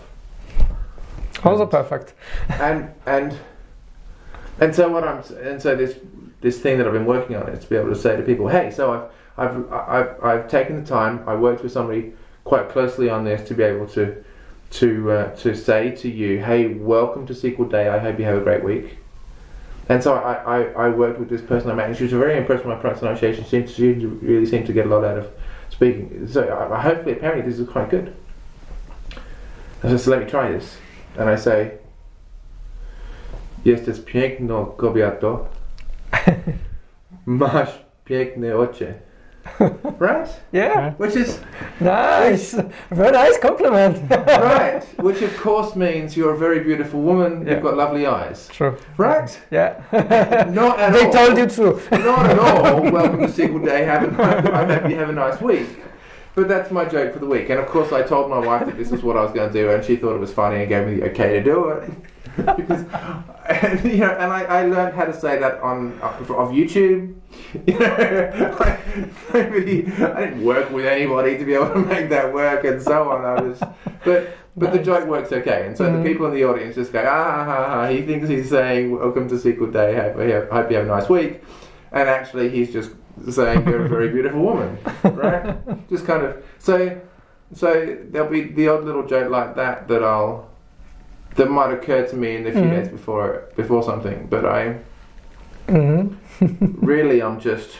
Also 1.44 1.66
perfect. 1.68 2.14
and 2.60 2.90
and 3.06 3.38
and 4.60 4.74
so 4.74 4.90
what 4.90 5.04
I'm 5.04 5.22
and 5.44 5.62
so 5.62 5.76
this 5.76 5.96
this 6.42 6.60
thing 6.60 6.78
that 6.80 6.88
I've 6.88 6.94
been 6.94 7.06
working 7.06 7.36
on 7.36 7.48
is 7.50 7.60
to 7.64 7.70
be 7.70 7.76
able 7.76 7.90
to 7.90 7.96
say 7.96 8.16
to 8.18 8.24
people, 8.24 8.48
hey, 8.48 8.72
so 8.72 8.92
I've 8.92 9.06
I've 9.38 9.72
I've, 9.72 10.24
I've 10.24 10.48
taken 10.48 10.82
the 10.82 10.88
time. 10.88 11.24
I 11.28 11.36
worked 11.36 11.62
with 11.62 11.72
somebody 11.72 12.14
quite 12.44 12.70
closely 12.70 13.10
on 13.10 13.24
this 13.24 13.48
to 13.50 13.54
be 13.54 13.64
able 13.64 13.86
to 13.90 14.24
to 14.80 15.12
uh, 15.12 15.36
to 15.38 15.56
say 15.56 15.92
to 15.92 16.10
you, 16.10 16.44
hey, 16.44 16.68
welcome 16.68 17.26
to 17.28 17.34
SQL 17.34 17.70
Day. 17.70 17.88
I 17.88 18.00
hope 18.00 18.20
you 18.20 18.26
have 18.26 18.38
a 18.38 18.42
great 18.42 18.64
week. 18.64 18.98
And 19.88 20.02
so 20.02 20.16
I, 20.16 20.34
I, 20.34 20.64
I 20.86 20.90
worked 20.90 21.20
with 21.20 21.30
this 21.30 21.42
person 21.42 21.70
I 21.70 21.76
met, 21.76 21.88
and 21.88 21.98
she 21.98 22.04
was 22.04 22.12
very 22.12 22.38
impressed 22.38 22.66
with 22.66 22.76
my 22.76 22.82
pronunciation. 22.82 23.46
She, 23.46 23.68
she 23.68 23.94
really 23.94 24.46
seemed 24.46 24.66
to 24.66 24.74
get 24.74 24.88
a 24.88 24.90
lot 24.90 25.04
out 25.04 25.18
of 25.18 25.32
speaking. 25.70 26.28
So 26.28 26.42
I, 26.72 26.82
hopefully, 26.82 27.14
apparently, 27.14 27.50
this 27.50 27.60
is 27.60 27.70
quite 27.70 27.90
good. 27.90 28.16
I 29.84 29.90
said, 29.90 30.00
so 30.00 30.12
let 30.12 30.24
me 30.24 30.30
try 30.30 30.52
this. 30.52 30.78
And 31.18 31.30
I 31.30 31.36
say, 31.36 31.78
Jesteś 33.66 34.00
piękną 34.00 34.66
kobieto. 34.66 35.46
Masz 37.26 37.86
piękne 38.06 38.58
oczy. 38.58 38.94
Right? 40.00 40.28
Yeah. 40.52 40.94
Which 40.94 41.16
is 41.16 41.40
Nice. 41.80 42.54
Very 42.90 43.12
nice 43.12 43.38
compliment. 43.40 44.10
right. 44.12 44.84
Which 45.00 45.22
of 45.22 45.36
course 45.38 45.76
means 45.76 46.18
you're 46.18 46.34
a 46.34 46.38
very 46.38 46.60
beautiful 46.64 47.02
woman. 47.02 47.46
Yeah. 47.46 47.54
You've 47.56 47.64
got 47.64 47.78
lovely 47.78 48.06
eyes. 48.06 48.48
True. 48.50 48.78
Right? 48.98 49.40
Yeah. 49.52 49.82
Not 50.54 50.80
at 50.80 50.94
they 50.94 51.06
all. 51.06 51.12
told 51.12 51.38
you 51.38 51.48
true. 51.48 51.82
Not 51.92 52.30
at 52.30 52.40
all. 52.40 52.82
Welcome 52.92 53.22
to 53.22 53.28
SQL 53.28 53.64
Day. 53.66 53.86
Have 53.86 54.04
a, 54.20 54.24
I 54.54 54.66
hope 54.66 54.90
you 54.90 54.98
have 54.98 55.10
a 55.10 55.14
nice 55.14 55.40
week. 55.42 55.68
But 56.36 56.50
that's 56.50 56.70
my 56.70 56.84
joke 56.86 57.14
for 57.14 57.20
the 57.20 57.26
week. 57.26 57.50
And 57.50 57.60
of 57.60 57.68
course, 57.68 57.94
I 57.94 58.02
told 58.04 58.30
my 58.30 58.40
wife 58.40 58.66
that 58.66 58.78
this 58.78 58.92
is 58.92 59.02
what 59.04 59.16
I 59.16 59.24
was 59.24 59.32
going 59.32 59.52
to 59.52 59.54
do, 59.54 59.70
and 59.72 59.84
she 59.84 59.96
thought 59.96 60.16
it 60.16 60.20
was 60.20 60.34
funny 60.34 60.58
and 60.60 60.68
gave 60.70 60.86
me 60.86 60.96
the 60.96 61.10
okay 61.12 61.34
to 61.40 61.44
do 61.44 61.70
it. 61.70 61.90
because, 62.58 62.84
and, 63.48 63.86
you 63.90 64.00
know, 64.00 64.10
and 64.12 64.34
I, 64.34 64.44
I 64.44 64.66
learned 64.66 64.94
how 64.94 65.06
to 65.06 65.18
say 65.18 65.40
that 65.40 65.62
on 65.62 65.98
of 66.02 66.30
of 66.32 66.50
YouTube. 66.50 67.14
You 67.68 67.80
know, 67.80 68.56
like, 68.60 68.80
nobody, 69.34 69.86
I 69.88 70.26
didn't 70.26 70.44
work 70.44 70.70
with 70.72 70.86
anybody 70.86 71.38
to 71.38 71.46
be 71.46 71.54
able 71.54 71.70
to 71.74 71.80
make 71.80 72.10
that 72.10 72.34
work, 72.34 72.64
and 72.66 72.82
so 72.82 73.10
on. 73.12 73.26
I 73.26 73.42
was, 73.42 73.62
but 74.04 74.36
but 74.58 74.72
the 74.74 74.80
joke 74.80 75.06
works 75.08 75.32
okay, 75.34 75.66
and 75.68 75.76
so 75.78 75.86
Mhm. 75.86 76.02
the 76.04 76.10
people 76.10 76.26
in 76.28 76.34
the 76.34 76.44
audience 76.46 76.76
just 76.76 76.92
go, 76.94 77.00
ah, 77.00 77.04
ha, 77.04 77.46
ha, 77.46 77.70
ha. 77.70 77.88
He 77.88 78.02
thinks 78.04 78.28
he's 78.30 78.50
saying, 78.50 78.98
"Welcome 78.98 79.28
to 79.30 79.36
SQL 79.36 79.72
Day. 79.72 79.96
Hope, 79.96 80.50
hope 80.52 80.70
you 80.72 80.78
have 80.78 80.86
a 80.86 80.90
nice 80.90 81.10
week," 81.10 81.42
and 81.92 82.08
actually 82.10 82.50
he's 82.50 82.72
just 82.72 82.92
saying, 83.30 83.68
"You're 83.68 83.86
a 83.86 83.90
very 83.90 84.10
beautiful 84.10 84.42
woman," 84.42 84.78
right? 85.04 85.56
just 85.90 86.06
kind 86.06 86.24
of 86.26 86.44
so. 86.60 87.00
So 87.54 87.98
there'll 88.10 88.30
be 88.30 88.42
the 88.42 88.68
odd 88.70 88.84
little 88.86 89.06
joke 89.06 89.30
like 89.30 89.56
that 89.56 89.88
that 89.88 90.04
I'll 90.04 90.50
that 91.36 91.50
might 91.50 91.72
occur 91.74 92.06
to 92.08 92.16
me 92.16 92.36
in 92.38 92.44
the 92.44 92.52
few 92.52 92.62
Mhm. 92.62 92.72
days 92.72 92.88
before 92.90 93.44
before 93.56 93.84
something, 93.84 94.28
but 94.30 94.46
I 94.46 94.78
hmm 95.70 96.08
really 96.62 97.22
I'm 97.22 97.40
just 97.40 97.78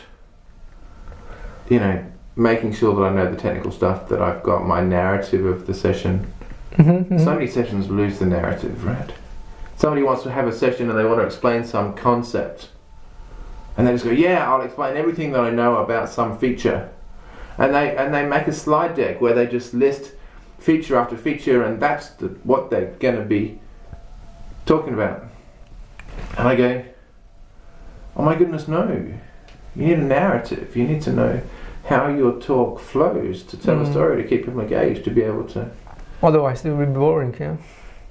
you 1.68 1.80
know 1.80 2.04
making 2.36 2.72
sure 2.72 2.94
that 2.94 3.02
I 3.02 3.10
know 3.14 3.30
the 3.30 3.36
technical 3.36 3.70
stuff 3.72 4.08
that 4.08 4.20
I've 4.20 4.42
got 4.42 4.66
my 4.66 4.80
narrative 4.82 5.44
of 5.46 5.66
the 5.66 5.74
session. 5.74 6.26
hmm 6.76 7.18
So 7.18 7.32
many 7.34 7.46
sessions 7.46 7.88
lose 7.88 8.18
the 8.18 8.26
narrative, 8.26 8.84
right? 8.84 9.10
Somebody 9.76 10.02
wants 10.02 10.22
to 10.24 10.30
have 10.30 10.46
a 10.46 10.52
session 10.52 10.90
and 10.90 10.98
they 10.98 11.04
want 11.04 11.20
to 11.20 11.24
explain 11.26 11.64
some 11.64 11.94
concept. 11.94 12.68
And 13.76 13.86
they 13.86 13.92
just 13.92 14.04
go, 14.04 14.10
Yeah, 14.10 14.50
I'll 14.50 14.62
explain 14.62 14.96
everything 14.96 15.32
that 15.32 15.40
I 15.40 15.50
know 15.50 15.76
about 15.78 16.08
some 16.08 16.38
feature. 16.38 16.90
And 17.58 17.74
they 17.74 17.96
and 17.96 18.12
they 18.14 18.24
make 18.26 18.46
a 18.46 18.52
slide 18.52 18.94
deck 18.94 19.20
where 19.20 19.34
they 19.34 19.46
just 19.46 19.74
list 19.74 20.12
feature 20.58 20.96
after 20.96 21.16
feature 21.16 21.62
and 21.62 21.80
that's 21.80 22.08
the, 22.10 22.28
what 22.44 22.70
they're 22.70 22.92
gonna 22.98 23.22
be 23.24 23.58
talking 24.64 24.94
about. 24.94 25.24
And 26.38 26.48
I 26.48 26.56
go, 26.56 26.84
Oh 28.16 28.22
my 28.22 28.34
goodness, 28.34 28.66
no. 28.68 29.12
You 29.74 29.86
need 29.86 29.98
a 29.98 30.02
narrative. 30.02 30.74
You 30.74 30.84
need 30.86 31.02
to 31.02 31.12
know 31.12 31.40
how 31.84 32.08
your 32.08 32.40
talk 32.40 32.80
flows 32.80 33.42
to 33.44 33.56
tell 33.56 33.78
a 33.80 33.84
Mm. 33.84 33.90
story 33.92 34.22
to 34.22 34.28
keep 34.28 34.44
people 34.46 34.60
engaged, 34.60 35.04
to 35.04 35.10
be 35.10 35.22
able 35.22 35.44
to 35.48 35.70
Otherwise, 36.22 36.64
it 36.64 36.70
would 36.72 36.86
be 36.88 36.92
boring. 36.98 37.34
Yeah. 37.38 37.56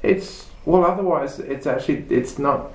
it's 0.04 0.46
well. 0.66 0.86
Otherwise, 0.86 1.40
it's 1.40 1.66
actually 1.66 2.06
it's 2.10 2.38
not 2.38 2.72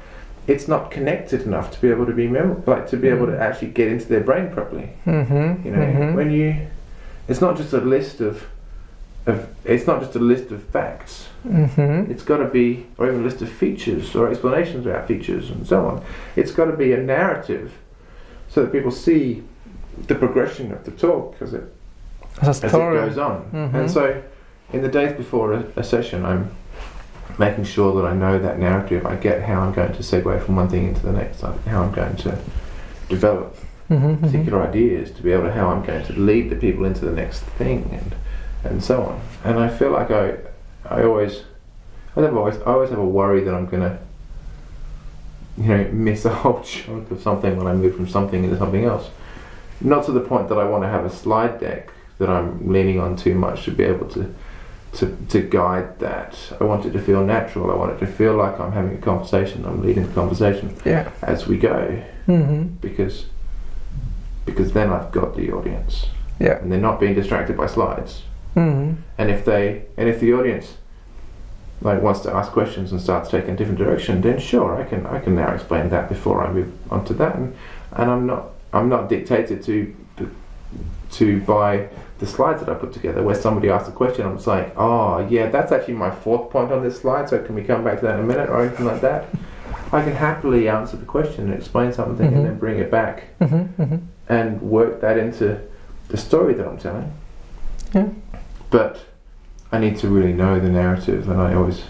it's 0.46 0.66
not 0.66 0.90
connected 0.90 1.42
enough 1.42 1.70
to 1.72 1.80
be 1.80 1.88
able 1.88 2.06
to 2.06 2.12
be 2.12 2.26
mem- 2.26 2.62
like 2.66 2.88
to 2.90 2.96
be 2.96 3.08
able 3.08 3.26
to 3.26 3.38
actually 3.38 3.68
get 3.68 3.88
into 3.88 4.06
their 4.06 4.20
brain 4.20 4.50
properly. 4.50 4.90
Mm-hmm. 5.06 5.66
You 5.66 5.72
know, 5.72 6.12
when 6.14 6.30
you 6.30 6.66
it's 7.28 7.40
not 7.40 7.56
just 7.56 7.72
a 7.72 7.80
list 7.80 8.20
of 8.20 8.46
of 9.26 9.48
it's 9.64 9.86
not 9.86 10.00
just 10.00 10.16
a 10.16 10.18
list 10.18 10.50
of 10.50 10.62
facts. 10.64 11.28
Mm-hmm. 11.46 12.10
It's 12.10 12.22
got 12.22 12.38
to 12.38 12.46
be 12.48 12.86
or 12.98 13.08
even 13.08 13.20
a 13.20 13.24
list 13.24 13.42
of 13.42 13.50
features 13.50 14.14
or 14.16 14.28
explanations 14.30 14.86
about 14.86 15.06
features 15.06 15.50
and 15.50 15.66
so 15.66 15.86
on. 15.86 16.04
It's 16.36 16.52
got 16.52 16.66
to 16.66 16.76
be 16.76 16.92
a 16.92 16.98
narrative 16.98 17.72
so 18.48 18.62
that 18.64 18.72
people 18.72 18.90
see 18.90 19.42
the 20.06 20.14
progression 20.14 20.72
of 20.72 20.84
the 20.84 20.90
talk 20.90 21.36
as 21.40 21.52
it 21.54 21.64
As 22.40 22.62
as 22.64 22.72
it 22.72 22.76
goes 22.76 23.18
on. 23.18 23.44
Mhm. 23.52 23.74
And 23.74 23.90
so, 23.90 24.22
in 24.72 24.82
the 24.82 24.88
days 24.88 25.16
before 25.16 25.52
a, 25.52 25.64
a 25.76 25.84
session, 25.84 26.24
I'm 26.24 26.50
making 27.38 27.64
sure 27.64 27.94
that 28.00 28.08
I 28.08 28.14
know 28.14 28.38
that 28.38 28.58
narrative. 28.58 29.06
I 29.06 29.16
get 29.16 29.42
how 29.42 29.60
I'm 29.60 29.72
going 29.72 29.92
to 29.92 30.02
segue 30.02 30.44
from 30.44 30.56
one 30.56 30.68
thing 30.68 30.88
into 30.88 31.02
the 31.02 31.12
next. 31.12 31.40
How 31.40 31.82
I'm 31.82 31.92
going 31.92 32.16
to 32.16 32.38
develop 33.08 33.56
Mm-hmm. 33.90 34.24
particular 34.24 34.62
ideas 34.62 35.10
to 35.10 35.20
be 35.20 35.32
able 35.32 35.42
to 35.42 35.52
how 35.52 35.66
I'm 35.66 35.84
going 35.84 36.04
to 36.04 36.12
lead 36.12 36.48
the 36.48 36.54
people 36.54 36.84
into 36.84 37.04
the 37.04 37.10
next 37.10 37.40
thing 37.40 37.90
and 37.92 38.14
and 38.62 38.84
so 38.84 39.02
on. 39.02 39.20
And 39.42 39.58
I 39.58 39.68
feel 39.68 39.90
like 39.90 40.12
I 40.12 40.36
I 40.88 41.02
always 41.02 41.42
I 42.16 42.20
have 42.20 42.36
always 42.36 42.56
I 42.58 42.66
always 42.66 42.90
have 42.90 43.00
a 43.00 43.04
worry 43.04 43.42
that 43.42 43.52
I'm 43.52 43.66
gonna 43.66 43.98
you 45.58 45.64
know 45.64 45.88
miss 45.90 46.24
a 46.24 46.32
whole 46.32 46.60
chunk 46.64 47.10
of 47.10 47.20
something 47.20 47.56
when 47.56 47.66
I 47.66 47.72
move 47.74 47.96
from 47.96 48.06
something 48.06 48.44
into 48.44 48.56
something 48.56 48.84
else. 48.84 49.10
Not 49.80 50.04
to 50.04 50.12
the 50.12 50.20
point 50.20 50.48
that 50.50 50.58
I 50.58 50.64
want 50.66 50.84
to 50.84 50.88
have 50.88 51.04
a 51.04 51.10
slide 51.10 51.58
deck 51.58 51.90
that 52.18 52.28
I'm 52.28 52.72
leaning 52.72 53.00
on 53.00 53.16
too 53.16 53.34
much 53.34 53.64
to 53.64 53.72
be 53.72 53.82
able 53.82 54.06
to 54.10 54.32
to 54.94 55.16
to 55.28 55.40
guide 55.42 55.98
that. 56.00 56.36
I 56.60 56.64
want 56.64 56.84
it 56.86 56.90
to 56.92 57.00
feel 57.00 57.24
natural. 57.24 57.70
I 57.70 57.74
want 57.74 57.92
it 57.92 57.98
to 58.00 58.06
feel 58.06 58.34
like 58.34 58.58
I'm 58.58 58.72
having 58.72 58.94
a 58.96 59.00
conversation. 59.00 59.64
I'm 59.64 59.82
leading 59.82 60.06
the 60.06 60.12
conversation 60.14 60.74
Yeah. 60.84 61.10
as 61.22 61.46
we 61.46 61.56
go 61.58 62.02
hmm 62.26 62.62
because 62.80 63.26
because 64.44 64.72
then 64.72 64.90
I've 64.90 65.12
got 65.12 65.36
the 65.36 65.52
audience 65.52 66.06
Yeah. 66.38 66.58
and 66.58 66.70
they're 66.72 66.80
not 66.80 66.98
being 67.00 67.14
distracted 67.14 67.56
by 67.56 67.66
slides. 67.66 68.22
hmm 68.54 68.92
And 69.18 69.30
if 69.30 69.44
they 69.44 69.82
and 69.96 70.08
if 70.08 70.18
the 70.20 70.32
audience 70.32 70.76
like 71.82 72.02
wants 72.02 72.20
to 72.20 72.30
ask 72.34 72.52
questions 72.52 72.92
and 72.92 73.00
starts 73.00 73.30
taking 73.30 73.50
a 73.54 73.56
different 73.56 73.78
direction, 73.78 74.20
then 74.20 74.38
sure, 74.38 74.74
I 74.80 74.84
can 74.84 75.06
I 75.06 75.18
can 75.20 75.34
now 75.34 75.52
explain 75.54 75.88
that 75.90 76.08
before 76.08 76.44
I 76.44 76.52
move 76.52 76.70
on 76.90 77.04
to 77.06 77.14
that, 77.14 77.36
and, 77.36 77.54
and 77.92 78.10
I'm 78.10 78.26
not 78.26 78.42
I'm 78.72 78.88
not 78.88 79.08
dictated 79.08 79.62
to 79.64 79.94
to 81.12 81.40
by 81.42 81.88
the 82.18 82.26
slides 82.26 82.60
that 82.60 82.68
I 82.68 82.74
put 82.74 82.92
together. 82.92 83.22
Where 83.22 83.34
somebody 83.34 83.70
asks 83.70 83.88
a 83.88 83.92
question, 83.92 84.26
I'm 84.26 84.36
like, 84.44 84.72
oh 84.76 85.26
yeah, 85.28 85.48
that's 85.48 85.72
actually 85.72 85.94
my 85.94 86.10
fourth 86.10 86.50
point 86.50 86.70
on 86.72 86.82
this 86.82 87.00
slide. 87.00 87.28
So 87.28 87.42
can 87.42 87.54
we 87.54 87.62
come 87.62 87.82
back 87.84 88.00
to 88.00 88.06
that 88.06 88.18
in 88.18 88.24
a 88.24 88.28
minute 88.28 88.48
or 88.50 88.60
anything 88.62 88.86
like 88.86 89.00
that? 89.00 89.26
I 89.92 90.02
can 90.02 90.14
happily 90.14 90.68
answer 90.68 90.96
the 90.96 91.06
question 91.06 91.44
and 91.46 91.54
explain 91.54 91.92
something, 91.92 92.30
Mhm. 92.30 92.36
and 92.36 92.44
then 92.46 92.58
bring 92.58 92.78
it 92.78 92.90
back 92.90 93.24
hmm 93.40 93.62
hmm 93.82 93.96
and 94.28 94.60
work 94.62 95.00
that 95.00 95.18
into 95.18 95.58
the 96.08 96.16
story 96.16 96.54
that 96.54 96.66
I'm 96.68 96.78
telling. 96.78 97.12
Yeah. 97.94 98.06
But 98.70 99.04
I 99.72 99.78
need 99.78 99.96
to 99.98 100.08
really 100.08 100.32
know 100.32 100.60
the 100.60 100.68
narrative, 100.68 101.28
and 101.28 101.40
I 101.40 101.54
always 101.54 101.82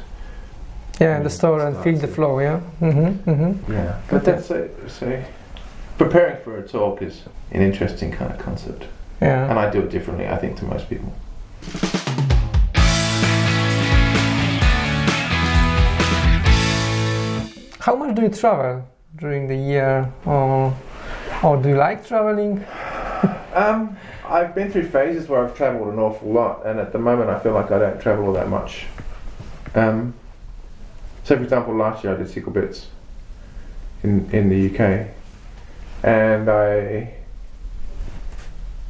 Yeah, 1.01 1.17
and 1.17 1.25
the 1.25 1.31
store 1.31 1.61
and 1.67 1.77
feel 1.79 1.99
the 1.99 2.07
flow. 2.09 2.39
Yeah. 2.41 2.61
hmm 2.79 3.09
hmm 3.29 3.73
yeah. 3.73 3.97
But 4.09 4.11
But 4.11 4.25
that's 4.25 4.51
it. 4.51 4.71
So 4.89 5.23
preparing 5.99 6.37
for 6.45 6.57
a 6.59 6.63
talk 6.63 7.03
is 7.03 7.23
an 7.53 7.61
interesting 7.63 8.11
kind 8.13 8.31
of 8.33 8.39
concept, 8.39 8.85
Yeah. 9.21 9.51
and 9.51 9.59
I 9.59 9.71
do 9.71 9.81
it 9.81 9.91
differently, 9.91 10.27
I 10.27 10.37
think, 10.39 10.57
to 10.59 10.65
most 10.65 10.89
people. 10.89 11.13
How 17.81 17.97
much 17.97 18.15
do 18.15 18.23
you 18.23 18.29
travel 18.29 18.87
during 19.17 19.49
the 19.49 19.57
year, 19.57 20.13
or 20.27 20.75
or 21.43 21.57
do 21.63 21.71
you 21.71 21.77
like 21.77 22.07
traveling? 22.07 22.65
Um, 23.53 23.97
I've 24.25 24.55
been 24.55 24.71
through 24.71 24.89
phases 24.91 25.29
where 25.29 25.45
I've 25.45 25.57
travelled 25.57 25.93
an 25.93 25.99
awful 25.99 26.31
lot, 26.31 26.65
and 26.65 26.79
at 26.79 26.93
the 26.93 27.01
moment 27.01 27.31
I 27.31 27.41
feel 27.41 27.53
like 27.53 27.73
I 27.73 27.81
don't 27.81 28.01
travel 28.01 28.27
all 28.27 28.33
that 28.35 28.49
much. 28.49 28.87
Um, 29.75 30.15
so, 31.25 31.37
for 31.37 31.43
example, 31.43 31.75
last 31.75 32.05
year 32.05 32.15
I 32.15 32.17
did 32.17 32.29
SQLBits 32.29 32.85
in 34.05 34.31
in 34.31 34.49
the 34.49 34.71
UK, 34.71 35.09
and 36.05 36.49
I 36.49 37.13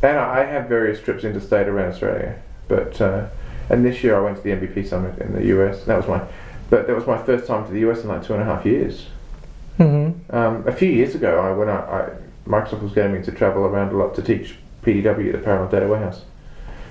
and 0.03 0.19
I 0.19 0.45
have 0.45 0.69
various 0.69 1.01
trips 1.01 1.25
interstate 1.25 1.69
around 1.69 1.93
Australia, 1.93 2.41
but 2.69 3.01
uh, 3.01 3.27
and 3.69 3.85
this 3.85 4.03
year 4.03 4.17
I 4.17 4.21
went 4.21 4.37
to 4.39 4.43
the 4.43 4.51
MVP 4.51 4.87
summit 4.87 5.19
in 5.19 5.33
the 5.33 5.47
US. 5.47 5.85
That 5.85 5.97
was 5.97 6.09
my, 6.09 6.23
but 6.69 6.87
that 6.87 6.97
was 6.97 7.07
my 7.07 7.23
first 7.23 7.47
time 7.47 7.67
to 7.67 7.73
the 7.73 7.81
US 7.91 8.03
in 8.03 8.09
like 8.09 8.25
two 8.25 8.35
and 8.35 8.43
a 8.43 8.45
half 8.45 8.65
years. 8.67 9.07
hmm 9.77 10.11
Um, 10.31 10.65
a 10.67 10.73
few 10.73 10.91
years 10.91 11.15
ago, 11.15 11.41
I 11.41 11.53
went 11.53 11.71
out. 11.71 11.89
I, 11.89 12.49
Microsoft 12.49 12.83
was 12.83 12.93
getting 12.93 13.13
me 13.13 13.23
to 13.23 13.33
travel 13.33 13.65
around 13.65 13.93
a 13.93 13.97
lot 13.97 14.15
to 14.17 14.23
teach 14.23 14.57
PDW, 14.83 15.27
at 15.27 15.33
the 15.33 15.39
Parallel 15.39 15.71
Data 15.71 15.87
Warehouse, 15.87 16.23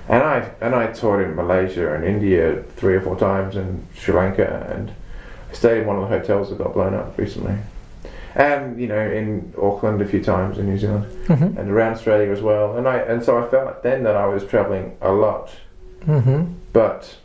and 0.07 0.23
I 0.23 0.51
and 0.61 0.75
I 0.75 0.91
taught 0.91 1.19
in 1.19 1.35
Malaysia 1.35 1.93
and 1.93 2.05
India 2.05 2.63
three 2.77 2.95
or 2.95 3.01
four 3.01 3.17
times, 3.17 3.55
and 3.55 3.85
Sri 3.95 4.13
Lanka, 4.13 4.67
and 4.73 4.91
I 5.49 5.53
stayed 5.53 5.81
in 5.81 5.87
one 5.87 5.97
of 5.97 6.03
the 6.03 6.17
hotels 6.17 6.49
that 6.49 6.59
got 6.59 6.73
blown 6.73 6.93
up 6.93 7.17
recently, 7.17 7.57
and 8.39 8.79
you 8.79 8.87
know 8.87 8.99
in 8.99 9.53
Auckland 9.61 10.01
a 10.01 10.05
few 10.07 10.23
times 10.23 10.57
in 10.57 10.65
New 10.65 10.77
Zealand, 10.77 11.05
hmm 11.27 11.57
and 11.59 11.69
around 11.69 11.93
Australia 11.93 12.31
as 12.31 12.41
well. 12.41 12.77
And 12.77 12.87
I 12.87 12.97
and 12.97 13.23
so 13.23 13.37
I 13.37 13.47
felt 13.49 13.83
then 13.83 14.03
that 14.03 14.15
I 14.15 14.25
was 14.25 14.43
traveling 14.45 14.97
a 15.01 15.11
lot, 15.11 15.51
hmm 16.05 16.45
but 16.73 17.17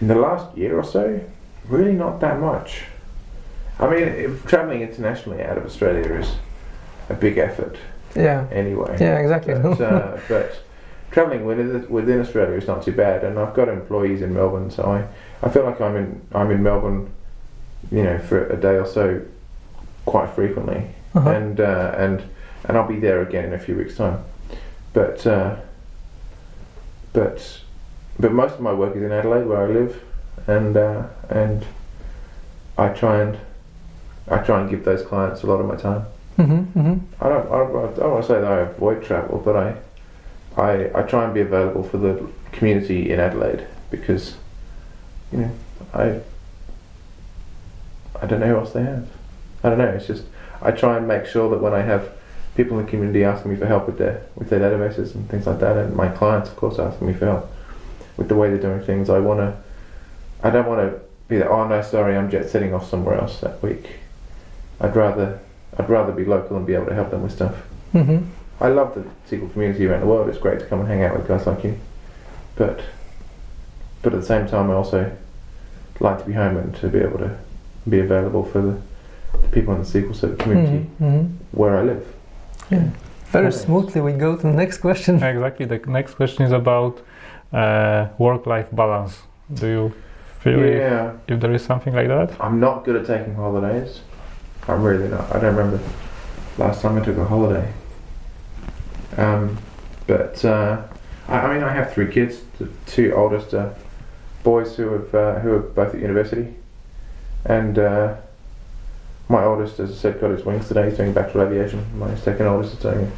in 0.00 0.06
the 0.08 0.14
last 0.14 0.56
year 0.56 0.78
or 0.78 0.84
so, 0.84 1.20
really 1.66 1.92
not 1.92 2.20
that 2.20 2.38
much. 2.40 2.84
I 3.80 3.88
mean, 3.90 4.04
if 4.04 4.46
traveling 4.46 4.80
internationally 4.82 5.42
out 5.42 5.58
of 5.58 5.64
Australia 5.66 6.14
is 6.14 6.36
a 7.10 7.14
big 7.14 7.38
effort 7.38 7.76
Yeah. 8.14 8.46
anyway. 8.52 8.96
Yeah. 9.00 9.18
Exactly. 9.18 9.54
But, 9.54 9.80
uh, 9.80 10.18
but 10.28 10.60
traveling 11.10 11.44
within, 11.44 11.88
within 11.88 12.20
Australia 12.20 12.56
is 12.56 12.66
not 12.66 12.82
too 12.82 12.92
bad, 12.92 13.24
and 13.24 13.38
I've 13.38 13.54
got 13.54 13.68
employees 13.68 14.20
in 14.22 14.32
Melbourne, 14.34 14.70
so 14.70 14.82
I, 14.84 14.98
I 15.46 15.48
feel 15.50 15.64
like 15.64 15.80
I'm 15.80 15.96
in 15.96 16.20
I'm 16.32 16.50
in 16.52 16.62
Melbourne, 16.62 17.10
you 17.90 18.02
know, 18.02 18.18
for 18.18 18.46
a 18.48 18.56
day 18.56 18.76
or 18.76 18.86
so, 18.86 19.22
quite 20.06 20.30
frequently, 20.30 20.82
Uh-huh. 21.14 21.30
and 21.30 21.60
uh, 21.60 21.94
and 21.96 22.22
and 22.64 22.76
I'll 22.76 22.86
be 22.88 23.00
there 23.00 23.22
again 23.22 23.44
in 23.46 23.52
a 23.54 23.58
few 23.58 23.76
weeks' 23.76 23.96
time. 23.96 24.18
But 24.92 25.26
uh, 25.26 25.56
but 27.12 27.60
but 28.18 28.32
most 28.32 28.54
of 28.54 28.60
my 28.60 28.72
work 28.72 28.96
is 28.96 29.02
in 29.02 29.12
Adelaide, 29.12 29.46
where 29.46 29.62
I 29.62 29.66
live, 29.68 30.02
and 30.46 30.76
uh, 30.76 31.02
and 31.30 31.64
I 32.76 32.88
try 32.88 33.20
and 33.22 33.38
I 34.28 34.38
try 34.38 34.60
and 34.60 34.68
give 34.70 34.84
those 34.84 35.02
clients 35.02 35.42
a 35.42 35.46
lot 35.46 35.60
of 35.60 35.66
my 35.66 35.76
time. 35.76 36.02
hmm 36.36 36.62
hmm 36.78 36.94
I 37.20 37.28
don't 37.28 37.46
I 37.46 37.58
don't, 37.58 37.76
I 37.76 37.96
don't 37.96 38.10
want 38.12 38.22
to 38.26 38.28
say 38.32 38.40
that 38.40 38.50
I 38.52 38.60
avoid 38.60 39.04
travel, 39.04 39.38
but 39.44 39.56
I 39.56 39.74
I 40.56 40.90
I 40.94 41.02
try 41.02 41.24
and 41.24 41.34
be 41.34 41.40
available 41.40 41.82
for 41.82 41.98
the 41.98 42.26
community 42.52 43.10
in 43.12 43.20
Adelaide 43.20 43.66
because 43.90 44.34
you 45.32 45.38
know 45.38 45.50
I 45.94 46.20
I 48.22 48.26
don't 48.26 48.40
know 48.40 48.46
who 48.48 48.56
else 48.56 48.72
they 48.72 48.82
have. 48.82 49.08
I 49.62 49.68
don't 49.70 49.78
know. 49.78 49.88
It's 49.88 50.06
just 50.06 50.24
I 50.62 50.70
try 50.72 50.96
and 50.96 51.06
make 51.06 51.26
sure 51.26 51.50
that 51.50 51.60
when 51.60 51.72
I 51.74 51.82
have 51.82 52.10
people 52.56 52.78
in 52.78 52.84
the 52.84 52.90
community 52.90 53.24
asking 53.24 53.52
me 53.52 53.56
for 53.56 53.66
help 53.66 53.86
with 53.86 53.98
their 53.98 54.22
with 54.36 54.50
their 54.50 54.60
databases 54.60 55.14
and 55.14 55.28
things 55.28 55.46
like 55.46 55.60
that, 55.60 55.76
and 55.76 55.94
my 55.94 56.08
clients, 56.08 56.50
of 56.50 56.56
course, 56.56 56.78
asking 56.78 57.06
me 57.06 57.14
for 57.14 57.26
help 57.26 57.50
with 58.16 58.28
the 58.28 58.34
way 58.34 58.48
they're 58.48 58.58
doing 58.58 58.84
things, 58.84 59.08
I 59.10 59.18
want 59.20 59.40
to. 59.40 59.56
I 60.42 60.50
don't 60.50 60.66
want 60.66 60.80
to 60.80 61.00
be 61.28 61.38
like, 61.38 61.48
oh 61.48 61.66
no, 61.66 61.82
sorry, 61.82 62.16
I'm 62.16 62.30
jet 62.30 62.48
setting 62.48 62.74
off 62.74 62.88
somewhere 62.88 63.20
else 63.20 63.40
that 63.40 63.62
week. 63.62 63.88
I'd 64.80 64.94
rather 64.96 65.40
I'd 65.78 65.88
rather 65.88 66.12
be 66.12 66.24
local 66.24 66.56
and 66.56 66.66
be 66.66 66.74
able 66.74 66.86
to 66.86 66.94
help 66.94 67.10
them 67.10 67.22
with 67.22 67.32
stuff. 67.32 67.54
hmm 67.92 68.18
I 68.60 68.68
love 68.68 68.94
the 68.96 69.04
SQL 69.30 69.52
community 69.52 69.86
around 69.86 70.00
the 70.00 70.06
world. 70.06 70.28
It's 70.28 70.38
great 70.38 70.58
to 70.58 70.66
come 70.66 70.80
and 70.80 70.88
hang 70.88 71.04
out 71.04 71.16
with 71.16 71.28
guys 71.28 71.46
like 71.46 71.62
you, 71.62 71.78
but 72.56 72.80
but 74.02 74.12
at 74.12 74.20
the 74.20 74.26
same 74.26 74.48
time, 74.48 74.70
I 74.70 74.74
also 74.74 75.16
like 76.00 76.18
to 76.18 76.24
be 76.24 76.32
home 76.32 76.56
and 76.56 76.74
to 76.76 76.88
be 76.88 76.98
able 76.98 77.18
to 77.18 77.36
be 77.88 78.00
available 78.00 78.44
for 78.44 78.60
the, 78.62 78.76
the 79.42 79.48
people 79.48 79.74
in 79.74 79.82
the 79.82 79.86
SQL 79.86 80.14
Server 80.14 80.36
community 80.36 80.84
hmm 80.98 81.26
where 81.52 81.76
I 81.78 81.82
live. 81.82 82.04
Yeah. 82.70 82.90
Very 83.32 83.46
Okay. 83.48 83.56
smoothly, 83.56 84.00
we 84.00 84.12
go 84.12 84.36
to 84.36 84.42
the 84.42 84.52
next 84.52 84.78
question. 84.78 85.22
Exactly. 85.22 85.66
The 85.66 85.78
next 85.86 86.14
question 86.14 86.44
is 86.44 86.52
about 86.52 87.00
uh, 87.52 88.08
work-life 88.18 88.68
balance. 88.72 89.22
Do 89.52 89.66
you 89.66 89.92
feel 90.40 90.60
if, 90.62 91.14
if 91.28 91.40
there 91.40 91.52
is 91.54 91.64
something 91.64 91.94
like 91.94 92.08
that? 92.08 92.30
I'm 92.40 92.60
not 92.60 92.84
good 92.84 92.96
at 92.96 93.06
taking 93.06 93.34
holidays. 93.34 94.00
I'm 94.68 94.82
really 94.82 95.08
not. 95.08 95.34
I 95.34 95.40
don't 95.40 95.56
remember 95.56 95.80
last 96.58 96.82
time 96.82 96.98
I 96.98 97.04
took 97.04 97.16
a 97.16 97.24
holiday. 97.24 97.72
Um, 99.16 99.56
but 100.06 100.44
uh, 100.44 100.82
I, 101.28 101.38
I 101.38 101.54
mean, 101.54 101.62
I 101.62 101.72
have 101.72 101.92
three 101.92 102.10
kids. 102.12 102.40
The 102.58 102.68
two 102.86 103.12
oldest 103.14 103.54
are 103.54 103.74
boys 104.42 104.76
who 104.76 104.90
have 104.92 105.14
uh, 105.14 105.38
who 105.40 105.52
are 105.54 105.58
both 105.60 105.94
at 105.94 106.00
university, 106.00 106.54
and 107.48 107.78
uh, 107.78 108.16
my 109.28 109.44
oldest, 109.44 109.80
as 109.80 109.90
I 109.90 109.94
said, 109.94 110.20
got 110.20 110.30
his 110.30 110.44
wings 110.44 110.68
today. 110.68 110.88
He's 110.88 110.98
doing 110.98 111.12
bachelor 111.12 111.46
aviation. 111.46 111.98
My 111.98 112.14
second 112.16 112.46
oldest 112.46 112.74
is 112.74 112.80
doing 112.80 113.10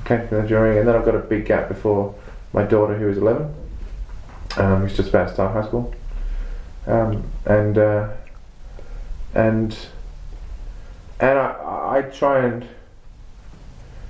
mechanical 0.00 0.38
engineering, 0.38 0.78
and 0.78 0.88
then 0.88 0.96
I've 0.96 1.04
got 1.04 1.14
a 1.14 1.20
big 1.20 1.46
gap 1.46 1.68
before 1.68 2.14
my 2.52 2.62
daughter, 2.62 2.96
who 2.96 3.08
is 3.08 3.18
11, 3.18 3.54
um, 4.56 4.80
who's 4.82 4.96
just 4.96 5.10
about 5.10 5.28
to 5.28 5.34
start 5.34 5.52
high 5.52 5.68
school, 5.68 5.94
um, 6.86 7.30
and 7.44 7.78
uh, 7.78 8.08
and 9.34 9.76
and 11.20 11.38
I, 11.38 11.98
I 11.98 12.02
try 12.02 12.44
and 12.44 12.66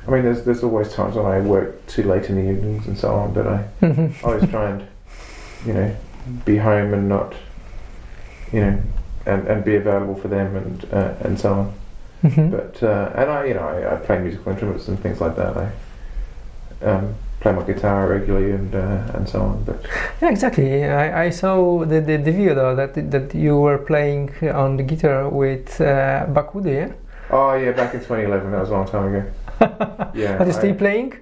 I 0.06 0.10
mean 0.10 0.22
there's 0.22 0.44
there's 0.44 0.62
always 0.62 0.92
times 0.92 1.16
when 1.16 1.26
I 1.26 1.40
work 1.40 1.86
too 1.86 2.04
late 2.04 2.28
in 2.28 2.36
the 2.36 2.50
evenings 2.50 2.86
and 2.86 2.96
so 2.96 3.14
on 3.14 3.32
but 3.32 3.46
I 3.46 3.68
always 4.24 4.48
try 4.50 4.70
and 4.70 4.86
you 5.64 5.72
know 5.72 5.96
be 6.44 6.56
home 6.56 6.94
and 6.94 7.08
not 7.08 7.34
you 8.52 8.60
know 8.60 8.82
and, 9.26 9.46
and 9.48 9.64
be 9.64 9.76
available 9.76 10.14
for 10.14 10.28
them 10.28 10.56
and 10.56 10.86
uh, 10.92 11.14
and 11.26 11.38
so 11.38 11.52
on 11.52 11.72
Mhm. 12.24 12.50
but 12.50 12.82
uh, 12.82 13.12
and 13.20 13.30
I 13.30 13.44
you 13.44 13.54
know 13.54 13.68
I, 13.68 13.94
I 13.94 13.96
play 13.96 14.18
musical 14.18 14.50
instruments 14.52 14.88
and 14.88 14.98
things 14.98 15.20
like 15.20 15.36
that 15.36 15.56
I 15.56 15.68
um, 16.90 17.14
play 17.40 17.52
my 17.52 17.62
guitar 17.62 18.08
regularly 18.08 18.52
and 18.52 18.74
uh, 18.74 19.12
and 19.16 19.28
so 19.28 19.40
on 19.42 19.62
but 19.64 19.76
Yeah, 20.22 20.30
exactly. 20.30 20.84
I, 20.84 21.26
I 21.26 21.30
saw 21.30 21.84
the, 21.84 22.00
the, 22.00 22.16
the 22.16 22.32
video 22.32 22.74
that 22.74 22.94
that 23.10 23.34
you 23.34 23.58
were 23.60 23.78
playing 23.78 24.30
on 24.54 24.76
the 24.78 24.82
guitar 24.82 25.28
with 25.28 25.80
uh, 25.80 26.26
Buck 26.32 26.54
Woody. 26.54 26.72
Yeah? 26.72 26.92
oh 27.30 27.54
yeah 27.54 27.72
back 27.72 27.92
in 27.94 28.00
2011 28.00 28.50
that 28.52 28.60
was 28.60 28.70
a 28.70 28.72
long 28.72 28.86
time 28.88 29.14
ago 29.14 29.22
yeah 30.14 30.38
Are 30.38 30.46
you 30.46 30.52
I- 30.52 30.58
still 30.58 30.74
playing? 30.74 31.12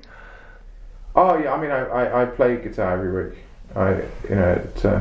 Oh 1.16 1.38
yeah, 1.38 1.55
I 1.55 1.61
mean 1.61 1.70
I, 1.70 1.80
I, 2.00 2.22
I 2.22 2.24
play 2.26 2.57
guitar 2.57 2.92
every 2.94 3.12
week. 3.24 3.38
I 3.76 3.90
you 4.28 4.36
know 4.36 4.52
it, 4.52 4.84
uh, 4.84 5.00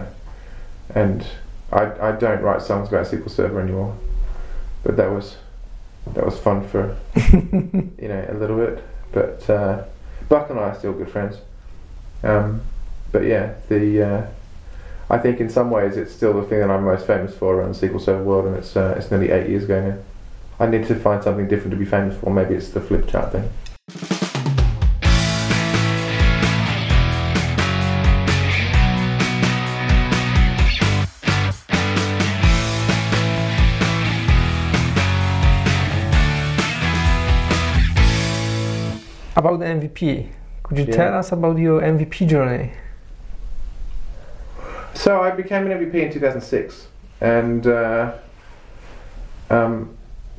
and 0.95 1.25
I 1.73 2.09
I 2.09 2.11
don't 2.13 2.41
write 2.41 2.61
songs 2.61 2.89
about 2.89 3.07
SQL 3.07 3.29
Server 3.29 3.59
anymore, 3.59 3.97
but 4.83 4.95
that 4.97 5.11
was 5.11 5.37
that 6.13 6.25
was 6.25 6.37
fun 6.37 6.67
for 6.67 6.97
you 7.31 8.07
know 8.07 8.25
a 8.29 8.33
little 8.33 8.57
bit. 8.57 8.83
But 9.11 9.49
uh, 9.49 9.83
Buck 10.29 10.49
and 10.49 10.59
I 10.59 10.63
are 10.63 10.75
still 10.75 10.93
good 10.93 11.09
friends. 11.09 11.37
Um, 12.23 12.61
but 13.11 13.23
yeah, 13.23 13.55
the 13.69 14.03
uh, 14.03 14.27
I 15.09 15.17
think 15.17 15.39
in 15.39 15.49
some 15.49 15.71
ways 15.71 15.97
it's 15.97 16.13
still 16.13 16.33
the 16.33 16.47
thing 16.47 16.59
that 16.59 16.69
I'm 16.69 16.83
most 16.83 17.07
famous 17.07 17.35
for 17.35 17.55
around 17.55 17.75
the 17.75 17.87
SQL 17.87 18.01
Server 18.01 18.23
world, 18.23 18.45
and 18.45 18.55
it's 18.55 18.75
uh, 18.75 18.95
it's 18.97 19.09
nearly 19.09 19.31
eight 19.31 19.49
years 19.49 19.63
ago 19.63 19.89
now. 19.89 19.97
I 20.59 20.69
need 20.69 20.87
to 20.87 20.95
find 20.95 21.23
something 21.23 21.47
different 21.47 21.71
to 21.71 21.77
be 21.77 21.85
famous 21.85 22.17
for. 22.17 22.31
Maybe 22.31 22.53
it's 22.53 22.69
the 22.69 22.81
flip 22.81 23.07
chart 23.07 23.31
thing. 23.31 24.22
About 39.35 39.59
the 39.59 39.65
MVP, 39.65 40.29
could 40.63 40.77
you 40.77 40.85
Yeah. 40.85 40.95
tell 40.95 41.13
us 41.15 41.31
about 41.31 41.57
your 41.57 41.81
MVP 41.81 42.25
journey? 42.25 42.71
So 44.93 45.21
I 45.21 45.31
became 45.31 45.65
an 45.65 45.71
MVP 45.71 46.03
in 46.03 46.11
2006, 46.11 46.87
and 47.19 47.65
uh, 47.65 48.11
um, 49.49 49.89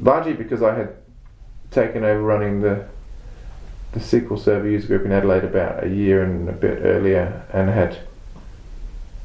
largely 0.00 0.32
because 0.32 0.62
I 0.62 0.74
had 0.74 0.90
taken 1.70 2.04
over 2.04 2.22
running 2.22 2.60
the 2.62 2.84
the 3.92 4.00
SQL 4.00 4.36
Server 4.38 4.68
user 4.68 4.88
group 4.88 5.04
in 5.04 5.12
Adelaide 5.12 5.44
about 5.44 5.84
a 5.84 5.88
year 5.88 6.22
and 6.24 6.48
a 6.48 6.52
bit 6.52 6.80
earlier, 6.82 7.42
and 7.52 7.70
had 7.70 7.98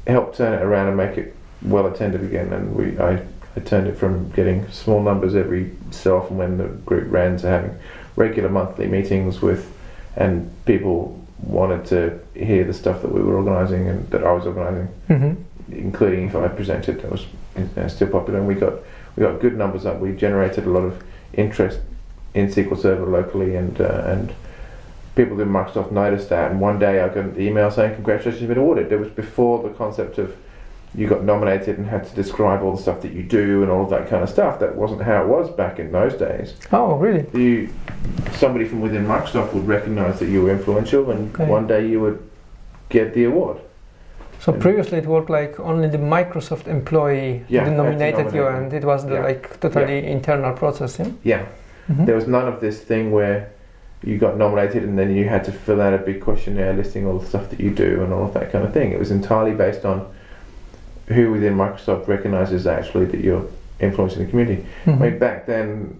helped 0.06 0.36
turn 0.36 0.52
it 0.52 0.62
around 0.62 0.86
and 0.88 0.96
make 0.96 1.16
it 1.18 1.34
well 1.62 1.86
attended 1.86 2.22
again. 2.22 2.52
And 2.52 2.74
we 2.74 2.98
I, 2.98 3.22
I 3.56 3.60
turned 3.64 3.86
it 3.86 3.96
from 3.96 4.30
getting 4.30 4.68
small 4.70 5.00
numbers 5.02 5.34
every 5.34 5.72
so 5.90 6.18
often 6.18 6.38
when 6.38 6.58
the 6.58 6.68
group 6.86 7.10
ran 7.12 7.36
to 7.38 7.46
having 7.48 7.74
regular 8.16 8.48
monthly 8.48 8.86
meetings 8.86 9.40
with, 9.40 9.72
and 10.16 10.50
people 10.64 11.16
wanted 11.42 11.86
to 11.86 12.20
hear 12.34 12.64
the 12.64 12.74
stuff 12.74 13.00
that 13.02 13.10
we 13.12 13.20
were 13.22 13.36
organising 13.36 13.88
and 13.88 14.08
that 14.10 14.22
I 14.24 14.32
was 14.32 14.46
organising 14.46 14.88
Mm-hmm. 15.08 15.72
including 15.72 16.28
if 16.28 16.36
I 16.36 16.48
presented, 16.48 16.98
it 16.98 17.10
was 17.10 17.26
uh, 17.76 17.88
still 17.88 18.08
popular, 18.08 18.38
and 18.38 18.48
we 18.48 18.54
got 18.54 18.74
we 19.16 19.22
got 19.22 19.40
good 19.40 19.56
numbers 19.56 19.86
up. 19.86 20.00
We 20.00 20.12
generated 20.12 20.66
a 20.66 20.70
lot 20.70 20.84
of 20.84 21.02
interest 21.32 21.80
in 22.34 22.48
SQL 22.48 22.78
Server 22.80 23.06
locally, 23.06 23.56
and 23.56 23.80
uh, 23.80 24.02
and 24.06 24.32
people 25.16 25.40
in 25.40 25.48
Microsoft 25.48 25.90
noticed 25.92 26.28
that. 26.28 26.50
And 26.50 26.60
one 26.60 26.78
day 26.78 27.00
I 27.00 27.08
got 27.08 27.24
an 27.24 27.40
email 27.40 27.70
saying, 27.70 27.94
"Congratulations, 27.94 28.40
you've 28.40 28.48
been 28.48 28.58
awarded." 28.58 28.92
It 28.92 29.00
was 29.00 29.08
before 29.10 29.62
the 29.62 29.70
concept 29.70 30.18
of 30.18 30.36
you 30.94 31.06
got 31.06 31.22
nominated 31.22 31.78
and 31.78 31.86
had 31.86 32.04
to 32.08 32.14
describe 32.14 32.62
all 32.62 32.74
the 32.74 32.82
stuff 32.82 33.00
that 33.02 33.12
you 33.12 33.22
do 33.22 33.62
and 33.62 33.70
all 33.70 33.84
of 33.84 33.90
that 33.90 34.08
kind 34.08 34.22
of 34.22 34.28
stuff. 34.28 34.58
That 34.58 34.74
wasn't 34.74 35.02
how 35.02 35.22
it 35.22 35.28
was 35.28 35.48
back 35.50 35.78
in 35.78 35.92
those 35.92 36.14
days. 36.14 36.54
Oh, 36.72 36.96
really? 36.96 37.26
You 37.32 37.68
somebody 38.32 38.64
from 38.64 38.80
within 38.80 39.06
Microsoft 39.06 39.52
would 39.54 39.66
recognise 39.68 40.18
that 40.18 40.26
you 40.28 40.42
were 40.42 40.50
influential, 40.50 41.10
and 41.10 41.32
Okay. 41.34 41.46
one 41.46 41.66
day 41.66 41.86
you 41.86 42.00
would 42.00 42.18
get 42.88 43.14
the 43.14 43.24
award. 43.24 43.58
So 44.40 44.52
And- 44.52 44.60
previously 44.62 44.98
it 44.98 45.06
worked 45.06 45.30
like 45.30 45.60
only 45.60 45.88
the 45.88 45.98
Microsoft 45.98 46.66
employee 46.66 47.42
Yeah, 47.48 47.68
nominated 47.70 48.32
you, 48.32 48.46
and 48.46 48.72
it 48.72 48.84
was 48.84 49.04
the 49.06 49.14
Yeah. 49.14 49.22
like 49.24 49.60
totally 49.60 50.06
internal 50.06 50.52
process. 50.54 50.98
Yeah. 50.98 51.06
Yeah. 51.22 51.42
Mhm. 51.90 52.06
There 52.06 52.14
was 52.16 52.26
none 52.26 52.48
of 52.48 52.60
this 52.60 52.80
thing 52.80 53.12
where 53.12 53.48
you 54.02 54.16
got 54.18 54.36
nominated 54.38 54.82
and 54.82 54.98
then 54.98 55.14
you 55.14 55.28
had 55.28 55.44
to 55.44 55.52
fill 55.52 55.80
out 55.82 55.92
a 55.92 55.98
big 55.98 56.20
questionnaire 56.22 56.72
listing 56.72 57.06
all 57.06 57.18
the 57.18 57.26
stuff 57.26 57.50
that 57.50 57.60
you 57.60 57.70
do 57.70 58.02
and 58.02 58.12
all 58.14 58.24
of 58.24 58.32
that 58.32 58.50
kind 58.50 58.64
of 58.64 58.72
thing. 58.72 58.92
It 58.92 58.98
was 58.98 59.10
entirely 59.10 59.52
based 59.52 59.84
on 59.84 60.06
who 61.10 61.30
within 61.32 61.54
Microsoft 61.56 62.08
recognizes 62.08 62.66
actually 62.66 63.06
that 63.06 63.20
you're 63.20 63.44
influencing 63.80 64.24
the 64.24 64.30
community. 64.30 64.64
I 64.86 64.90
Mhm. 64.90 65.00
mean, 65.00 65.18
back 65.18 65.46
then, 65.46 65.96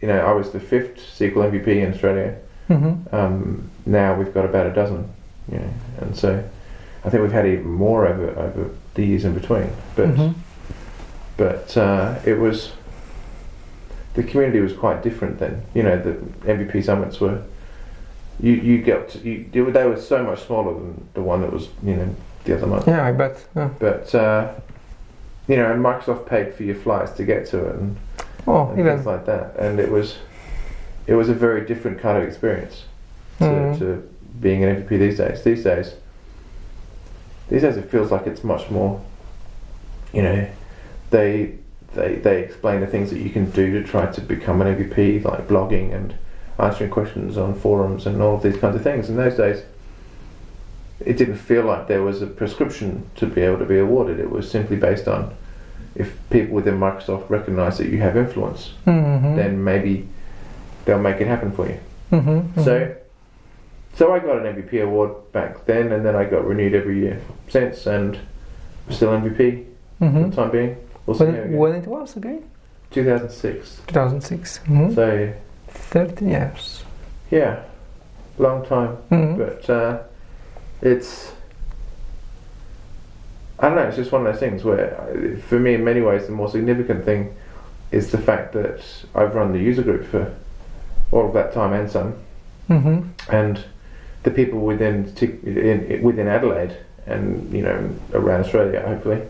you 0.00 0.08
know, 0.08 0.18
I 0.18 0.32
was 0.32 0.50
the 0.50 0.60
fifth 0.60 0.98
SQL 0.98 1.44
MVP 1.44 1.80
in 1.80 1.92
Australia. 1.92 2.34
Mhm. 2.68 3.12
Um, 3.12 3.70
now 3.86 4.14
we've 4.14 4.32
got 4.34 4.44
about 4.44 4.66
a 4.66 4.70
dozen, 4.72 5.04
you 5.50 5.58
know, 5.58 5.70
and 6.00 6.14
so 6.16 6.42
I 7.04 7.10
think 7.10 7.22
we've 7.22 7.32
had 7.32 7.46
even 7.46 7.70
more 7.70 8.06
over 8.06 8.28
over 8.30 8.70
the 8.94 9.04
years 9.06 9.24
in 9.24 9.32
between. 9.34 9.68
But 9.96 10.08
Mhm. 10.08 10.34
but 11.36 11.76
uh, 11.76 12.14
it 12.24 12.38
was 12.38 12.72
the 14.14 14.22
community 14.24 14.60
was 14.60 14.72
quite 14.72 15.02
different 15.02 15.38
then. 15.38 15.62
You 15.74 15.84
know, 15.84 15.96
the 15.96 16.16
MVP 16.52 16.82
summits 16.82 17.20
were 17.20 17.38
you 18.40 18.52
you 18.52 18.78
get 18.82 19.08
to, 19.10 19.18
you 19.28 19.44
they 19.70 19.86
were 19.86 19.96
so 19.96 20.22
much 20.22 20.44
smaller 20.46 20.74
than 20.74 21.04
the 21.14 21.22
one 21.22 21.40
that 21.42 21.52
was 21.52 21.68
you 21.84 21.94
know 21.94 22.08
the 22.48 22.56
other 22.56 22.66
month. 22.66 22.86
Yeah, 22.88 23.06
I 23.06 23.12
bet. 23.12 23.46
Yeah. 23.54 23.68
But 23.78 24.14
uh, 24.14 24.52
you 25.46 25.56
know, 25.56 25.70
and 25.70 25.82
Microsoft 25.82 26.26
paid 26.26 26.54
for 26.54 26.62
your 26.64 26.74
flights 26.74 27.12
to 27.12 27.24
get 27.24 27.46
to 27.48 27.64
it 27.68 27.76
and, 27.76 27.96
Oh, 28.46 28.68
and 28.70 28.82
things 28.82 29.04
like 29.06 29.26
that, 29.26 29.56
and 29.58 29.78
it 29.78 29.90
was 29.90 30.16
it 31.06 31.14
was 31.14 31.28
a 31.28 31.34
very 31.34 31.64
different 31.66 31.98
kind 32.00 32.16
of 32.18 32.24
experience 32.24 32.84
to, 33.38 33.44
Mhm. 33.44 33.78
to 33.78 34.08
being 34.40 34.64
an 34.64 34.70
MVP 34.76 34.98
these 34.98 35.18
days. 35.18 35.42
These 35.42 35.64
days, 35.64 35.94
these 37.50 37.62
days 37.62 37.76
it 37.76 37.90
feels 37.90 38.10
like 38.10 38.26
it's 38.26 38.42
much 38.44 38.70
more. 38.70 39.00
You 40.12 40.22
know, 40.22 40.46
they 41.10 41.54
they 41.94 42.16
they 42.16 42.40
explain 42.42 42.80
the 42.80 42.86
things 42.86 43.10
that 43.10 43.18
you 43.20 43.28
can 43.30 43.50
do 43.50 43.80
to 43.82 43.86
try 43.86 44.06
to 44.06 44.20
become 44.22 44.62
an 44.62 44.68
MVP, 44.74 45.22
like 45.24 45.46
blogging 45.46 45.94
and 45.94 46.14
answering 46.58 46.90
questions 46.90 47.36
on 47.36 47.54
forums 47.54 48.06
and 48.06 48.20
all 48.22 48.34
of 48.36 48.42
these 48.42 48.56
kinds 48.56 48.76
of 48.76 48.82
things. 48.82 49.08
In 49.10 49.16
those 49.16 49.36
days, 49.36 49.62
it 51.04 51.16
didn't 51.16 51.36
feel 51.36 51.64
like 51.64 51.86
there 51.88 52.02
was 52.02 52.22
a 52.22 52.26
prescription 52.26 53.08
to 53.16 53.26
be 53.26 53.40
able 53.42 53.58
to 53.58 53.64
be 53.64 53.78
awarded. 53.78 54.18
It 54.18 54.30
was 54.30 54.50
simply 54.50 54.76
based 54.76 55.06
on 55.08 55.34
if 55.94 56.16
people 56.30 56.54
within 56.54 56.78
Microsoft 56.78 57.28
recognize 57.30 57.78
that 57.78 57.88
you 57.88 57.98
have 58.00 58.16
influence, 58.16 58.74
Mhm. 58.86 59.36
then 59.36 59.62
maybe 59.64 60.08
they'll 60.84 60.98
make 60.98 61.20
it 61.20 61.26
happen 61.26 61.50
for 61.52 61.66
you. 61.66 61.76
Mhm. 62.12 62.52
Mhm. 62.54 62.64
So, 62.64 62.90
so 63.94 64.12
I 64.12 64.18
got 64.20 64.38
an 64.38 64.46
MVP 64.46 64.80
award 64.80 65.10
back 65.32 65.64
then, 65.66 65.92
and 65.92 66.04
then 66.04 66.14
I 66.16 66.24
got 66.24 66.46
renewed 66.46 66.74
every 66.74 67.00
year 67.00 67.18
since, 67.48 67.86
and 67.86 68.18
still 68.90 69.12
MVP 69.12 69.64
for 69.98 70.04
Mhm. 70.06 70.30
the 70.30 70.36
time 70.36 70.50
being. 70.50 70.76
We'll 71.06 71.16
When, 71.16 71.56
when 71.56 71.72
it 71.74 71.86
was 71.86 72.16
again? 72.16 72.42
2006. 72.90 73.80
2006. 73.86 74.60
Mhm. 74.66 74.94
So 74.94 75.28
13 75.68 76.28
years. 76.28 76.84
yeah, 77.30 77.60
long 78.38 78.64
time, 78.64 78.96
but 79.10 79.68
uh, 79.70 79.98
it's. 80.82 81.32
I 83.60 83.66
don't 83.68 83.76
know. 83.76 83.82
It's 83.82 83.96
just 83.96 84.12
one 84.12 84.24
of 84.26 84.32
those 84.32 84.40
things 84.40 84.62
where, 84.62 85.36
for 85.48 85.58
me, 85.58 85.74
in 85.74 85.82
many 85.84 86.00
ways, 86.00 86.26
the 86.26 86.32
more 86.32 86.48
significant 86.48 87.04
thing 87.04 87.34
is 87.90 88.12
the 88.12 88.18
fact 88.18 88.52
that 88.52 88.80
I've 89.14 89.34
run 89.34 89.52
the 89.52 89.58
user 89.58 89.82
group 89.82 90.04
for 90.06 90.34
all 91.10 91.26
of 91.26 91.32
that 91.34 91.52
time 91.52 91.72
and 91.72 91.90
some. 91.90 92.14
Mhm. 92.68 93.08
and 93.30 93.64
the 94.24 94.30
people 94.30 94.60
within 94.60 95.10
in, 95.22 96.02
within 96.02 96.28
Adelaide 96.28 96.76
and 97.06 97.50
you 97.50 97.62
know 97.62 97.88
around 98.12 98.40
Australia, 98.40 98.82
hopefully, 98.86 99.22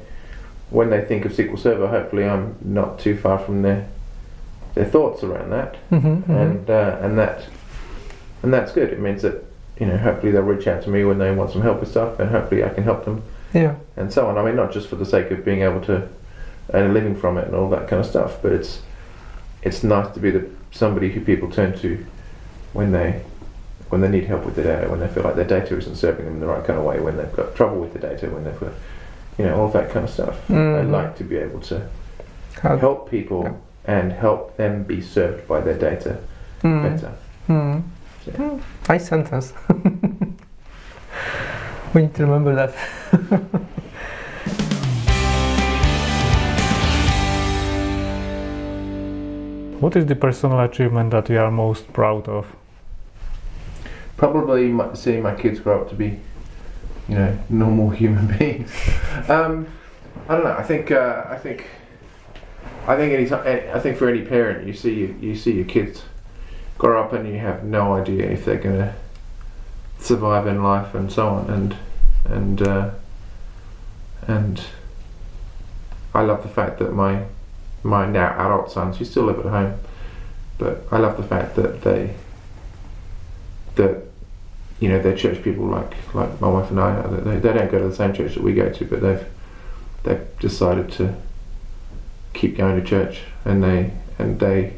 when 0.70 0.90
they 0.90 1.02
think 1.04 1.24
of 1.24 1.30
SQL 1.32 1.56
Server, 1.58 1.86
hopefully 1.86 2.24
I'm 2.24 2.56
not 2.62 2.98
too 2.98 3.16
far 3.16 3.38
from 3.38 3.62
their 3.62 3.86
their 4.74 4.86
thoughts 4.86 5.22
around 5.22 5.50
that, 5.50 5.76
Mhm. 5.92 6.24
Mhm. 6.24 6.28
and 6.42 6.68
uh, 6.70 6.96
and 7.00 7.16
that 7.18 7.44
and 8.42 8.52
that's 8.52 8.72
good. 8.72 8.92
It 8.92 8.98
means 9.00 9.22
that 9.22 9.44
you 9.78 9.86
know 9.86 9.96
hopefully 9.96 10.32
they'll 10.32 10.42
reach 10.42 10.66
out 10.66 10.82
to 10.82 10.90
me 10.90 11.04
when 11.04 11.18
they 11.18 11.30
want 11.32 11.50
some 11.50 11.62
help 11.62 11.80
with 11.80 11.90
stuff, 11.90 12.18
and 12.18 12.30
hopefully 12.30 12.64
I 12.64 12.68
can 12.70 12.84
help 12.84 13.04
them 13.04 13.22
Yeah. 13.52 13.74
and 13.96 14.12
so 14.12 14.26
on. 14.26 14.36
I 14.38 14.44
mean, 14.44 14.56
not 14.56 14.72
just 14.72 14.88
for 14.88 14.96
the 14.96 15.06
sake 15.06 15.30
of 15.30 15.44
being 15.44 15.62
able 15.62 15.80
to 15.82 16.08
earn 16.74 16.90
a 16.90 16.92
living 16.92 17.14
from 17.16 17.38
it 17.38 17.46
and 17.46 17.54
all 17.54 17.68
that 17.70 17.88
kind 17.88 18.00
of 18.00 18.06
stuff, 18.06 18.38
but 18.42 18.52
it's 18.52 18.82
it's 19.62 19.82
nice 19.82 20.12
to 20.14 20.20
be 20.20 20.30
the 20.30 20.46
somebody 20.70 21.10
who 21.10 21.20
people 21.20 21.50
turn 21.50 21.76
to 21.78 22.04
when 22.72 22.92
they 22.92 23.22
when 23.88 24.00
they 24.02 24.08
need 24.08 24.24
help 24.24 24.44
with 24.44 24.54
their 24.54 24.64
data, 24.76 24.90
when 24.90 25.00
they 25.00 25.08
feel 25.08 25.22
like 25.22 25.34
their 25.34 25.46
data 25.46 25.74
isn't 25.76 25.96
serving 25.96 26.26
them 26.26 26.34
in 26.34 26.40
the 26.40 26.46
right 26.46 26.62
kind 26.64 26.78
of 26.78 26.84
way, 26.84 27.00
when 27.00 27.16
they've 27.16 27.32
got 27.34 27.54
trouble 27.56 27.80
with 27.80 27.92
the 27.94 27.98
data, 27.98 28.26
when 28.28 28.44
they've 28.44 28.60
got 28.60 28.72
you 29.38 29.44
know 29.46 29.58
all 29.60 29.68
that 29.68 29.90
kind 29.90 30.04
of 30.04 30.10
stuff. 30.10 30.38
I 30.50 30.52
Mhm. 30.54 30.90
like 30.90 31.16
to 31.18 31.24
be 31.24 31.36
able 31.36 31.60
to 31.60 31.82
How- 32.60 32.76
help 32.76 33.10
people 33.10 33.56
and 33.86 34.12
help 34.12 34.56
them 34.58 34.82
be 34.82 35.00
served 35.00 35.48
by 35.48 35.60
their 35.60 35.78
data 35.78 36.16
Mhm. 36.62 36.82
better. 36.82 37.10
Mhm. 37.48 37.82
So- 38.36 38.42
Mm. 38.42 38.60
Nice 38.88 39.08
sentence. 39.08 39.52
we 41.94 42.02
need 42.02 42.14
to 42.14 42.22
remember 42.26 42.54
that. 42.54 42.74
What 49.80 49.94
is 49.94 50.06
the 50.06 50.16
personal 50.16 50.58
achievement 50.60 51.12
that 51.12 51.28
you 51.30 51.38
are 51.38 51.52
most 51.52 51.92
proud 51.92 52.28
of? 52.28 52.46
Probably 54.16 54.66
my, 54.68 54.92
seeing 54.94 55.22
my 55.22 55.34
kids 55.36 55.60
grow 55.60 55.82
up 55.82 55.88
to 55.90 55.94
be, 55.94 56.18
you 57.08 57.14
know, 57.14 57.38
normal 57.48 57.90
human 57.90 58.26
beings. 58.38 58.72
um, 59.28 59.68
I 60.28 60.34
don't 60.34 60.44
know. 60.44 60.56
I 60.58 60.64
think. 60.64 60.90
Uh, 60.90 61.24
I 61.28 61.36
think. 61.36 61.66
I 62.88 62.96
think 62.96 63.12
any 63.14 63.26
time. 63.28 63.46
I 63.72 63.78
think 63.78 63.96
for 63.96 64.08
any 64.08 64.22
parent, 64.22 64.66
you 64.66 64.72
see 64.74 64.94
you, 64.94 65.16
you 65.20 65.36
see 65.36 65.52
your 65.52 65.64
kids 65.64 66.02
grow 66.78 67.02
up 67.02 67.12
and 67.12 67.28
you 67.28 67.38
have 67.38 67.64
no 67.64 67.94
idea 67.94 68.30
if 68.30 68.44
they're 68.44 68.56
going 68.56 68.78
to 68.78 68.94
survive 69.98 70.46
in 70.46 70.62
life 70.62 70.94
and 70.94 71.12
so 71.12 71.28
on. 71.28 71.50
And 71.50 71.76
and 72.24 72.62
uh, 72.62 72.90
and 74.26 74.62
I 76.14 76.22
love 76.22 76.42
the 76.42 76.48
fact 76.48 76.78
that 76.78 76.92
my 76.92 77.24
my 77.82 78.06
now 78.06 78.30
adult 78.38 78.70
sons, 78.70 78.98
who 78.98 79.04
still 79.04 79.24
live 79.24 79.38
at 79.38 79.46
home, 79.46 79.78
but 80.56 80.86
I 80.90 80.98
love 80.98 81.16
the 81.16 81.22
fact 81.22 81.56
that 81.56 81.82
they 81.82 82.14
that 83.74 84.08
you 84.80 84.88
know, 84.88 85.00
they're 85.00 85.16
church 85.16 85.42
people 85.42 85.66
like 85.66 85.94
like 86.14 86.40
my 86.40 86.48
wife 86.48 86.70
and 86.70 86.80
I. 86.80 87.02
They, 87.02 87.38
they 87.38 87.52
don't 87.52 87.70
go 87.70 87.78
to 87.78 87.88
the 87.88 87.94
same 87.94 88.12
church 88.12 88.34
that 88.34 88.42
we 88.42 88.54
go 88.54 88.70
to, 88.70 88.84
but 88.84 89.00
they've 89.00 89.26
they've 90.04 90.38
decided 90.38 90.92
to 90.92 91.14
keep 92.32 92.56
going 92.56 92.80
to 92.80 92.86
church, 92.86 93.22
and 93.44 93.62
they 93.62 93.92
and 94.18 94.38
they 94.38 94.74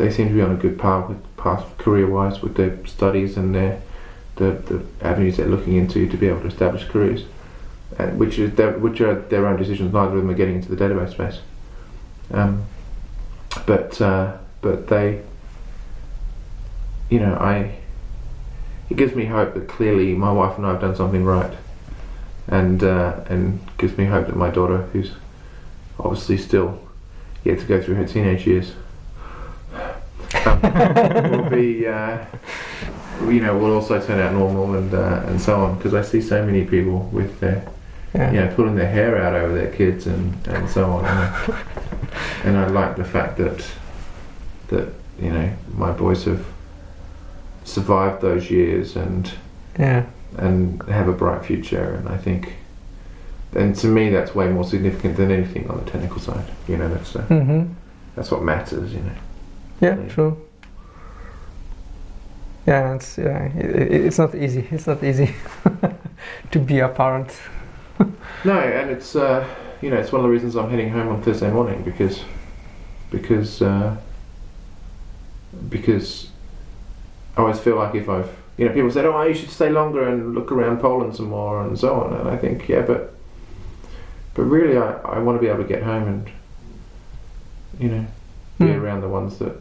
they 0.00 0.10
seem 0.10 0.28
to 0.28 0.34
be 0.34 0.40
on 0.40 0.50
a 0.50 0.56
good 0.56 0.78
path 0.78 1.08
with 1.08 1.36
path 1.36 1.76
career 1.78 2.06
wise 2.06 2.40
with 2.40 2.56
their 2.56 2.84
studies 2.86 3.36
and 3.36 3.54
their 3.54 3.80
the, 4.36 4.52
the 4.52 4.82
avenues 5.02 5.36
they're 5.36 5.46
looking 5.46 5.76
into 5.76 6.08
to 6.08 6.16
be 6.16 6.26
able 6.26 6.40
to 6.40 6.46
establish 6.46 6.84
careers, 6.84 7.24
and 7.98 8.18
which 8.18 8.38
is 8.38 8.54
their, 8.54 8.78
which 8.78 9.00
are 9.02 9.20
their 9.28 9.46
own 9.46 9.58
decisions. 9.58 9.92
Neither 9.92 10.16
of 10.16 10.22
them 10.22 10.30
are 10.30 10.34
getting 10.34 10.56
into 10.56 10.74
the 10.74 10.82
database 10.82 11.10
space, 11.10 11.40
um, 12.32 12.64
but 13.66 14.00
uh, 14.00 14.38
but 14.62 14.88
they, 14.88 15.22
you 17.10 17.20
know, 17.20 17.34
I. 17.34 17.76
It 18.88 18.96
gives 18.96 19.14
me 19.14 19.26
hope 19.26 19.54
that 19.54 19.68
clearly 19.68 20.14
my 20.14 20.32
wife 20.32 20.56
and 20.56 20.66
I 20.66 20.72
have 20.72 20.80
done 20.80 20.96
something 20.96 21.24
right, 21.24 21.56
and 22.48 22.82
uh, 22.82 23.20
and 23.28 23.60
gives 23.76 23.96
me 23.96 24.06
hope 24.06 24.26
that 24.26 24.36
my 24.36 24.50
daughter, 24.50 24.78
who's 24.92 25.12
obviously 25.98 26.38
still 26.38 26.80
yet 27.44 27.60
to 27.60 27.66
go 27.66 27.80
through 27.80 27.96
her 27.96 28.06
teenage 28.06 28.46
years, 28.46 28.72
um, 30.46 31.30
will 31.30 31.50
be, 31.50 31.86
uh, 31.86 32.24
you 33.28 33.40
know, 33.40 33.56
will 33.58 33.74
also 33.74 34.00
turn 34.00 34.20
out 34.20 34.32
normal 34.32 34.74
and 34.74 34.92
uh, 34.94 35.22
and 35.26 35.40
so 35.40 35.60
on. 35.64 35.76
Because 35.76 35.94
I 35.94 36.02
see 36.02 36.20
so 36.20 36.44
many 36.44 36.64
people 36.64 37.00
with 37.12 37.38
their, 37.40 37.66
Yeah. 38.14 38.32
you 38.32 38.40
know, 38.40 38.54
pulling 38.54 38.76
their 38.76 38.90
hair 38.90 39.18
out 39.22 39.34
over 39.34 39.54
their 39.54 39.70
kids 39.72 40.06
and, 40.06 40.34
and 40.48 40.68
so 40.68 40.84
on. 40.90 41.04
And 41.04 41.18
I, 41.18 41.64
and 42.44 42.56
I 42.58 42.66
like 42.68 42.96
the 42.96 43.04
fact 43.04 43.36
that 43.38 43.64
that 44.68 44.88
you 45.20 45.30
know 45.30 45.50
my 45.74 45.90
boys 45.92 46.24
have 46.24 46.44
survived 47.64 48.20
those 48.22 48.50
years 48.50 48.96
and 48.96 49.30
Yeah. 49.78 50.04
and 50.38 50.82
have 50.84 51.08
a 51.08 51.12
bright 51.12 51.44
future. 51.44 51.94
And 51.94 52.08
I 52.08 52.16
think, 52.16 52.54
and 53.54 53.74
to 53.76 53.86
me, 53.86 54.10
that's 54.10 54.34
way 54.34 54.48
more 54.48 54.64
significant 54.64 55.16
than 55.16 55.30
anything 55.30 55.68
on 55.70 55.84
the 55.84 55.90
technical 55.90 56.20
side. 56.20 56.44
You 56.68 56.76
know, 56.78 56.88
that's 56.88 57.14
uh, 57.16 57.22
Mm-hmm. 57.28 57.72
that's 58.16 58.30
what 58.30 58.42
matters. 58.42 58.92
You 58.92 59.00
know. 59.00 59.12
Yeah, 59.80 59.96
Yeah. 59.96 60.08
true. 60.08 60.36
Yeah, 62.66 62.94
it's 62.94 63.18
yeah, 63.18 63.44
it- 63.56 64.06
it's 64.06 64.18
not 64.18 64.34
easy. 64.34 64.66
It's 64.70 64.86
not 64.86 65.02
easy 65.02 65.34
to 66.50 66.58
be 66.58 66.78
a 66.80 66.88
parent. 66.88 67.32
No, 68.44 68.58
and 68.58 68.90
it's 68.90 69.14
uh, 69.16 69.44
you 69.82 69.90
know 69.90 69.96
it's 69.98 70.12
one 70.12 70.20
of 70.20 70.24
the 70.24 70.30
reasons 70.32 70.56
I'm 70.56 70.70
heading 70.70 70.90
home 70.90 71.08
on 71.08 71.22
Thursday 71.22 71.50
morning 71.50 71.82
because 71.84 72.24
because 73.10 73.60
uh, 73.62 73.96
because 75.68 76.28
I 77.36 77.40
always 77.42 77.58
feel 77.58 77.76
like 77.76 77.94
if 77.94 78.08
I've 78.08 78.30
you 78.56 78.66
know 78.66 78.72
people 78.72 78.90
said 78.90 79.04
oh 79.04 79.22
you 79.22 79.34
should 79.34 79.50
stay 79.50 79.68
longer 79.70 80.08
and 80.08 80.34
look 80.34 80.52
around 80.52 80.80
Poland 80.80 81.14
some 81.16 81.28
more 81.28 81.62
and 81.62 81.78
so 81.78 81.94
on 82.00 82.14
and 82.14 82.28
I 82.28 82.36
think 82.36 82.68
yeah 82.68 82.80
but 82.82 83.14
but 84.34 84.42
really 84.44 84.76
I, 84.78 84.92
I 85.16 85.18
want 85.18 85.36
to 85.36 85.40
be 85.42 85.48
able 85.48 85.62
to 85.62 85.68
get 85.68 85.82
home 85.82 86.08
and 86.08 86.30
you 87.78 87.88
know 87.90 88.06
be 88.58 88.66
Mm. 88.66 88.80
around 88.82 89.00
the 89.00 89.08
ones 89.08 89.38
that 89.38 89.54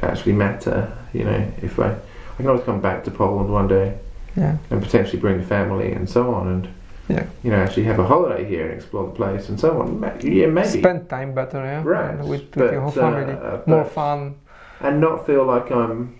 actually 0.00 0.32
matter 0.32 0.92
you 1.12 1.24
know 1.24 1.52
if 1.62 1.78
I 1.78 1.90
I 1.90 2.36
can 2.36 2.46
always 2.48 2.64
come 2.64 2.80
back 2.80 3.04
to 3.04 3.10
Poland 3.10 3.50
one 3.52 3.68
day 3.68 3.94
Yeah. 4.36 4.56
and 4.70 4.82
potentially 4.82 5.20
bring 5.20 5.38
the 5.38 5.44
family 5.46 5.92
and 5.92 6.08
so 6.08 6.34
on 6.34 6.48
and 6.48 6.68
Yeah. 7.08 7.26
you 7.44 7.50
know 7.50 7.58
actually 7.58 7.84
have 7.84 7.98
a 7.98 8.06
holiday 8.06 8.44
here 8.44 8.64
and 8.66 8.74
explore 8.74 9.04
the 9.06 9.12
place 9.14 9.48
and 9.48 9.58
so 9.60 9.80
on 9.80 10.02
yeah 10.22 10.46
maybe 10.46 10.68
Spend 10.80 11.08
time 11.08 11.34
better, 11.34 11.58
yeah, 11.58 11.82
Right, 11.84 12.10
and 12.14 12.28
with, 12.28 12.40
with 12.42 12.52
but, 12.54 12.72
your 12.72 12.80
whole 12.80 12.90
uh, 12.90 13.10
family. 13.10 13.34
but- 13.34 13.68
More 13.68 13.84
fun. 13.84 14.34
and 14.80 15.00
not 15.00 15.26
feel 15.26 15.44
like 15.44 15.70
I'm 15.70 16.18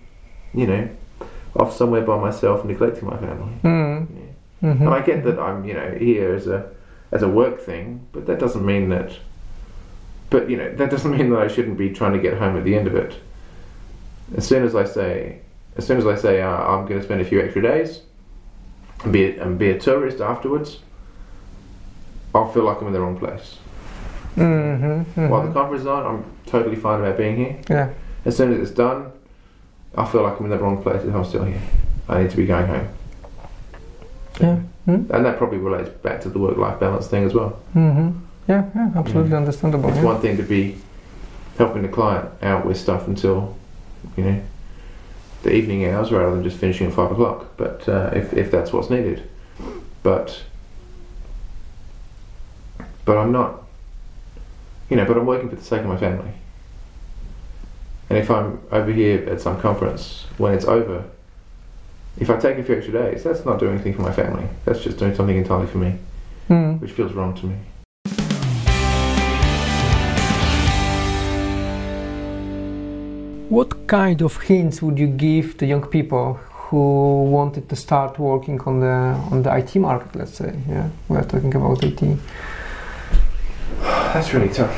you 0.55 0.67
know 0.67 0.89
off 1.57 1.73
somewhere 1.75 2.03
by 2.03 2.19
myself 2.19 2.65
neglecting 2.65 3.07
my 3.09 3.17
family 3.17 3.53
Mm. 3.63 4.07
Yeah. 4.63 4.75
hmm 4.75 4.83
and 4.87 4.95
I 4.95 5.01
get 5.01 5.25
that 5.25 5.39
I'm 5.39 5.65
you 5.65 5.75
know 5.75 5.91
here 5.99 6.35
as 6.35 6.47
a 6.47 6.61
as 7.11 7.23
a 7.23 7.29
work 7.29 7.61
thing 7.61 8.01
but 8.13 8.27
that 8.27 8.39
doesn't 8.39 8.65
mean 8.65 8.89
that 8.91 9.11
but 10.31 10.49
you 10.51 10.57
know 10.57 10.71
that 10.77 10.91
doesn't 10.91 11.11
mean 11.17 11.31
that 11.31 11.41
I 11.41 11.49
shouldn't 11.49 11.79
be 11.79 11.89
trying 11.91 12.13
to 12.13 12.19
get 12.19 12.35
home 12.39 12.57
at 12.57 12.65
the 12.65 12.75
end 12.77 12.87
of 12.87 12.95
it 12.95 13.13
as 14.37 14.47
soon 14.47 14.65
as 14.65 14.75
I 14.75 14.85
say 14.85 15.39
as 15.77 15.87
soon 15.87 15.99
as 15.99 16.07
I 16.07 16.17
say 16.17 16.43
uh, 16.43 16.49
I'm 16.51 16.87
going 16.87 17.01
to 17.01 17.05
spend 17.05 17.21
a 17.21 17.25
few 17.25 17.41
extra 17.41 17.63
days 17.63 18.01
and 19.05 19.13
be 19.13 19.25
a, 19.25 19.43
and 19.43 19.59
be 19.59 19.71
a 19.71 19.79
tourist 19.79 20.21
afterwards 20.21 20.79
I'll 22.35 22.51
feel 22.53 22.65
like 22.65 22.81
I'm 22.81 22.87
in 22.89 22.93
the 22.93 23.01
wrong 23.01 23.19
place 23.19 23.59
Mm-hmm. 24.37 25.29
while 25.29 25.47
the 25.47 25.53
conference 25.53 25.83
is 25.83 25.87
on 25.87 26.07
I'm 26.07 26.25
totally 26.47 26.77
fine 26.77 27.01
about 27.01 27.19
being 27.19 27.37
here 27.37 27.61
Yeah. 27.69 27.91
as 28.25 28.35
soon 28.35 28.51
as 28.55 28.61
it's 28.61 28.71
done 28.71 29.13
I 29.95 30.07
feel 30.07 30.23
like 30.23 30.39
I'm 30.39 30.47
in 30.47 30.51
the 30.51 30.59
wrong 30.59 30.83
place 30.83 31.05
if 31.05 31.15
I'm 31.15 31.25
still 31.27 31.45
here 31.45 31.61
I 32.09 32.23
need 32.23 32.31
to 32.31 32.37
be 32.39 32.47
going 32.47 32.67
home 32.67 32.89
Yeah. 34.41 34.59
Mm. 34.89 35.11
and 35.11 35.25
that 35.27 35.37
probably 35.37 35.59
relates 35.59 35.91
back 35.91 36.23
to 36.23 36.31
the 36.31 36.39
work-life 36.39 36.81
balance 36.81 37.09
thing 37.09 37.25
as 37.25 37.35
well 37.35 37.61
Mm-hmm. 37.75 38.19
Yeah. 38.49 38.65
Yeah. 38.75 38.91
Absolutely 38.97 39.37
understandable. 39.37 39.89
It's 39.91 39.99
yeah. 39.99 40.05
one 40.05 40.21
thing 40.23 40.37
to 40.39 40.43
be 40.43 40.77
helping 41.59 41.83
the 41.83 41.89
client 41.89 42.29
out 42.43 42.65
with 42.67 42.77
stuff 42.77 43.07
until, 43.07 43.57
you 44.17 44.25
know, 44.25 44.43
the 45.43 45.53
evening 45.53 45.85
hours 45.87 46.13
rather 46.13 46.35
than 46.35 46.45
just 46.45 46.59
finishing 46.59 46.87
at 46.89 46.93
five 46.95 47.11
o'clock. 47.11 47.57
But 47.57 47.89
uh, 47.89 48.11
if 48.15 48.33
if 48.33 48.51
that's 48.51 48.73
what's 48.73 48.91
needed, 48.91 49.29
but 50.03 50.43
but 53.05 53.17
I'm 53.17 53.33
not, 53.33 53.63
you 54.89 54.97
know, 54.97 55.05
but 55.05 55.17
I'm 55.17 55.27
working 55.27 55.49
for 55.49 55.57
the 55.57 55.65
sake 55.65 55.81
of 55.81 55.87
my 55.89 55.97
family. 55.97 56.33
And 58.09 58.19
if 58.19 58.31
I'm 58.31 58.61
over 58.71 58.93
here 58.93 59.29
at 59.29 59.41
some 59.41 59.61
conference 59.61 60.27
when 60.39 60.53
it's 60.55 60.67
over, 60.67 61.05
if 62.19 62.29
I 62.29 62.39
take 62.39 62.59
a 62.59 62.63
few 62.63 62.77
extra 62.77 62.93
days, 62.93 63.25
that's 63.25 63.45
not 63.45 63.59
doing 63.59 63.73
anything 63.75 63.95
for 63.95 64.03
my 64.03 64.13
family. 64.13 64.47
That's 64.65 64.81
just 64.83 64.99
doing 64.99 65.15
something 65.15 65.37
entirely 65.37 65.67
for 65.67 65.79
me, 65.79 65.95
Mm. 66.51 66.81
which 66.81 66.93
feels 66.93 67.13
wrong 67.15 67.35
to 67.37 67.47
me. 67.47 67.57
What 73.53 73.87
kind 73.87 74.23
of 74.23 74.39
hints 74.41 74.81
would 74.81 74.99
you 74.99 75.09
give 75.09 75.59
to 75.59 75.67
young 75.67 75.87
people 75.87 76.41
who 76.71 77.25
wanted 77.25 77.69
to 77.69 77.77
start 77.77 78.19
working 78.19 78.59
on 78.63 78.81
the 78.81 78.97
on 79.31 79.43
the 79.43 79.55
IT 79.55 79.77
market? 79.77 80.17
Let's 80.17 80.39
say, 80.39 80.59
yeah, 80.67 80.89
we 81.07 81.19
are 81.19 81.25
talking 81.25 81.55
about 81.55 81.85
IT. 81.85 82.01
That's 83.81 84.33
really 84.33 84.49
tough. 84.49 84.75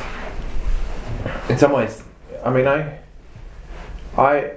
In 1.49 1.57
some 1.57 1.71
ways, 1.71 2.03
I 2.43 2.49
mean, 2.51 2.67
I, 2.67 2.99
I, 4.17 4.51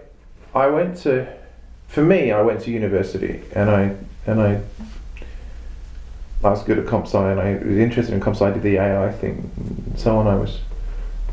I 0.52 0.66
went 0.66 0.96
to, 1.04 1.32
for 1.86 2.02
me, 2.02 2.32
I 2.32 2.42
went 2.42 2.62
to 2.62 2.72
university, 2.72 3.44
and 3.54 3.70
I 3.70 3.94
and 4.26 4.42
I, 4.42 4.60
I 6.42 6.50
was 6.50 6.64
good 6.64 6.80
at 6.80 6.88
comp 6.88 7.06
sci, 7.06 7.30
and 7.30 7.38
I 7.38 7.52
was 7.64 7.78
interested 7.78 8.12
in 8.14 8.20
comp 8.20 8.34
sci. 8.34 8.50
Did 8.50 8.62
the 8.64 8.78
AI 8.78 9.12
thing, 9.12 9.48
and 9.56 9.96
so 9.96 10.18
on. 10.18 10.26
I 10.26 10.34
was, 10.34 10.58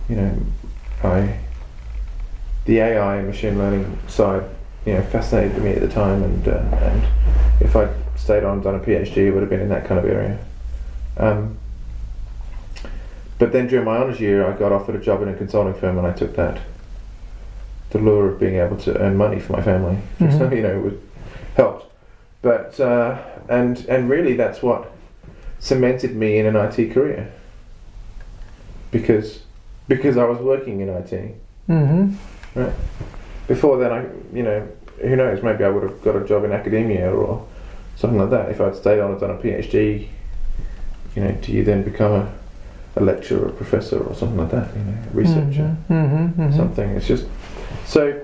you 0.08 0.18
know, 0.18 0.38
I, 1.04 1.40
the 2.66 2.80
AI 2.80 3.18
and 3.18 3.28
machine 3.28 3.58
learning 3.58 3.98
side, 4.08 4.44
you 4.86 4.94
know, 4.94 5.02
fascinated 5.04 5.62
me 5.62 5.72
at 5.74 5.82
the 5.82 5.88
time, 5.90 6.24
and 6.24 6.48
uh, 6.48 6.52
and 6.82 7.04
if 7.60 7.76
I 7.76 7.90
stayed 8.16 8.44
on, 8.44 8.62
done 8.62 8.76
a 8.76 8.80
PhD, 8.80 9.18
it 9.18 9.32
would 9.32 9.42
have 9.42 9.50
been 9.50 9.62
in 9.62 9.70
that 9.70 9.86
kind 9.86 10.00
of 10.00 10.06
area. 10.06 10.38
Um, 11.18 11.58
but 13.38 13.52
then 13.52 13.68
during 13.68 13.86
my 13.86 13.98
honours 13.98 14.20
year, 14.20 14.46
I 14.46 14.58
got 14.58 14.72
offered 14.72 14.96
a 14.96 15.00
job 15.00 15.22
in 15.22 15.28
a 15.30 15.34
consulting 15.34 15.80
firm, 15.80 15.98
and 15.98 16.08
I 16.08 16.12
took 16.14 16.36
that. 16.36 16.60
The 17.92 18.00
lure 18.00 18.30
of 18.30 18.40
being 18.40 18.56
able 18.56 18.78
to 18.78 18.98
earn 19.00 19.16
money 19.16 19.40
for 19.40 19.54
my 19.54 19.62
family, 19.62 19.98
Mhm. 20.20 20.38
so 20.38 20.52
you 20.54 20.62
know, 20.64 20.88
it 20.88 21.00
helped. 21.56 21.86
But 22.42 22.80
uh, 22.80 23.18
and 23.48 23.86
and 23.88 24.10
really, 24.10 24.34
that's 24.36 24.62
what 24.62 24.92
cemented 25.60 26.16
me 26.16 26.38
in 26.40 26.46
an 26.46 26.56
IT 26.56 26.94
career. 26.94 27.32
Because 28.92 29.44
because 29.88 30.18
I 30.18 30.26
was 30.26 30.40
working 30.40 30.82
in 30.82 30.90
IT. 30.90 31.36
Mm-hmm. 31.70 32.14
Before 33.48 33.78
then, 33.78 33.92
I 33.92 34.06
you 34.36 34.44
know 34.44 34.68
who 35.02 35.16
knows 35.16 35.44
maybe 35.44 35.64
I 35.64 35.70
would 35.70 35.84
have 35.84 36.02
got 36.02 36.16
a 36.16 36.26
job 36.26 36.46
in 36.46 36.52
academia 36.52 37.12
or 37.12 37.46
something 37.98 38.18
like 38.20 38.30
that 38.32 38.50
if 38.50 38.62
I'd 38.62 38.76
stayed 38.76 39.00
on 39.00 39.12
and 39.12 39.20
done 39.20 39.32
a 39.32 39.38
PhD. 39.38 40.08
You 41.16 41.24
know, 41.24 41.32
do 41.42 41.52
you 41.52 41.64
then 41.64 41.84
become 41.84 42.12
a, 42.12 42.34
a 42.98 43.02
lecturer, 43.02 43.48
or 43.48 43.52
professor, 43.52 44.00
or 44.00 44.14
something 44.16 44.38
like 44.38 44.52
that? 44.52 44.76
You 44.76 44.84
know, 44.84 44.98
researcher, 45.14 45.78
Mm-hmm. 45.90 46.42
Mm-hmm. 46.42 46.56
something. 46.58 46.90
It's 46.92 47.08
just 47.08 47.26
so. 47.86 48.22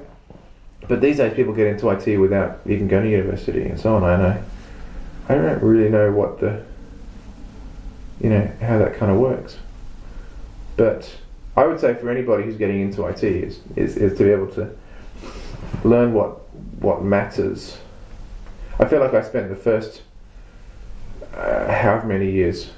But 0.88 1.00
these 1.00 1.18
days, 1.18 1.34
people 1.36 1.54
get 1.54 1.68
into 1.68 1.90
IT 1.90 2.18
without 2.18 2.60
even 2.66 2.88
going 2.88 3.04
to 3.04 3.10
university 3.10 3.64
and 3.64 3.80
so 3.80 3.96
on. 3.96 4.04
I 4.04 4.16
know. 4.18 4.44
I 5.30 5.36
don't 5.36 5.62
really 5.64 5.90
know 5.90 6.12
what 6.12 6.40
the. 6.40 6.64
You 8.20 8.30
know 8.30 8.52
how 8.62 8.78
that 8.78 8.96
kind 8.98 9.12
of 9.12 9.18
works. 9.18 9.58
But 10.78 11.10
I 11.62 11.68
would 11.68 11.80
say 11.80 11.94
for 11.94 12.10
anybody 12.10 12.42
who's 12.42 12.56
getting 12.56 12.82
into 12.82 13.06
IT 13.06 13.24
is, 13.24 13.60
is, 13.76 13.96
is 13.96 14.18
to 14.18 14.24
be 14.24 14.32
able 14.32 14.48
to 14.54 14.72
learn 15.84 16.12
what 16.12 16.40
what 16.82 17.04
matters. 17.04 17.78
I 18.80 18.86
feel 18.86 19.00
like 19.00 19.14
I 19.14 19.22
spent 19.22 19.48
the 19.50 19.56
first 19.56 20.02
uh, 21.36 21.72
however 21.72 22.08
many 22.08 22.32
years, 22.32 22.72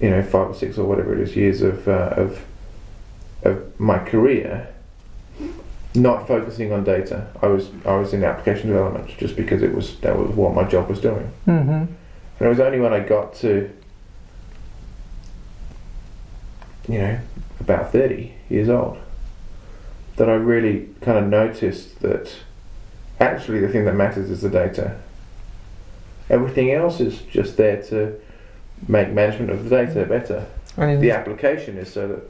you 0.00 0.10
know, 0.10 0.22
five 0.22 0.50
or 0.50 0.54
six 0.54 0.76
or 0.76 0.84
whatever 0.84 1.14
it 1.14 1.20
is, 1.20 1.34
years 1.34 1.62
of 1.62 1.88
uh, 1.88 2.12
of 2.14 2.44
of 3.42 3.80
my 3.80 3.98
career 4.00 4.68
not 5.94 6.28
focusing 6.28 6.72
on 6.72 6.84
data. 6.84 7.26
I 7.40 7.46
was 7.46 7.70
I 7.86 7.96
was 7.96 8.12
in 8.12 8.22
application 8.22 8.68
development 8.68 9.16
just 9.16 9.34
because 9.34 9.62
it 9.62 9.74
was 9.74 9.98
that 10.00 10.18
was 10.18 10.28
what 10.32 10.52
my 10.52 10.64
job 10.64 10.90
was 10.90 11.00
doing. 11.00 11.32
Mm-hmm. 11.46 11.70
And 11.70 11.96
it 12.38 12.48
was 12.48 12.60
only 12.60 12.80
when 12.80 12.92
I 12.92 13.00
got 13.00 13.34
to 13.36 13.70
you 16.88 16.98
know 16.98 17.18
about 17.60 17.92
thirty 17.92 18.34
years 18.48 18.68
old 18.68 18.98
that 20.16 20.28
I 20.28 20.34
really 20.34 20.88
kind 21.00 21.18
of 21.18 21.26
noticed 21.26 22.00
that 22.00 22.32
actually 23.20 23.60
the 23.60 23.68
thing 23.68 23.84
that 23.86 23.94
matters 23.94 24.30
is 24.30 24.42
the 24.42 24.50
data. 24.50 24.96
Everything 26.30 26.72
else 26.72 27.00
is 27.00 27.20
just 27.22 27.56
there 27.56 27.82
to 27.84 28.14
make 28.88 29.10
management 29.10 29.50
of 29.50 29.64
the 29.68 29.70
data 29.70 30.04
better. 30.06 30.46
And 30.76 31.02
The 31.02 31.10
application 31.10 31.76
is 31.78 31.92
so 31.92 32.08
that 32.08 32.20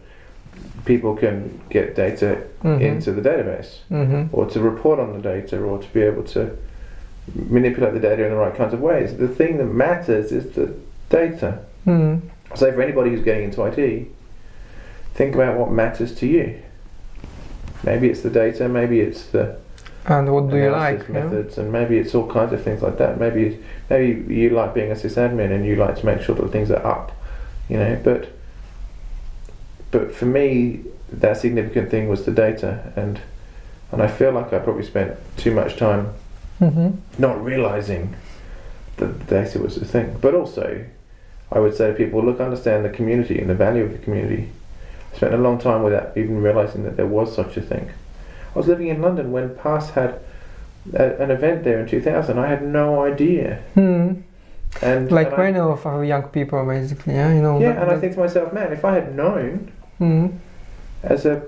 people 0.84 1.14
can 1.16 1.60
get 1.68 1.94
data 1.94 2.38
Mhm. 2.62 2.80
into 2.80 3.12
the 3.12 3.20
database 3.22 3.78
Mhm. 3.90 4.28
or 4.32 4.46
to 4.46 4.60
report 4.60 4.98
on 4.98 5.12
the 5.12 5.18
data 5.18 5.60
or 5.60 5.78
to 5.78 5.92
be 5.92 6.02
able 6.02 6.22
to 6.24 6.50
manipulate 7.48 7.92
the 7.94 8.00
data 8.00 8.24
in 8.24 8.30
the 8.30 8.36
right 8.36 8.54
kinds 8.54 8.72
of 8.74 8.80
ways. 8.80 9.16
The 9.16 9.28
thing 9.28 9.58
that 9.58 9.64
matters 9.66 10.32
is 10.32 10.50
the 10.52 10.70
data. 11.10 11.58
Mhm. 11.86 12.20
So 12.54 12.70
for 12.72 12.82
anybody 12.82 13.10
who's 13.10 13.22
getting 13.24 13.44
into 13.44 13.62
IT, 13.62 14.10
think 15.14 15.34
about 15.34 15.56
what 15.58 15.70
matters 15.70 16.14
to 16.16 16.26
you. 16.26 16.60
Maybe 17.84 18.08
it's 18.08 18.22
the 18.22 18.30
data, 18.30 18.68
maybe 18.68 19.00
it's 19.00 19.26
the 19.26 19.56
And 20.06 20.32
what 20.32 20.50
do 20.50 20.56
you 20.56 20.70
like? 20.70 21.08
analysis 21.08 21.08
yeah? 21.14 21.24
methods, 21.24 21.58
and 21.58 21.72
maybe 21.72 21.98
it's 21.98 22.14
all 22.14 22.26
kinds 22.30 22.52
of 22.52 22.62
things 22.62 22.82
like 22.82 22.98
that. 22.98 23.18
Maybe 23.20 23.58
maybe 23.90 24.34
you 24.34 24.50
like 24.50 24.74
being 24.74 24.90
a 24.90 24.94
sysadmin 24.94 25.50
and 25.52 25.64
you 25.66 25.76
like 25.76 25.96
to 26.00 26.06
make 26.06 26.20
sure 26.22 26.34
that 26.34 26.50
things 26.50 26.70
are 26.70 26.84
up, 26.86 27.12
you 27.68 27.76
know. 27.78 27.98
But 28.02 28.28
but 29.90 30.14
for 30.14 30.26
me, 30.26 30.80
that 31.12 31.36
significant 31.36 31.90
thing 31.90 32.08
was 32.08 32.24
the 32.24 32.32
data, 32.32 32.92
and 32.96 33.20
and 33.92 34.02
I 34.02 34.08
feel 34.08 34.32
like 34.32 34.52
I 34.52 34.58
probably 34.58 34.84
spent 34.84 35.16
too 35.36 35.52
much 35.54 35.76
time 35.76 36.08
Mhm. 36.60 36.96
not 37.18 37.42
realizing 37.44 38.14
that 38.96 39.18
the 39.18 39.24
data 39.24 39.58
was 39.58 39.76
the 39.76 39.84
thing. 39.84 40.16
But 40.20 40.34
also, 40.34 40.84
I 41.52 41.58
would 41.60 41.74
say 41.74 41.88
to 41.90 41.94
people, 41.94 42.22
look, 42.24 42.40
understand 42.40 42.84
the 42.84 42.88
community 42.90 43.38
and 43.38 43.48
the 43.50 43.54
value 43.54 43.82
of 43.84 43.92
the 43.92 43.98
community. 43.98 44.48
Spent 45.14 45.32
a 45.34 45.38
long 45.38 45.58
time 45.58 45.82
without 45.82 46.16
even 46.16 46.42
realizing 46.42 46.82
that 46.84 46.96
there 46.96 47.06
was 47.06 47.34
such 47.34 47.56
a 47.56 47.60
thing. 47.60 47.88
I 48.54 48.58
was 48.58 48.66
living 48.66 48.88
in 48.88 49.00
London 49.00 49.30
when 49.32 49.54
PASS 49.56 49.90
had 49.90 50.18
a, 50.92 51.22
an 51.22 51.30
event 51.30 51.64
there 51.64 51.78
in 51.80 51.86
2000. 51.88 52.38
I 52.38 52.48
had 52.48 52.62
no 52.66 53.02
idea. 53.04 53.60
Mhm. 53.76 54.22
And 54.82 55.12
Like 55.12 55.28
and 55.28 55.36
I- 55.36 55.44
many 55.50 55.58
of 55.60 55.86
our 55.86 56.04
young 56.04 56.24
people, 56.24 56.64
basically. 56.66 57.14
Yeah, 57.14 57.32
you 57.32 57.42
know. 57.42 57.60
yeah, 57.60 57.72
that- 57.72 57.82
and 57.82 57.90
I 57.92 57.96
think 58.00 58.14
to 58.14 58.20
myself, 58.20 58.52
man, 58.52 58.72
if 58.72 58.84
I 58.84 58.94
had 58.94 59.14
known 59.14 59.70
Mhm. 60.00 60.32
as 61.04 61.26
a 61.26 61.42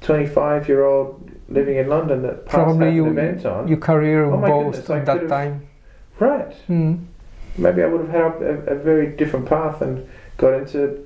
25 0.00 0.68
year 0.68 0.84
old 0.84 1.30
living 1.48 1.76
in 1.76 1.88
London 1.88 2.22
that 2.22 2.46
PASS 2.46 2.54
probably 2.54 2.86
had 2.86 2.94
you, 2.94 3.06
an 3.06 3.12
event 3.18 3.46
on, 3.46 3.68
your 3.68 3.78
career 3.78 4.24
Oh 4.24 4.38
goodness, 4.40 4.90
at 4.90 5.06
that 5.06 5.28
time. 5.28 5.62
right, 6.18 6.52
Mhm. 6.68 6.98
maybe 7.58 7.82
I 7.82 7.86
would 7.86 8.00
have 8.00 8.10
had 8.10 8.42
a, 8.42 8.72
a 8.72 8.74
very 8.74 9.06
different 9.06 9.46
path 9.46 9.80
and 9.82 10.04
got 10.36 10.54
into 10.54 10.98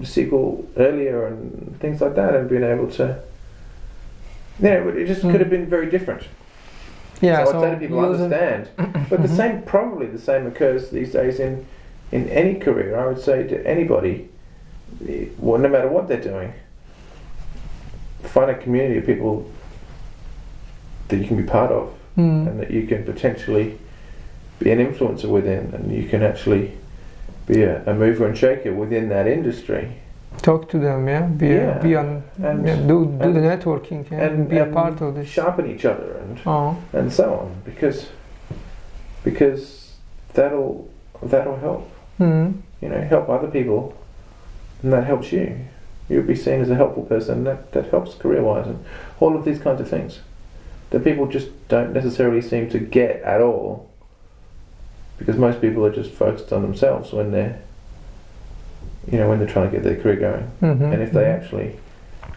SQL 0.00 0.64
earlier 0.76 1.26
and 1.26 1.78
things 1.80 2.00
like 2.00 2.14
that 2.16 2.34
and 2.34 2.48
been 2.48 2.64
able 2.64 2.88
to. 2.92 3.20
Yeah, 4.60 4.86
it 4.88 5.06
just 5.06 5.22
Mm. 5.22 5.30
could 5.32 5.40
have 5.40 5.50
been 5.50 5.66
very 5.66 5.88
different. 5.90 6.22
Yeah, 7.20 7.44
so, 7.44 7.52
so 7.52 7.64
I'd 7.64 7.74
say 7.74 7.78
people, 7.86 8.00
understand. 8.00 8.68
But 9.10 9.22
the 9.22 9.28
Mhm. 9.28 9.36
same, 9.36 9.62
probably 9.62 10.06
the 10.06 10.18
same 10.18 10.46
occurs 10.46 10.90
these 10.90 11.12
days 11.12 11.38
in, 11.40 11.64
in 12.12 12.28
any 12.28 12.54
career. 12.54 12.96
I 12.96 13.06
would 13.06 13.20
say 13.20 13.42
to 13.46 13.66
anybody, 13.66 14.28
well, 15.38 15.58
no 15.60 15.68
matter 15.68 15.88
what 15.88 16.08
they're 16.08 16.20
doing, 16.20 16.52
find 18.22 18.50
a 18.50 18.54
community 18.54 18.98
of 18.98 19.06
people 19.06 19.50
that 21.08 21.16
you 21.16 21.26
can 21.26 21.36
be 21.36 21.42
part 21.42 21.70
of 21.72 21.92
Mhm. 22.16 22.46
and 22.48 22.60
that 22.60 22.70
you 22.70 22.86
can 22.86 23.04
potentially 23.04 23.78
be 24.58 24.70
an 24.70 24.78
influencer 24.78 25.28
within, 25.28 25.72
and 25.74 25.90
you 25.92 26.04
can 26.08 26.22
actually 26.22 26.72
be 27.52 27.62
a, 27.62 27.82
a 27.86 27.94
mover 27.94 28.26
and 28.26 28.36
shaker 28.36 28.72
within 28.72 29.08
that 29.08 29.26
industry. 29.26 29.92
talk 30.42 30.68
to 30.70 30.78
them. 30.78 31.06
Yeah, 31.08 31.26
be 31.26 31.48
Yeah. 31.48 31.78
be 31.78 31.96
on. 31.96 32.22
And- 32.42 32.66
yeah, 32.66 32.76
do 32.76 33.04
do 33.04 33.18
and- 33.20 33.36
the 33.36 33.40
networking. 33.40 34.10
Yeah, 34.10 34.20
and- 34.26 34.48
be 34.48 34.58
a 34.58 34.66
part 34.66 35.00
of 35.02 35.14
this. 35.14 35.28
Sharpen 35.28 35.66
each 35.70 35.84
other 35.84 36.16
and 36.22 36.40
Oh. 36.46 36.76
and 36.92 37.12
so 37.12 37.34
on, 37.34 37.50
because 37.64 38.08
because 39.24 39.92
that'll 40.34 40.88
that'll 41.22 41.56
help. 41.56 41.90
Mhm. 42.18 42.54
You 42.80 42.88
know, 42.88 43.00
help 43.02 43.28
other 43.28 43.48
people, 43.48 43.92
and 44.82 44.92
that 44.92 45.04
helps 45.04 45.32
you. 45.32 45.56
You'll 46.08 46.22
be 46.22 46.34
seen 46.36 46.60
as 46.60 46.70
a 46.70 46.74
helpful 46.74 47.02
person. 47.02 47.44
That 47.44 47.72
that 47.72 47.86
helps 47.90 48.14
career 48.14 48.42
wise, 48.42 48.66
and 48.66 48.78
all 49.20 49.36
of 49.36 49.44
these 49.44 49.58
kinds 49.58 49.80
of 49.80 49.88
things 49.88 50.20
that 50.90 51.04
people 51.04 51.26
just 51.26 51.48
don't 51.68 51.92
necessarily 51.92 52.40
seem 52.40 52.68
to 52.70 52.78
get 52.78 53.20
at 53.22 53.40
all. 53.42 53.89
Because 55.20 55.36
most 55.36 55.60
people 55.60 55.84
are 55.86 55.92
just 55.94 56.10
focused 56.10 56.52
on 56.52 56.62
themselves 56.62 57.12
when 57.12 57.30
they're, 57.30 57.60
you 59.12 59.18
know, 59.18 59.28
when 59.28 59.38
they're 59.38 59.46
trying 59.46 59.70
to 59.70 59.76
get 59.76 59.84
their 59.84 59.96
career 59.96 60.16
going. 60.16 60.50
Mhm. 60.62 60.92
And 60.92 61.02
if 61.02 61.12
they 61.12 61.26
actually 61.26 61.76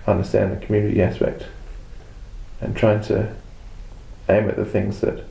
understand 0.05 0.51
the 0.51 0.57
community 0.65 1.01
aspect 1.01 1.45
and 2.61 2.75
trying 2.75 3.01
to 3.03 3.29
aim 4.29 4.49
at 4.49 4.57
the 4.57 4.65
things 4.65 4.99
that 4.99 5.23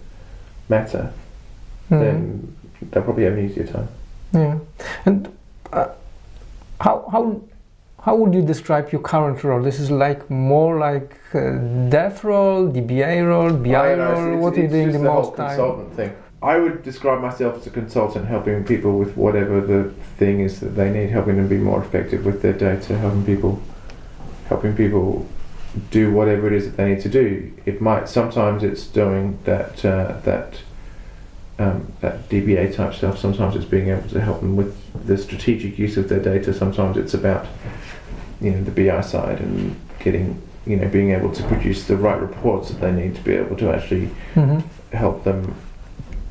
matter, 0.70 1.10
Mhm. 1.90 2.00
then 2.00 2.56
they'll 2.90 3.02
probably 3.02 3.24
have 3.24 3.34
an 3.34 3.44
easier 3.44 3.64
time. 3.66 3.88
Yeah, 4.32 4.56
and 5.04 5.28
uh, 5.74 5.88
how 6.80 7.04
how 7.12 7.36
how 8.00 8.16
would 8.16 8.34
you 8.34 8.42
describe 8.42 8.90
your 8.92 9.02
current 9.02 9.44
role? 9.44 9.62
This 9.62 9.78
is 9.78 9.90
like 9.90 10.28
more 10.30 10.78
like 10.78 11.14
uh, 11.34 11.58
dev 11.90 12.24
role, 12.24 12.66
DBA 12.66 13.20
role, 13.22 13.52
BI 13.52 13.70
know, 13.94 13.96
role. 14.12 14.26
it's- 14.28 14.42
what 14.42 14.56
are 14.56 14.62
you 14.62 14.68
doing 14.68 14.92
the 14.92 14.98
the 14.98 15.04
most 15.04 15.36
time? 15.36 15.48
consultant 15.48 15.94
thing. 15.96 16.10
I 16.42 16.58
would 16.58 16.82
describe 16.82 17.20
myself 17.22 17.56
as 17.56 17.66
a 17.66 17.70
consultant, 17.70 18.26
helping 18.26 18.64
people 18.64 18.98
with 18.98 19.16
whatever 19.16 19.60
the 19.60 19.90
thing 20.18 20.40
is 20.40 20.58
that 20.60 20.70
they 20.70 20.90
need, 20.90 21.10
helping 21.10 21.36
them 21.36 21.46
be 21.48 21.56
more 21.58 21.80
effective 21.82 22.24
with 22.26 22.42
their 22.42 22.52
data, 22.52 22.98
helping 22.98 23.24
people, 23.24 23.62
helping 24.48 24.74
people 24.74 25.26
do 25.90 26.12
whatever 26.12 26.48
it 26.48 26.52
is 26.52 26.64
that 26.66 26.76
they 26.76 26.94
need 26.94 27.00
to 27.02 27.08
do. 27.08 27.52
It 27.64 27.80
might 27.80 28.08
sometimes 28.08 28.62
it's 28.64 28.86
doing 28.86 29.38
that 29.44 29.84
uh, 29.84 30.18
that 30.24 30.54
um, 31.60 31.92
that 32.00 32.28
DBA 32.28 32.74
type 32.74 32.94
stuff. 32.94 33.18
Sometimes 33.18 33.54
it's 33.54 33.64
being 33.64 33.88
able 33.88 34.08
to 34.08 34.20
help 34.20 34.40
them 34.40 34.56
with 34.56 34.76
the 35.06 35.16
strategic 35.16 35.78
use 35.78 35.96
of 35.96 36.08
their 36.08 36.20
data. 36.20 36.52
Sometimes 36.52 36.96
it's 36.96 37.14
about 37.14 37.46
you 38.40 38.50
know 38.50 38.62
the 38.64 38.70
BI 38.72 39.00
side 39.00 39.38
and 39.38 39.76
getting 40.00 40.42
you 40.66 40.76
know 40.76 40.88
being 40.88 41.10
able 41.12 41.30
to 41.32 41.42
produce 41.44 41.84
the 41.86 41.96
right 41.96 42.20
reports 42.20 42.68
that 42.70 42.80
they 42.80 42.90
need 42.92 43.14
to 43.14 43.20
be 43.22 43.32
able 43.34 43.56
to 43.56 43.72
actually 43.72 44.10
Mhm. 44.34 44.62
help 44.92 45.22
them 45.24 45.54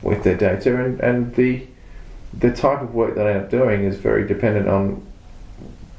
with 0.02 0.24
their 0.24 0.38
data 0.38 0.84
and, 0.84 1.00
and 1.02 1.36
the 1.36 1.68
the 2.34 2.52
type 2.52 2.82
of 2.82 2.94
work 2.94 3.16
that 3.16 3.28
I 3.28 3.32
am 3.32 3.50
doing 3.50 3.84
is 3.84 3.98
very 3.98 4.26
dependent 4.26 4.68
on 4.68 5.06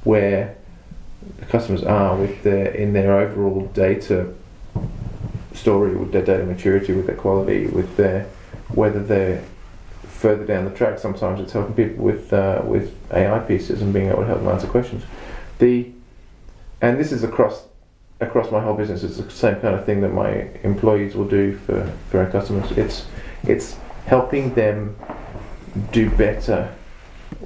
where 0.05 0.57
the 1.39 1.47
customers 1.47 1.83
are 1.85 2.17
with 2.17 2.43
their 2.43 2.67
in 2.67 2.93
their 2.93 3.19
overall 3.19 3.67
data 3.69 4.33
story, 5.55 5.95
with 5.95 6.13
their 6.13 6.25
data 6.25 6.45
maturity, 6.45 6.93
with 6.93 7.07
their 7.07 7.17
quality, 7.17 7.67
with 7.67 7.97
their 7.97 8.29
whether 8.69 9.03
they're 9.03 9.45
further 10.05 10.45
down 10.45 10.65
the 10.65 10.71
track. 10.71 10.99
Sometimes 10.99 11.41
it's 11.41 11.53
helping 11.53 11.75
people 11.75 12.05
with 12.05 12.33
uh, 12.33 12.63
with 12.65 12.95
AI 13.13 13.39
pieces 13.41 13.83
and 13.83 13.93
being 13.93 14.09
able 14.09 14.21
to 14.21 14.27
help 14.27 14.39
them 14.39 14.49
answer 14.49 14.67
questions. 14.67 15.05
The 15.59 15.91
and 16.81 16.99
this 16.99 17.13
is 17.13 17.23
across 17.23 17.65
across 18.21 18.51
my 18.51 18.61
whole 18.61 18.75
business. 18.75 19.03
It's 19.03 19.19
the 19.19 19.31
same 19.31 19.57
kind 19.57 19.75
of 19.75 19.85
thing 19.85 20.01
that 20.01 20.13
my 20.13 20.49
employees 20.63 21.15
will 21.15 21.29
do 21.29 21.57
for, 21.59 21.93
for 22.09 22.21
our 22.21 22.31
customers. 22.31 22.71
It's 22.73 23.07
it's 23.45 23.77
helping 24.07 24.55
them 24.55 24.97
do 25.91 26.11
better 26.11 26.73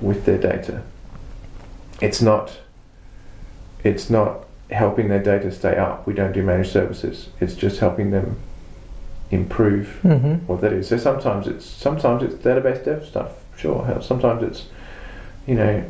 with 0.01 0.25
their 0.25 0.39
data. 0.39 0.83
It's 2.01 2.21
not 2.21 2.59
it's 3.85 4.11
not 4.11 4.45
helping 4.71 5.09
their 5.09 5.23
data 5.23 5.53
stay 5.53 5.77
up. 5.77 6.07
We 6.07 6.13
don't 6.13 6.33
do 6.33 6.43
managed 6.43 6.73
services. 6.73 7.29
It's 7.41 7.55
just 7.55 7.79
helping 7.79 8.11
them 8.11 8.37
improve 9.31 10.01
Mhm. 10.05 10.41
what 10.47 10.61
that 10.61 10.73
is. 10.73 10.89
So 10.89 10.97
sometimes 10.97 11.47
it's 11.47 11.65
sometimes 11.65 12.23
it's 12.23 12.35
database 12.35 12.85
dev 12.85 13.05
stuff. 13.05 13.33
Sure. 13.57 13.99
Sometimes 14.03 14.43
it's 14.43 14.67
you 15.47 15.55
know 15.55 15.85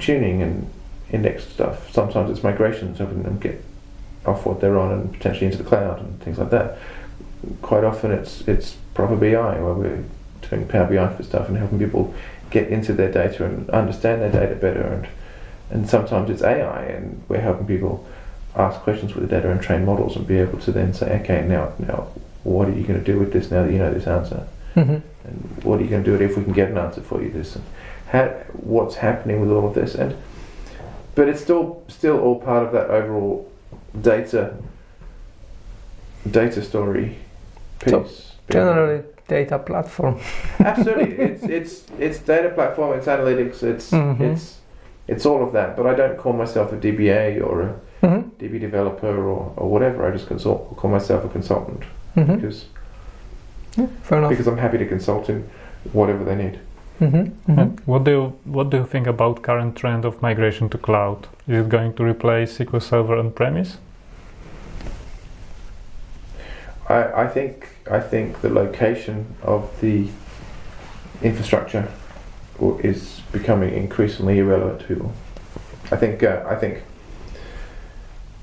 tuning 0.00 0.40
and 0.42 0.68
index 1.10 1.44
stuff. 1.44 1.90
Sometimes 1.92 2.30
it's 2.30 2.42
migrations, 2.44 2.98
helping 2.98 3.22
them 3.24 3.38
get 3.38 3.62
off 4.24 4.46
what 4.46 4.60
they're 4.60 4.78
on 4.78 4.92
and 4.92 5.12
potentially 5.12 5.46
into 5.46 5.58
the 5.58 5.64
cloud 5.64 6.00
and 6.00 6.20
things 6.20 6.38
like 6.38 6.50
that. 6.50 6.78
Quite 7.60 7.82
often 7.84 8.12
it's 8.12 8.46
it's 8.46 8.76
proper 8.94 9.16
BI 9.16 9.60
where 9.60 9.74
we're 9.74 10.04
doing 10.48 10.66
Power 10.68 10.86
BI 10.86 11.16
for 11.16 11.22
stuff 11.22 11.48
and 11.48 11.56
helping 11.56 11.78
people 11.78 12.14
get 12.50 12.68
into 12.68 12.92
their 12.92 13.10
data 13.10 13.44
and 13.44 13.68
understand 13.70 14.20
their 14.20 14.30
data 14.32 14.54
better 14.54 14.82
and 14.82 15.08
and 15.70 15.88
sometimes 15.88 16.28
it's 16.28 16.42
AI 16.42 16.84
and 16.84 17.22
we're 17.28 17.40
helping 17.40 17.66
people 17.66 18.06
ask 18.54 18.80
questions 18.80 19.14
with 19.14 19.26
the 19.26 19.34
data 19.34 19.50
and 19.50 19.62
train 19.62 19.86
models 19.86 20.16
and 20.16 20.26
be 20.26 20.36
able 20.38 20.58
to 20.58 20.70
then 20.70 20.92
say, 20.92 21.18
okay, 21.20 21.46
now 21.46 21.72
now 21.78 22.08
what 22.44 22.68
are 22.68 22.72
you 22.72 22.82
going 22.84 23.02
to 23.02 23.04
do 23.12 23.18
with 23.18 23.32
this 23.32 23.50
now 23.50 23.62
that 23.64 23.72
you 23.72 23.78
know 23.78 23.92
this 23.92 24.06
answer? 24.06 24.46
Mhm. 24.74 25.02
and 25.24 25.60
what 25.64 25.78
are 25.78 25.82
you 25.82 25.90
going 25.90 26.02
to 26.02 26.16
do 26.18 26.22
if 26.24 26.36
we 26.36 26.42
can 26.44 26.52
get 26.54 26.70
an 26.70 26.78
answer 26.78 27.02
for 27.02 27.22
you 27.22 27.30
this 27.30 27.56
and 27.56 27.64
how, 28.08 28.28
what's 28.54 28.96
happening 28.96 29.38
with 29.40 29.50
all 29.50 29.66
of 29.68 29.74
this 29.74 29.94
and 29.94 30.14
but 31.14 31.28
it's 31.28 31.42
still 31.42 31.82
still 31.88 32.18
all 32.18 32.40
part 32.40 32.64
of 32.64 32.72
that 32.72 32.88
overall 32.90 33.50
data 34.00 34.54
data 36.30 36.62
story 36.62 37.18
piece. 37.80 37.92
So, 37.92 38.31
Generally, 38.50 39.02
data 39.28 39.58
platform. 39.58 40.18
Absolutely, 40.58 41.16
it's 41.16 41.42
it's 41.44 41.84
it's 41.98 42.18
data 42.18 42.50
platform, 42.50 42.98
it's 42.98 43.06
analytics, 43.06 43.62
it's 43.62 43.90
Mhm. 43.90 44.20
it's 44.20 44.58
it's 45.08 45.26
all 45.26 45.42
of 45.42 45.52
that. 45.52 45.76
But 45.76 45.86
I 45.86 45.94
don't 45.94 46.16
call 46.18 46.32
myself 46.32 46.72
a 46.72 46.76
DBA 46.76 47.40
or 47.40 47.62
a 47.62 47.72
hmm 48.06 48.22
DB 48.40 48.58
developer 48.60 49.16
or, 49.30 49.52
or 49.56 49.68
whatever. 49.70 50.06
I 50.06 50.10
just 50.10 50.26
consult, 50.26 50.76
call 50.76 50.90
myself 50.90 51.24
a 51.24 51.28
consultant 51.28 51.82
hmm 52.14 52.34
because 52.34 52.66
Fair 54.02 54.18
enough. 54.18 54.30
because 54.30 54.46
I'm 54.46 54.58
happy 54.58 54.78
to 54.78 54.86
consult 54.86 55.28
in 55.30 55.48
whatever 55.92 56.24
they 56.24 56.34
need. 56.36 56.58
hmm 56.98 57.24
hmm 57.46 57.58
And 57.60 57.80
what 57.86 58.04
do 58.04 58.10
you 58.10 58.32
what 58.44 58.70
do 58.70 58.76
you 58.76 58.84
think 58.86 59.06
about 59.06 59.42
current 59.42 59.76
trend 59.76 60.04
of 60.04 60.20
migration 60.22 60.68
to 60.70 60.78
cloud? 60.78 61.26
Is 61.48 61.64
it 61.64 61.68
going 61.68 61.94
to 61.94 62.04
replace 62.04 62.58
SQL 62.58 62.82
Server 62.82 63.16
on 63.18 63.30
premise? 63.30 63.78
I, 66.88 67.22
I 67.24 67.28
think 67.28 67.68
I 67.90 68.00
think 68.00 68.40
the 68.40 68.50
location 68.50 69.34
of 69.42 69.70
the 69.80 70.08
infrastructure 71.22 71.90
is 72.60 73.20
becoming 73.32 73.74
increasingly 73.74 74.38
irrelevant 74.38 74.80
to 74.80 74.86
people. 74.86 75.12
I 75.90 75.96
think 75.96 76.22
uh, 76.22 76.44
I 76.46 76.56
think 76.56 76.82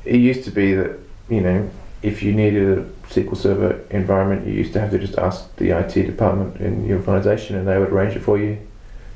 it 0.05 0.17
used 0.17 0.43
to 0.45 0.51
be 0.51 0.73
that 0.73 0.99
you 1.29 1.41
know 1.41 1.69
if 2.01 2.23
you 2.23 2.33
needed 2.33 2.77
a 2.77 2.83
SQL 3.09 3.35
Server 3.35 3.81
environment, 3.89 4.47
you 4.47 4.53
used 4.53 4.73
to 4.73 4.79
have 4.79 4.91
to 4.91 4.99
just 4.99 5.17
ask 5.17 5.53
the 5.57 5.77
IT 5.77 5.93
department 5.93 6.61
in 6.61 6.85
your 6.85 6.99
organisation, 6.99 7.55
and 7.57 7.67
they 7.67 7.77
would 7.77 7.89
arrange 7.89 8.15
it 8.15 8.21
for 8.21 8.37
you. 8.37 8.57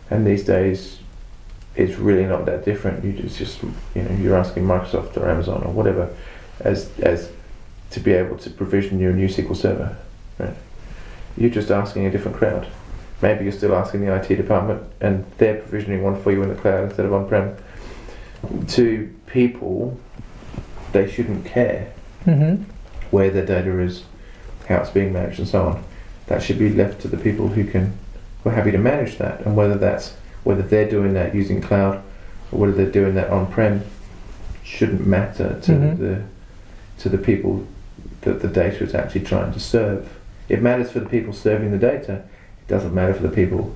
And 0.10 0.28
these 0.28 0.44
days, 0.44 1.00
it's 1.76 1.96
really 1.98 2.26
not 2.26 2.46
that 2.46 2.66
different. 2.66 3.04
You 3.04 3.14
just 3.14 3.38
just 3.38 3.64
you 3.64 4.02
know 4.02 4.12
you're 4.16 4.38
asking 4.38 4.66
Microsoft 4.66 5.18
or 5.18 5.30
Amazon 5.30 5.64
or 5.64 5.72
whatever 5.72 6.14
as 6.60 6.90
as 7.00 7.32
to 7.94 8.00
be 8.00 8.12
able 8.12 8.38
to 8.38 8.50
provision 8.50 9.00
your 9.00 9.14
new 9.14 9.28
SQL 9.28 9.56
Server. 9.56 9.96
Right? 10.40 10.56
You're 11.38 11.52
just 11.52 11.70
asking 11.72 12.06
a 12.08 12.12
different 12.12 12.36
crowd. 12.38 12.68
Maybe 13.22 13.44
you're 13.44 13.54
still 13.54 13.76
asking 13.76 14.02
the 14.06 14.14
IT 14.16 14.28
department, 14.36 14.84
and 15.00 15.26
they're 15.38 15.62
provisioning 15.62 16.04
one 16.04 16.22
for 16.22 16.32
you 16.32 16.42
in 16.44 16.50
the 16.50 16.56
cloud 16.56 16.86
instead 16.86 17.06
of 17.06 17.14
on-prem. 17.14 17.56
To 18.70 19.14
people, 19.28 19.98
they 20.92 21.10
shouldn't 21.10 21.46
care 21.46 21.92
hmm 22.26 22.56
where 23.12 23.30
their 23.30 23.46
data 23.46 23.80
is, 23.80 24.04
how 24.68 24.78
it's 24.78 24.90
being 24.90 25.14
managed, 25.14 25.38
and 25.38 25.48
so 25.48 25.68
on. 25.68 25.84
That 26.26 26.42
should 26.42 26.58
be 26.58 26.70
left 26.74 27.00
to 27.02 27.08
the 27.08 27.18
people 27.18 27.48
who 27.50 27.64
can, 27.64 27.96
who 28.44 28.50
are 28.50 28.54
happy 28.54 28.72
to 28.72 28.78
manage 28.80 29.20
that, 29.20 29.42
and 29.42 29.56
whether 29.56 29.76
that's 29.76 30.16
whether 30.44 30.64
they're 30.64 30.90
doing 30.90 31.14
that 31.14 31.36
using 31.36 31.62
cloud 31.62 32.02
or 32.52 32.60
whether 32.62 32.74
they're 32.74 32.90
doing 32.92 33.14
that 33.16 33.30
on-prem 33.30 33.84
shouldn't 34.64 35.06
matter 35.06 35.60
to 35.62 35.72
Mhm. 35.74 36.00
the 36.00 36.22
to 37.04 37.10
the 37.10 37.18
people 37.20 37.68
that 38.24 38.42
the 38.42 38.48
data 38.48 38.84
is 38.84 38.94
actually 38.96 39.22
trying 39.22 39.54
to 39.54 39.60
serve. 39.60 40.10
It 40.50 40.62
matters 40.62 40.92
for 40.92 41.00
the 41.00 41.10
people 41.10 41.34
serving 41.34 41.72
the 41.72 41.78
data. 41.78 42.24
It 42.62 42.68
doesn't 42.68 42.94
matter 42.94 43.14
for 43.14 43.24
the 43.24 43.36
people 43.36 43.76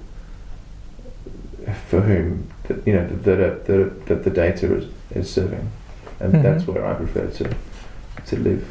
for 1.90 2.02
whom 2.02 2.50
that 2.64 2.86
you 2.88 2.94
know 2.94 3.06
that 3.08 3.24
that, 3.24 3.66
that, 3.66 4.06
that 4.06 4.24
the 4.24 4.30
data 4.30 4.74
is, 4.76 4.86
is 5.14 5.30
serving, 5.30 5.70
and 6.20 6.34
Mhm. 6.34 6.42
that's 6.44 6.66
where 6.68 6.86
I 6.86 6.94
prefer 6.94 7.28
to 7.28 7.56
to 8.26 8.36
live 8.40 8.66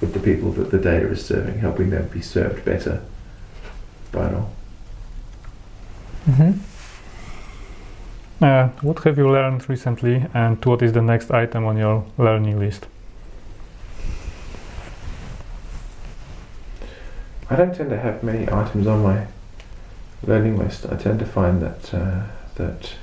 with 0.00 0.12
the 0.14 0.20
people 0.20 0.52
that 0.52 0.70
the 0.70 0.78
data 0.78 1.08
is 1.08 1.24
serving, 1.24 1.58
helping 1.58 1.90
them 1.90 2.08
be 2.12 2.20
served 2.20 2.64
better 2.64 3.00
by 4.12 4.26
it 4.28 4.34
all. 4.34 4.50
hmm 6.26 6.52
Uh, 8.40 8.68
what 8.82 9.00
have 9.04 9.18
you 9.18 9.28
learned 9.28 9.68
recently, 9.68 10.24
and 10.34 10.64
what 10.64 10.80
is 10.82 10.92
the 10.92 11.02
next 11.02 11.30
item 11.32 11.64
on 11.64 11.76
your 11.76 12.04
learning 12.18 12.58
list? 12.60 12.86
I 17.50 17.56
don't 17.56 17.74
tend 17.74 17.90
to 17.90 17.98
have 17.98 18.22
many 18.22 18.50
items 18.50 18.86
on 18.86 19.02
my 19.02 19.26
learning 20.22 20.58
list. 20.58 20.86
I 20.86 20.96
tend 20.96 21.18
to 21.20 21.26
find 21.26 21.62
that 21.62 21.94
uh, 21.94 22.26
that 22.56 22.94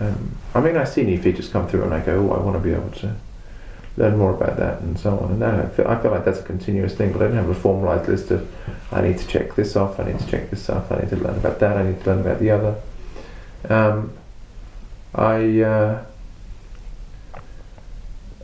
um, 0.00 0.36
I 0.54 0.60
mean 0.60 0.76
I 0.76 0.84
see 0.84 1.02
new 1.02 1.20
features 1.20 1.48
come 1.48 1.68
through 1.68 1.84
and 1.84 1.94
I 1.94 2.00
go, 2.00 2.30
oh, 2.30 2.34
I 2.34 2.40
want 2.40 2.56
to 2.56 2.60
be 2.60 2.72
able 2.72 2.90
to 2.90 3.14
learn 3.96 4.16
more 4.16 4.32
about 4.32 4.56
that 4.56 4.80
and 4.80 4.98
so 4.98 5.18
on. 5.18 5.32
And 5.32 5.42
that 5.42 5.54
I 5.54 5.68
feel, 5.68 5.88
I 5.88 6.00
feel 6.00 6.12
like 6.12 6.24
that's 6.24 6.38
a 6.38 6.44
continuous 6.44 6.94
thing, 6.94 7.12
but 7.12 7.20
I 7.20 7.26
don't 7.26 7.36
have 7.36 7.48
a 7.48 7.54
formalized 7.54 8.08
list 8.08 8.30
of 8.30 8.48
I 8.92 9.02
need 9.02 9.18
to 9.18 9.26
check 9.26 9.54
this 9.54 9.76
off, 9.76 9.98
I 10.00 10.04
need 10.04 10.20
to 10.20 10.26
check 10.26 10.50
this 10.50 10.70
off, 10.70 10.90
I 10.92 11.00
need 11.00 11.10
to 11.10 11.16
learn 11.16 11.36
about 11.36 11.58
that, 11.58 11.76
I 11.76 11.82
need 11.82 12.00
to 12.02 12.06
learn 12.10 12.20
about 12.20 12.38
the 12.38 12.50
other. 12.50 12.80
Um, 13.68 14.12
I 15.14 15.60
uh, 15.60 16.04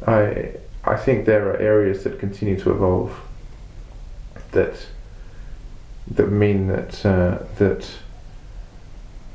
I 0.07 0.57
I 0.85 0.97
think 0.97 1.25
there 1.25 1.49
are 1.51 1.57
areas 1.57 2.05
that 2.05 2.19
continue 2.19 2.59
to 2.61 2.73
evolve 2.73 3.19
that 4.55 4.75
that 6.09 6.31
mean 6.31 6.67
that 6.69 7.05
uh, 7.07 7.39
that 7.59 7.87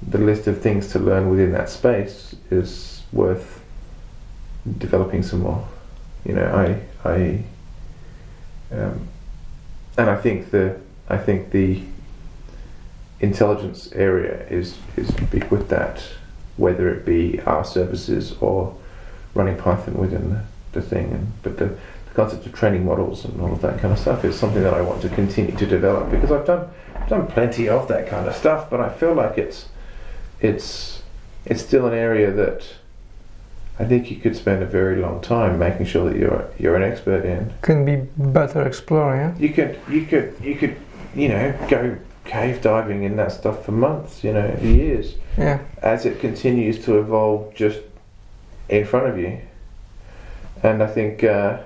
the 0.01 0.17
list 0.17 0.47
of 0.47 0.61
things 0.61 0.91
to 0.91 0.99
learn 0.99 1.29
within 1.29 1.51
that 1.51 1.69
space 1.69 2.35
is 2.49 3.03
worth 3.11 3.61
developing 4.77 5.23
some 5.23 5.41
more. 5.41 5.67
You 6.25 6.33
know, 6.33 6.45
I 6.45 7.09
I 7.09 7.43
um, 8.71 9.07
and 9.97 10.09
I 10.09 10.15
think 10.15 10.51
the 10.51 10.79
I 11.07 11.17
think 11.17 11.51
the 11.51 11.81
intelligence 13.19 13.91
area 13.93 14.45
is 14.49 14.77
is 14.95 15.11
big 15.31 15.45
with 15.45 15.69
that, 15.69 16.03
whether 16.57 16.89
it 16.89 17.05
be 17.05 17.41
R 17.41 17.65
services 17.65 18.35
or 18.39 18.75
running 19.33 19.57
Python 19.57 19.95
within 19.95 20.29
the, 20.29 20.43
the 20.71 20.81
thing. 20.81 21.11
And 21.11 21.33
but 21.43 21.57
the 21.57 21.77
the 22.09 22.15
concept 22.15 22.45
of 22.45 22.53
training 22.53 22.85
models 22.85 23.25
and 23.25 23.39
all 23.41 23.51
of 23.53 23.61
that 23.61 23.79
kind 23.79 23.93
of 23.93 23.99
stuff 23.99 24.25
is 24.25 24.37
something 24.37 24.63
that 24.63 24.73
I 24.73 24.81
want 24.81 25.01
to 25.03 25.09
continue 25.09 25.55
to 25.55 25.65
develop 25.65 26.09
because 26.11 26.31
I've 26.31 26.45
done 26.45 26.67
done 27.07 27.25
plenty 27.27 27.67
of 27.67 27.87
that 27.87 28.07
kind 28.07 28.27
of 28.27 28.35
stuff, 28.35 28.69
but 28.69 28.79
I 28.79 28.89
feel 28.89 29.13
like 29.13 29.37
it's 29.37 29.67
it's 30.41 31.01
it's 31.45 31.61
still 31.61 31.87
an 31.87 31.93
area 31.93 32.31
that 32.31 32.65
I 33.79 33.85
think 33.85 34.11
you 34.11 34.17
could 34.17 34.35
spend 34.35 34.61
a 34.61 34.65
very 34.65 34.97
long 34.97 35.21
time 35.21 35.57
making 35.57 35.85
sure 35.87 36.09
that 36.09 36.19
you're 36.19 36.47
you're 36.59 36.75
an 36.75 36.83
expert 36.83 37.25
in. 37.25 37.53
Can 37.61 37.85
be 37.85 37.95
better 38.17 38.61
exploring. 38.67 39.19
yeah? 39.21 39.37
You 39.37 39.49
could 39.49 39.79
you 39.89 40.05
could 40.05 40.35
you 40.41 40.55
could 40.55 40.75
you 41.15 41.29
know 41.29 41.67
go 41.69 41.97
cave 42.25 42.61
diving 42.61 43.03
in 43.03 43.15
that 43.15 43.31
stuff 43.31 43.65
for 43.65 43.71
months, 43.71 44.23
you 44.23 44.31
know, 44.31 44.55
years 44.61 45.15
Yeah. 45.35 45.59
as 45.81 46.05
it 46.05 46.19
continues 46.19 46.77
to 46.85 46.99
evolve 46.99 47.55
just 47.55 47.79
in 48.67 48.85
front 48.85 49.07
of 49.07 49.17
you. 49.17 49.39
And 50.61 50.83
I 50.83 50.87
think, 50.87 51.23
uh, 51.23 51.59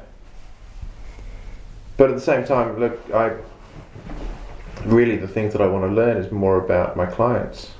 but 1.97 2.09
at 2.09 2.15
the 2.15 2.21
same 2.21 2.43
time, 2.45 2.79
look, 2.79 2.99
I 3.13 3.33
really 4.85 5.15
the 5.15 5.27
things 5.27 5.53
that 5.53 5.61
I 5.61 5.67
want 5.67 5.85
to 5.85 5.93
learn 5.95 6.17
is 6.17 6.31
more 6.31 6.57
about 6.57 6.97
my 6.97 7.05
clients. 7.05 7.71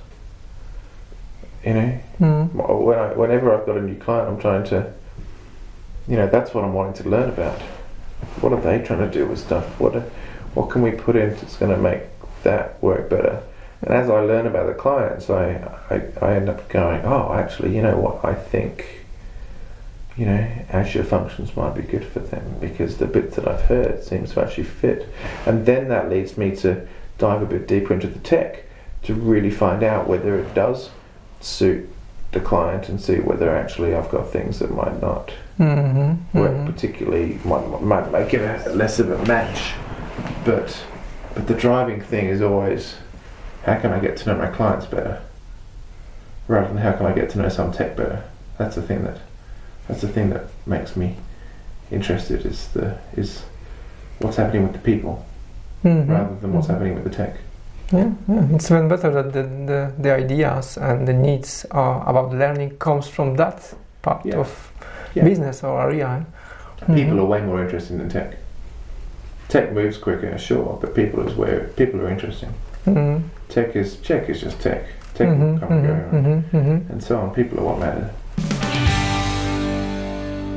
You 1.66 1.74
know, 1.74 2.00
Mm. 2.22 2.54
when 2.54 3.00
I, 3.00 3.14
whenever 3.14 3.54
I've 3.54 3.66
got 3.66 3.78
a 3.78 3.82
new 3.82 3.96
client, 3.96 4.28
I'm 4.30 4.40
trying 4.40 4.64
to, 4.66 4.92
you 6.08 6.16
know, 6.18 6.28
that's 6.28 6.54
what 6.54 6.64
I'm 6.64 6.74
wanting 6.74 7.02
to 7.04 7.10
learn 7.10 7.30
about. 7.30 7.60
What 8.42 8.54
are 8.54 8.62
they 8.62 8.80
trying 8.84 9.00
to 9.00 9.10
do 9.10 9.26
with 9.26 9.40
stuff? 9.40 9.80
What 9.80 9.96
are, 9.96 10.06
what 10.54 10.70
can 10.70 10.82
we 10.82 10.92
put 10.92 11.16
in 11.16 11.30
that's 11.32 11.58
going 11.58 11.72
to 11.72 11.78
make 11.82 12.04
that 12.44 12.82
work 12.84 13.10
better? 13.10 13.42
And 13.82 13.94
as 13.94 14.10
I 14.10 14.20
learn 14.22 14.46
about 14.48 14.68
the 14.68 14.74
clients, 14.74 15.30
I, 15.30 15.56
I, 15.90 16.02
I 16.26 16.36
end 16.36 16.48
up 16.50 16.70
going, 16.70 17.02
oh, 17.04 17.34
actually, 17.34 17.76
you 17.76 17.82
know 17.82 17.98
what? 17.98 18.24
I 18.24 18.34
think, 18.34 19.03
you 20.18 20.26
know, 20.26 20.48
Azure 20.70 21.04
functions 21.04 21.56
might 21.56 21.74
be 21.76 21.82
good 21.82 22.06
for 22.06 22.20
them 22.20 22.56
because 22.60 22.98
the 22.98 23.08
bit 23.08 23.32
that 23.34 23.48
I've 23.48 23.62
heard 23.62 24.04
seems 24.04 24.34
to 24.34 24.42
actually 24.44 24.66
fit. 24.66 25.10
And 25.46 25.66
then 25.66 25.88
that 25.90 26.10
leads 26.10 26.38
me 26.38 26.56
to 26.58 26.88
dive 27.18 27.42
a 27.42 27.46
bit 27.46 27.68
deeper 27.68 27.94
into 27.94 28.08
the 28.08 28.20
tech 28.20 28.64
to 29.04 29.14
really 29.14 29.52
find 29.52 29.84
out 29.84 30.08
whether 30.08 30.38
it 30.38 30.54
does 30.54 30.90
suit 31.42 31.90
the 32.32 32.40
client 32.40 32.90
and 32.90 33.00
see 33.00 33.18
whether 33.20 33.56
actually 33.56 33.94
I've 33.96 34.10
got 34.10 34.30
things 34.32 34.60
that 34.60 34.72
might 34.72 35.02
not 35.02 35.32
Mm-hmm. 35.60 36.36
work 36.38 36.52
hmm 36.52 36.66
particularly 36.66 37.38
might, 37.46 37.80
might 37.84 38.12
make 38.12 38.34
it 38.34 38.42
a, 38.42 38.70
less 38.72 38.98
of 38.98 39.12
a 39.12 39.24
match 39.28 39.74
but 40.44 40.84
but 41.36 41.46
the 41.48 41.54
driving 41.54 42.02
thing 42.02 42.26
is 42.26 42.42
always 42.42 42.96
how 43.64 43.80
can 43.80 43.92
I 43.94 44.00
get 44.00 44.18
to 44.18 44.30
know 44.30 44.36
my 44.40 44.48
clients 44.48 44.88
better 44.88 45.22
rather 46.48 46.70
than 46.70 46.78
how 46.78 46.94
can 46.94 47.06
I 47.06 47.14
get 47.14 47.30
to 47.32 47.38
know 47.38 47.50
some 47.50 47.72
tech 47.72 47.96
better 47.96 48.24
that's 48.58 48.76
the 48.76 48.82
thing 48.82 49.04
that 49.04 49.20
that's 49.88 50.02
the 50.02 50.08
thing 50.08 50.30
that 50.30 50.44
makes 50.66 50.96
me 50.96 51.16
interested 51.92 52.46
is 52.46 52.68
the 52.74 52.98
is 53.18 53.44
what's 54.20 54.38
happening 54.38 54.64
with 54.64 54.74
the 54.74 54.80
people 54.92 55.26
hmm 55.82 56.12
rather 56.12 56.36
than 56.42 56.54
what's 56.54 56.68
happening 56.68 56.96
with 56.96 57.04
the 57.04 57.10
tech 57.10 57.36
Yeah, 57.92 58.12
yeah, 58.28 58.56
it's 58.56 58.72
even 58.72 58.88
better 58.88 59.12
that 59.12 59.34
the, 59.34 59.44
the, 59.44 59.92
the 60.00 60.12
ideas 60.16 60.78
and 60.78 61.08
the 61.08 61.14
needs 61.14 61.66
are 61.72 62.02
about 62.10 62.32
learning 62.34 62.78
comes 62.80 63.08
from 63.08 63.36
that 63.36 63.74
part 64.02 64.26
Yeah. 64.26 64.40
of 64.40 64.72
Yeah. 65.16 65.26
business 65.26 65.64
or 65.64 65.80
area. 65.82 66.26
people 66.88 67.18
Mhm. 67.18 67.20
are 67.22 67.26
way 67.26 67.42
more 67.42 67.62
interested 67.64 68.00
in 68.02 68.10
tech 68.10 68.38
tech 69.50 69.74
moves 69.74 69.98
quicker 69.98 70.38
sure 70.38 70.78
but 70.82 70.94
people 70.96 71.28
is 71.28 71.36
where 71.38 71.60
people 71.76 72.00
are 72.02 72.10
interesting 72.12 72.50
Mhm. 72.86 73.22
Tech 73.50 73.76
is 73.76 73.96
tech 73.98 74.30
is 74.30 74.42
just 74.42 74.60
tech. 74.62 74.84
Tech 75.14 75.30
Mhm, 75.30 75.60
come 75.60 75.72
and 75.72 75.88
go, 75.88 75.94
mhm, 75.94 76.24
mhm, 76.24 76.44
mhm. 76.52 76.90
and 76.92 77.02
so 77.04 77.20
on. 77.20 77.30
People 77.30 77.60
are 77.60 77.66
what 77.66 77.80
matter. 77.80 78.10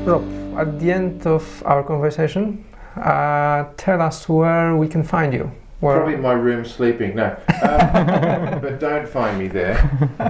Rob, 0.07 0.23
at 0.57 0.79
the 0.79 0.93
end 0.93 1.27
of 1.27 1.63
our 1.67 1.83
conversation, 1.83 2.65
uh, 2.95 3.65
tell 3.77 4.01
us 4.01 4.29
where 4.29 4.77
we 4.77 4.87
can 4.87 5.03
find 5.03 5.35
you. 5.35 5.51
Where 5.81 5.97
Probably 5.97 6.15
in 6.15 6.23
my 6.23 6.33
room 6.33 6.65
sleeping. 6.65 7.17
No, 7.17 7.37
um, 7.63 8.61
but 8.63 8.79
don't 8.79 9.09
find 9.09 9.37
me 9.37 9.49
there. 9.49 9.75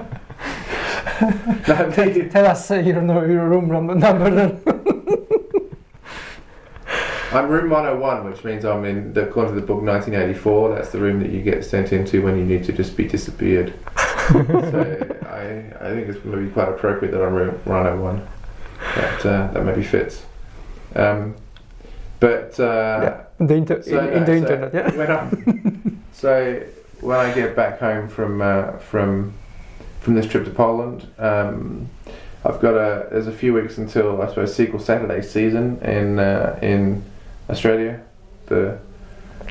no, 1.69 1.91
Tell 2.31 2.47
us 2.47 2.71
uh, 2.71 2.77
your, 2.77 3.05
your 3.31 3.49
room 3.51 3.69
number. 3.69 3.93
I'm 7.33 7.49
room 7.49 7.69
101, 7.69 8.31
which 8.31 8.45
means 8.45 8.65
I'm 8.65 8.87
in 8.87 9.13
the 9.13 9.29
according 9.29 9.57
to 9.57 9.61
the 9.61 9.67
book 9.67 9.83
1984. 9.83 10.75
That's 10.75 10.89
the 10.91 11.01
room 11.01 11.21
that 11.21 11.31
you 11.31 11.43
get 11.43 11.67
sent 11.67 11.93
into 11.93 12.23
when 12.23 12.39
you 12.39 12.45
need 12.47 12.65
to 12.65 12.73
just 12.73 12.97
be 12.97 13.07
disappeared. 13.07 13.75
so 14.33 15.19
I, 15.29 15.67
I 15.81 15.91
think 15.93 16.09
it's 16.09 16.19
going 16.21 16.33
to 16.35 16.39
be 16.39 16.51
quite 16.51 16.71
appropriate 16.71 17.11
that 17.11 17.23
I'm 17.23 17.35
room 17.35 17.61
101. 17.65 18.27
That 18.95 19.27
uh, 19.27 19.53
that 19.53 19.65
maybe 19.65 19.83
fits. 19.83 20.25
Um, 20.95 21.35
but 22.21 22.59
uh, 22.59 23.01
Yeah, 23.03 23.25
in 23.39 23.47
the, 23.47 23.55
inter- 23.55 23.83
so, 23.83 23.99
in, 23.99 24.07
in 24.07 24.13
no, 24.13 24.19
the 24.21 24.27
so 24.27 24.33
internet. 24.55 24.75
Yeah. 24.75 24.97
when 24.97 25.11
I, 25.11 25.91
so 26.13 26.63
when 27.01 27.19
I 27.19 27.35
get 27.35 27.55
back 27.55 27.79
home 27.81 28.09
from 28.09 28.41
uh, 28.41 28.73
from 28.79 29.35
from 30.01 30.15
this 30.15 30.27
trip 30.27 30.45
to 30.45 30.51
Poland, 30.51 31.07
um, 31.19 31.89
I've 32.45 32.61
got 32.61 32.75
a 32.75 33.09
there's 33.11 33.27
a 33.27 33.33
few 33.33 33.53
weeks 33.53 33.77
until 33.79 34.23
I 34.23 34.29
suppose 34.29 34.57
SQL 34.57 34.81
Saturday 34.81 35.21
season 35.23 35.79
in 35.83 36.19
uh, 36.19 36.59
in 36.63 37.05
Australia. 37.51 38.01
The 38.47 38.79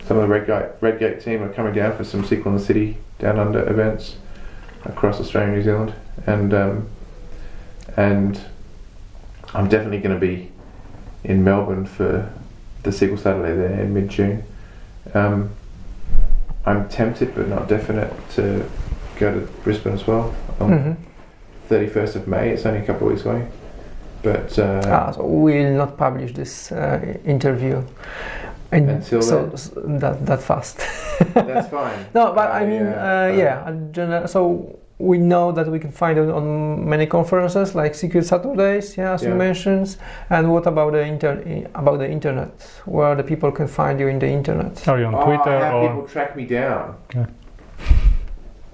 some 0.08 0.18
of 0.18 0.24
the 0.24 0.28
Redgate 0.28 0.72
Redgate 0.82 1.22
team 1.22 1.44
are 1.44 1.52
coming 1.54 1.74
down 1.74 1.96
for 1.96 2.04
some 2.04 2.24
SQL 2.24 2.48
in 2.48 2.54
the 2.56 2.60
City 2.60 2.98
down 3.20 3.40
under 3.40 3.68
events 3.70 4.18
across 4.86 5.20
Australia 5.20 5.50
and 5.50 5.58
New 5.58 5.64
Zealand, 5.64 5.94
and 6.26 6.54
um, 6.54 6.90
and 7.98 8.42
I'm 9.56 9.70
definitely 9.70 10.00
going 10.00 10.20
to 10.20 10.20
be 10.20 10.52
in 11.24 11.44
Melbourne 11.44 11.86
for 11.86 12.32
the 12.84 12.90
SQL 12.92 13.18
Saturday 13.18 13.56
there 13.56 13.80
in 13.80 13.94
mid 13.94 14.10
June. 14.10 14.44
Um, 15.14 15.50
I'm 16.66 16.90
tempted 16.90 17.34
but 17.36 17.48
not 17.48 17.68
definite 17.68 18.12
to 18.32 18.66
go 19.18 19.34
to 19.34 19.40
Brisbane 19.64 19.94
as 19.94 20.06
well 20.08 20.34
on 20.60 20.70
Mhm. 20.72 20.96
31st 21.70 22.16
of 22.16 22.28
May. 22.28 22.50
It's 22.50 22.66
only 22.66 22.80
a 22.80 22.86
couple 22.86 23.08
of 23.08 23.14
weeks 23.14 23.26
away. 23.26 23.48
But 24.24 24.58
uh, 24.60 24.82
Ah, 24.88 25.12
so 25.12 25.24
we'll 25.26 25.74
not 25.78 25.98
publish 25.98 26.34
this 26.34 26.72
uh, 26.72 27.00
interview 27.26 27.82
and 28.72 28.90
Until 28.90 29.22
so, 29.22 29.44
then. 29.44 29.54
s- 29.54 29.72
that 30.02 30.26
that 30.26 30.42
fast. 30.42 30.78
that's 31.34 31.70
fine. 31.70 32.06
no, 32.16 32.34
but 32.34 32.50
I 32.52 32.66
mean, 32.66 32.82
uh, 32.88 32.92
uh, 32.92 33.32
uh, 33.34 33.38
yeah. 33.38 33.72
general- 33.92 34.28
So 34.28 34.80
we 34.98 35.18
know 35.18 35.52
that 35.52 35.68
we 35.68 35.78
can 35.80 35.92
find 35.92 36.18
it 36.18 36.30
on 36.30 36.88
many 36.90 37.06
conferences 37.06 37.76
like 37.76 37.94
SQL 37.94 38.24
Saturdays, 38.24 38.96
yeah, 38.98 39.14
as 39.14 39.24
you 39.24 39.36
mentioned. 39.36 39.98
And 40.30 40.52
what 40.54 40.66
about 40.68 40.94
the 40.94 41.02
inter- 41.02 41.68
about 41.76 42.00
the 42.00 42.10
internet, 42.10 42.50
where 42.86 43.14
the 43.16 43.24
people 43.24 43.52
can 43.52 43.68
find 43.68 44.00
you 44.00 44.08
in 44.08 44.20
the 44.20 44.28
internet? 44.30 44.88
Are 44.88 44.98
you 45.00 45.06
on 45.06 45.16
Oh, 45.16 45.26
Twitter 45.26 45.50
I 45.58 45.66
have 45.66 45.74
or 45.76 45.90
people 45.90 46.08
track 46.08 46.36
me 46.38 46.46
down. 46.46 46.96
Yeah. 47.14 47.26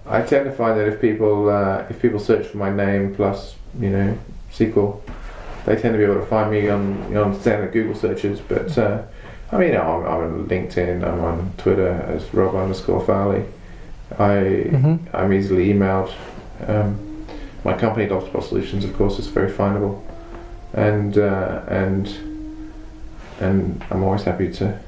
I 0.06 0.22
tend 0.22 0.46
to 0.46 0.52
find 0.52 0.80
that 0.80 0.88
if 0.88 1.02
people 1.02 1.50
uh, 1.50 1.86
if 1.90 2.02
people 2.02 2.20
search 2.20 2.48
for 2.48 2.58
my 2.58 2.70
name 2.72 3.16
plus 3.16 3.56
you 3.80 3.90
know 3.90 4.18
SQL, 4.52 5.02
they 5.66 5.76
tend 5.76 5.94
to 5.94 5.98
be 5.98 6.04
able 6.04 6.16
to 6.20 6.26
find 6.26 6.52
me 6.52 6.70
on 6.70 6.98
you 7.10 7.16
know, 7.16 7.24
on 7.24 7.40
standard 7.40 7.72
Google 7.72 7.96
searches. 7.96 8.40
But 8.42 8.78
uh, 8.78 9.04
I 9.52 9.58
mean, 9.58 9.76
I'm, 9.76 10.06
I'm 10.06 10.06
on 10.06 10.46
LinkedIn. 10.48 11.04
I'm 11.04 11.20
on 11.22 11.54
Twitter 11.58 11.94
as 12.08 12.32
Rob 12.34 12.56
underscore 12.56 13.04
Farley. 13.06 13.44
I 14.20 14.40
hmm 14.70 14.96
I'm 15.14 15.34
easily 15.34 15.74
emailed. 15.74 16.12
Um, 16.68 16.98
my 17.64 17.78
company, 17.78 18.08
Optimal 18.08 18.44
Solutions, 18.44 18.84
of 18.86 18.96
course, 18.98 19.20
is 19.20 19.28
very 19.28 19.52
findable, 19.52 20.02
and 20.74 21.18
uh, 21.18 21.62
and 21.68 22.08
and 23.40 23.84
I'm 23.92 24.04
always 24.04 24.24
happy 24.24 24.52
to. 24.54 24.80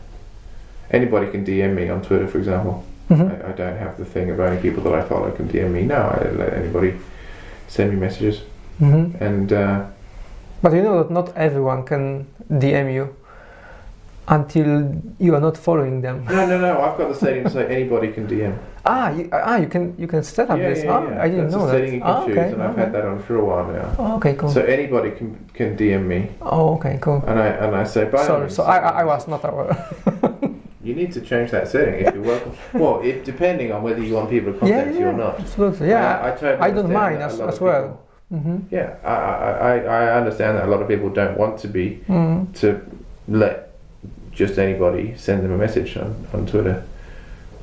Anybody 0.91 1.31
can 1.31 1.43
DM 1.45 1.73
me 1.75 1.89
on 1.89 2.01
Twitter, 2.01 2.27
for 2.27 2.37
example. 2.37 2.83
hmm 3.07 3.21
I, 3.21 3.49
I 3.49 3.51
don't 3.53 3.77
have 3.77 3.97
the 3.97 4.05
thing 4.05 4.29
of 4.29 4.39
only 4.39 4.61
people 4.61 4.83
that 4.83 4.93
I 4.93 5.01
follow 5.07 5.31
can 5.31 5.47
DM 5.49 5.71
me. 5.71 5.81
No, 5.83 5.95
I 5.95 6.29
let 6.31 6.53
anybody 6.53 6.93
send 7.67 7.91
me 7.91 7.97
messages, 7.97 8.41
hmm 8.79 9.05
and 9.19 9.51
uh, 9.51 9.85
But 10.61 10.73
you 10.73 10.81
know 10.81 10.97
that 11.03 11.11
not 11.11 11.35
everyone 11.35 11.83
can 11.83 12.25
DM 12.49 12.93
you 12.93 13.15
until 14.27 15.01
you 15.19 15.35
are 15.35 15.41
not 15.41 15.57
following 15.57 16.01
them. 16.01 16.25
no, 16.25 16.45
no, 16.47 16.59
no. 16.59 16.81
I've 16.81 16.97
got 16.97 17.09
the 17.09 17.15
setting 17.15 17.43
to 17.43 17.49
say 17.49 17.65
anybody 17.67 18.11
can 18.11 18.27
DM. 18.27 18.57
Ah, 18.85 19.11
you, 19.11 19.29
ah, 19.31 19.57
you 19.57 19.67
can 19.67 19.95
you 19.97 20.07
can 20.07 20.23
set 20.23 20.49
up 20.49 20.59
yeah, 20.59 20.69
this. 20.69 20.83
yeah, 20.83 20.91
ah, 20.91 21.09
yeah. 21.09 21.23
I 21.23 21.29
didn't 21.29 21.45
That's 21.45 21.55
know 21.55 21.63
a 21.63 21.67
that. 21.67 21.71
setting 21.73 21.93
you 21.93 21.99
can 22.01 22.09
ah, 22.09 22.25
choose, 22.25 22.37
okay, 22.37 22.51
and 22.51 22.63
I've 22.63 22.71
okay. 22.71 22.81
had 22.81 22.93
that 22.93 23.05
on 23.05 23.23
for 23.23 23.35
a 23.37 23.45
while 23.45 23.71
now. 23.71 23.95
Oh, 23.97 24.15
okay, 24.17 24.33
cool. 24.35 24.49
So 24.49 24.61
anybody 24.63 25.11
can 25.11 25.49
can 25.53 25.77
DM 25.77 26.05
me, 26.05 26.29
oh, 26.41 26.75
okay, 26.75 26.97
cool. 27.01 27.23
and 27.27 27.39
I 27.39 27.47
and 27.47 27.75
I 27.75 27.83
say, 27.83 28.05
by 28.05 28.25
Sorry, 28.25 28.49
so 28.51 28.63
I, 28.63 28.77
I 28.77 28.89
I 29.01 29.03
was 29.05 29.27
not 29.27 29.43
aware. 29.45 29.75
You 30.83 30.93
need 30.93 31.13
to 31.13 31.21
change 31.21 31.51
that 31.51 31.69
setting 31.69 32.05
if 32.05 32.13
you're 32.13 32.23
welcome. 32.23 32.51
well, 32.73 32.99
if, 33.01 33.23
depending 33.23 33.71
on 33.71 33.83
whether 33.83 34.03
you 34.03 34.15
want 34.15 34.29
people 34.29 34.51
to 34.51 34.59
contact 34.59 34.91
yeah, 34.93 34.99
you 34.99 35.05
or 35.07 35.13
not. 35.13 35.39
absolutely. 35.39 35.87
Yeah, 35.87 36.19
I, 36.19 36.27
I, 36.27 36.31
totally 36.35 36.57
I 36.61 36.71
don't 36.71 36.91
mind 36.91 37.21
as- 37.23 37.39
as 37.39 37.61
well. 37.61 38.03
people- 38.29 38.41
hmm 38.41 38.57
Yeah, 38.69 38.95
I, 39.05 39.13
I, 39.13 39.51
I, 39.51 39.75
I 40.09 40.17
understand 40.17 40.57
that 40.57 40.65
a 40.65 40.67
lot 40.67 40.81
of 40.81 40.89
people 40.89 41.09
don't 41.09 41.37
want 41.37 41.57
to 41.59 41.67
be 41.69 42.01
mm 42.09 42.51
to 42.59 42.81
let 43.29 43.72
just 44.33 44.57
anybody 44.57 45.15
send 45.17 45.43
them 45.43 45.51
a 45.51 45.57
message 45.57 45.97
on, 45.97 46.27
on 46.33 46.45
Twitter. 46.45 46.83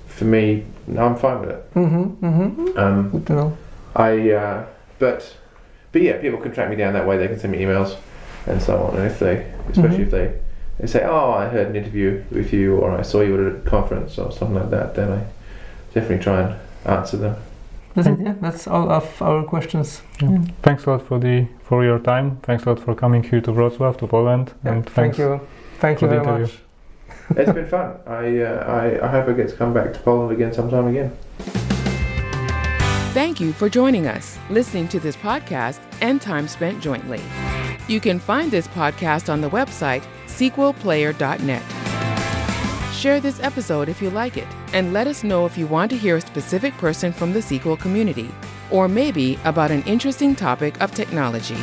For 0.07 0.25
me, 0.25 0.65
no, 0.87 1.07
I'm 1.07 1.17
fine 1.17 1.41
with 1.41 1.51
it. 1.51 1.71
hmm 1.75 2.03
hmm 2.05 2.79
Um, 2.79 3.11
Good 3.11 3.27
to 3.27 3.33
know. 3.33 3.57
I, 3.97 4.31
uh, 4.33 4.67
but, 4.99 5.37
but 5.93 6.03
yeah, 6.03 6.19
people 6.21 6.39
can 6.41 6.53
track 6.53 6.71
me 6.71 6.77
down 6.77 6.93
that 6.93 7.07
way. 7.07 7.17
They 7.17 7.29
can 7.29 7.39
send 7.39 7.53
me 7.53 7.59
emails 7.61 7.97
and 8.47 8.61
so 8.63 8.77
on. 8.83 8.97
And 8.97 9.07
if 9.07 9.19
they, 9.19 9.47
especially 9.71 9.99
Mhm. 9.99 10.07
if 10.07 10.11
they, 10.11 10.33
they 10.79 10.87
say, 10.87 11.05
"Oh, 11.05 11.31
I 11.33 11.47
heard 11.49 11.67
an 11.69 11.77
interview 11.77 12.23
with 12.31 12.53
you," 12.53 12.77
or 12.79 12.93
"I 12.93 13.03
saw 13.03 13.21
you 13.21 13.35
at 13.35 13.53
a 13.57 13.71
conference," 13.71 14.19
or 14.19 14.31
something 14.33 14.57
like 14.57 14.71
that, 14.71 14.95
then 14.95 15.11
I 15.13 15.21
definitely 15.95 16.23
try 16.25 16.41
and 16.43 16.55
answer 16.87 17.17
them. 17.19 17.35
That's 17.95 18.07
it. 18.09 18.19
Yeah, 18.21 18.35
that's 18.41 18.67
all 18.69 18.91
of 18.91 19.21
our 19.23 19.43
questions. 19.43 20.03
Yeah. 20.23 20.39
Thanks 20.63 20.87
a 20.87 20.91
lot 20.91 21.03
for 21.03 21.19
the 21.19 21.47
for 21.63 21.85
your 21.85 21.99
time. 21.99 22.39
Thanks 22.43 22.65
a 22.65 22.71
lot 22.71 22.81
for 22.81 22.95
coming 22.95 23.23
here 23.25 23.41
to 23.43 23.53
Wrocław, 23.53 23.97
to 23.99 24.07
Poland, 24.07 24.53
Yeah, 24.65 24.73
and 24.73 24.87
thank 24.95 25.19
you. 25.19 25.41
Thank 25.81 26.03
you 26.03 26.09
very 26.09 26.21
interview. 26.21 26.47
much. 26.47 26.59
It's 27.37 27.53
been 27.53 27.69
fun. 27.69 27.97
I, 28.07 28.41
uh, 28.41 28.65
I, 28.67 29.07
I 29.07 29.09
hope 29.09 29.29
I 29.29 29.33
get 29.33 29.49
to 29.51 29.57
come 29.57 29.73
back 29.73 29.93
to 29.93 30.01
Poland 30.01 30.33
again 30.33 30.53
sometime 30.53 30.89
again. 30.89 31.17
Thank 33.13 33.41
you 33.41 33.53
for 33.53 33.69
joining 33.69 34.07
us, 34.07 34.39
listening 34.51 34.89
to 34.89 35.01
this 35.01 35.17
podcast 35.17 35.81
and 36.01 36.21
time 36.21 36.49
spent 36.49 36.81
jointly. 36.81 37.21
You 37.89 38.01
can 38.01 38.19
find 38.19 38.51
this 38.51 38.69
podcast 38.69 39.33
on 39.33 39.41
the 39.41 39.51
website 39.51 40.05
sqlplayer.net. 40.27 41.63
Share 42.95 43.21
this 43.21 43.41
episode 43.41 43.89
if 43.89 44.03
you 44.03 44.11
like 44.11 44.37
it, 44.37 44.47
and 44.73 44.93
let 44.93 45.07
us 45.07 45.25
know 45.25 45.47
if 45.47 45.57
you 45.57 45.67
want 45.67 45.91
to 45.91 45.97
hear 45.97 46.17
a 46.17 46.21
specific 46.21 46.75
person 46.75 47.13
from 47.13 47.33
the 47.33 47.41
SQL 47.41 47.79
community, 47.79 48.31
or 48.71 48.89
maybe 48.89 49.39
about 49.45 49.71
an 49.71 49.83
interesting 49.85 50.37
topic 50.37 50.81
of 50.81 50.95
technology. 50.95 51.57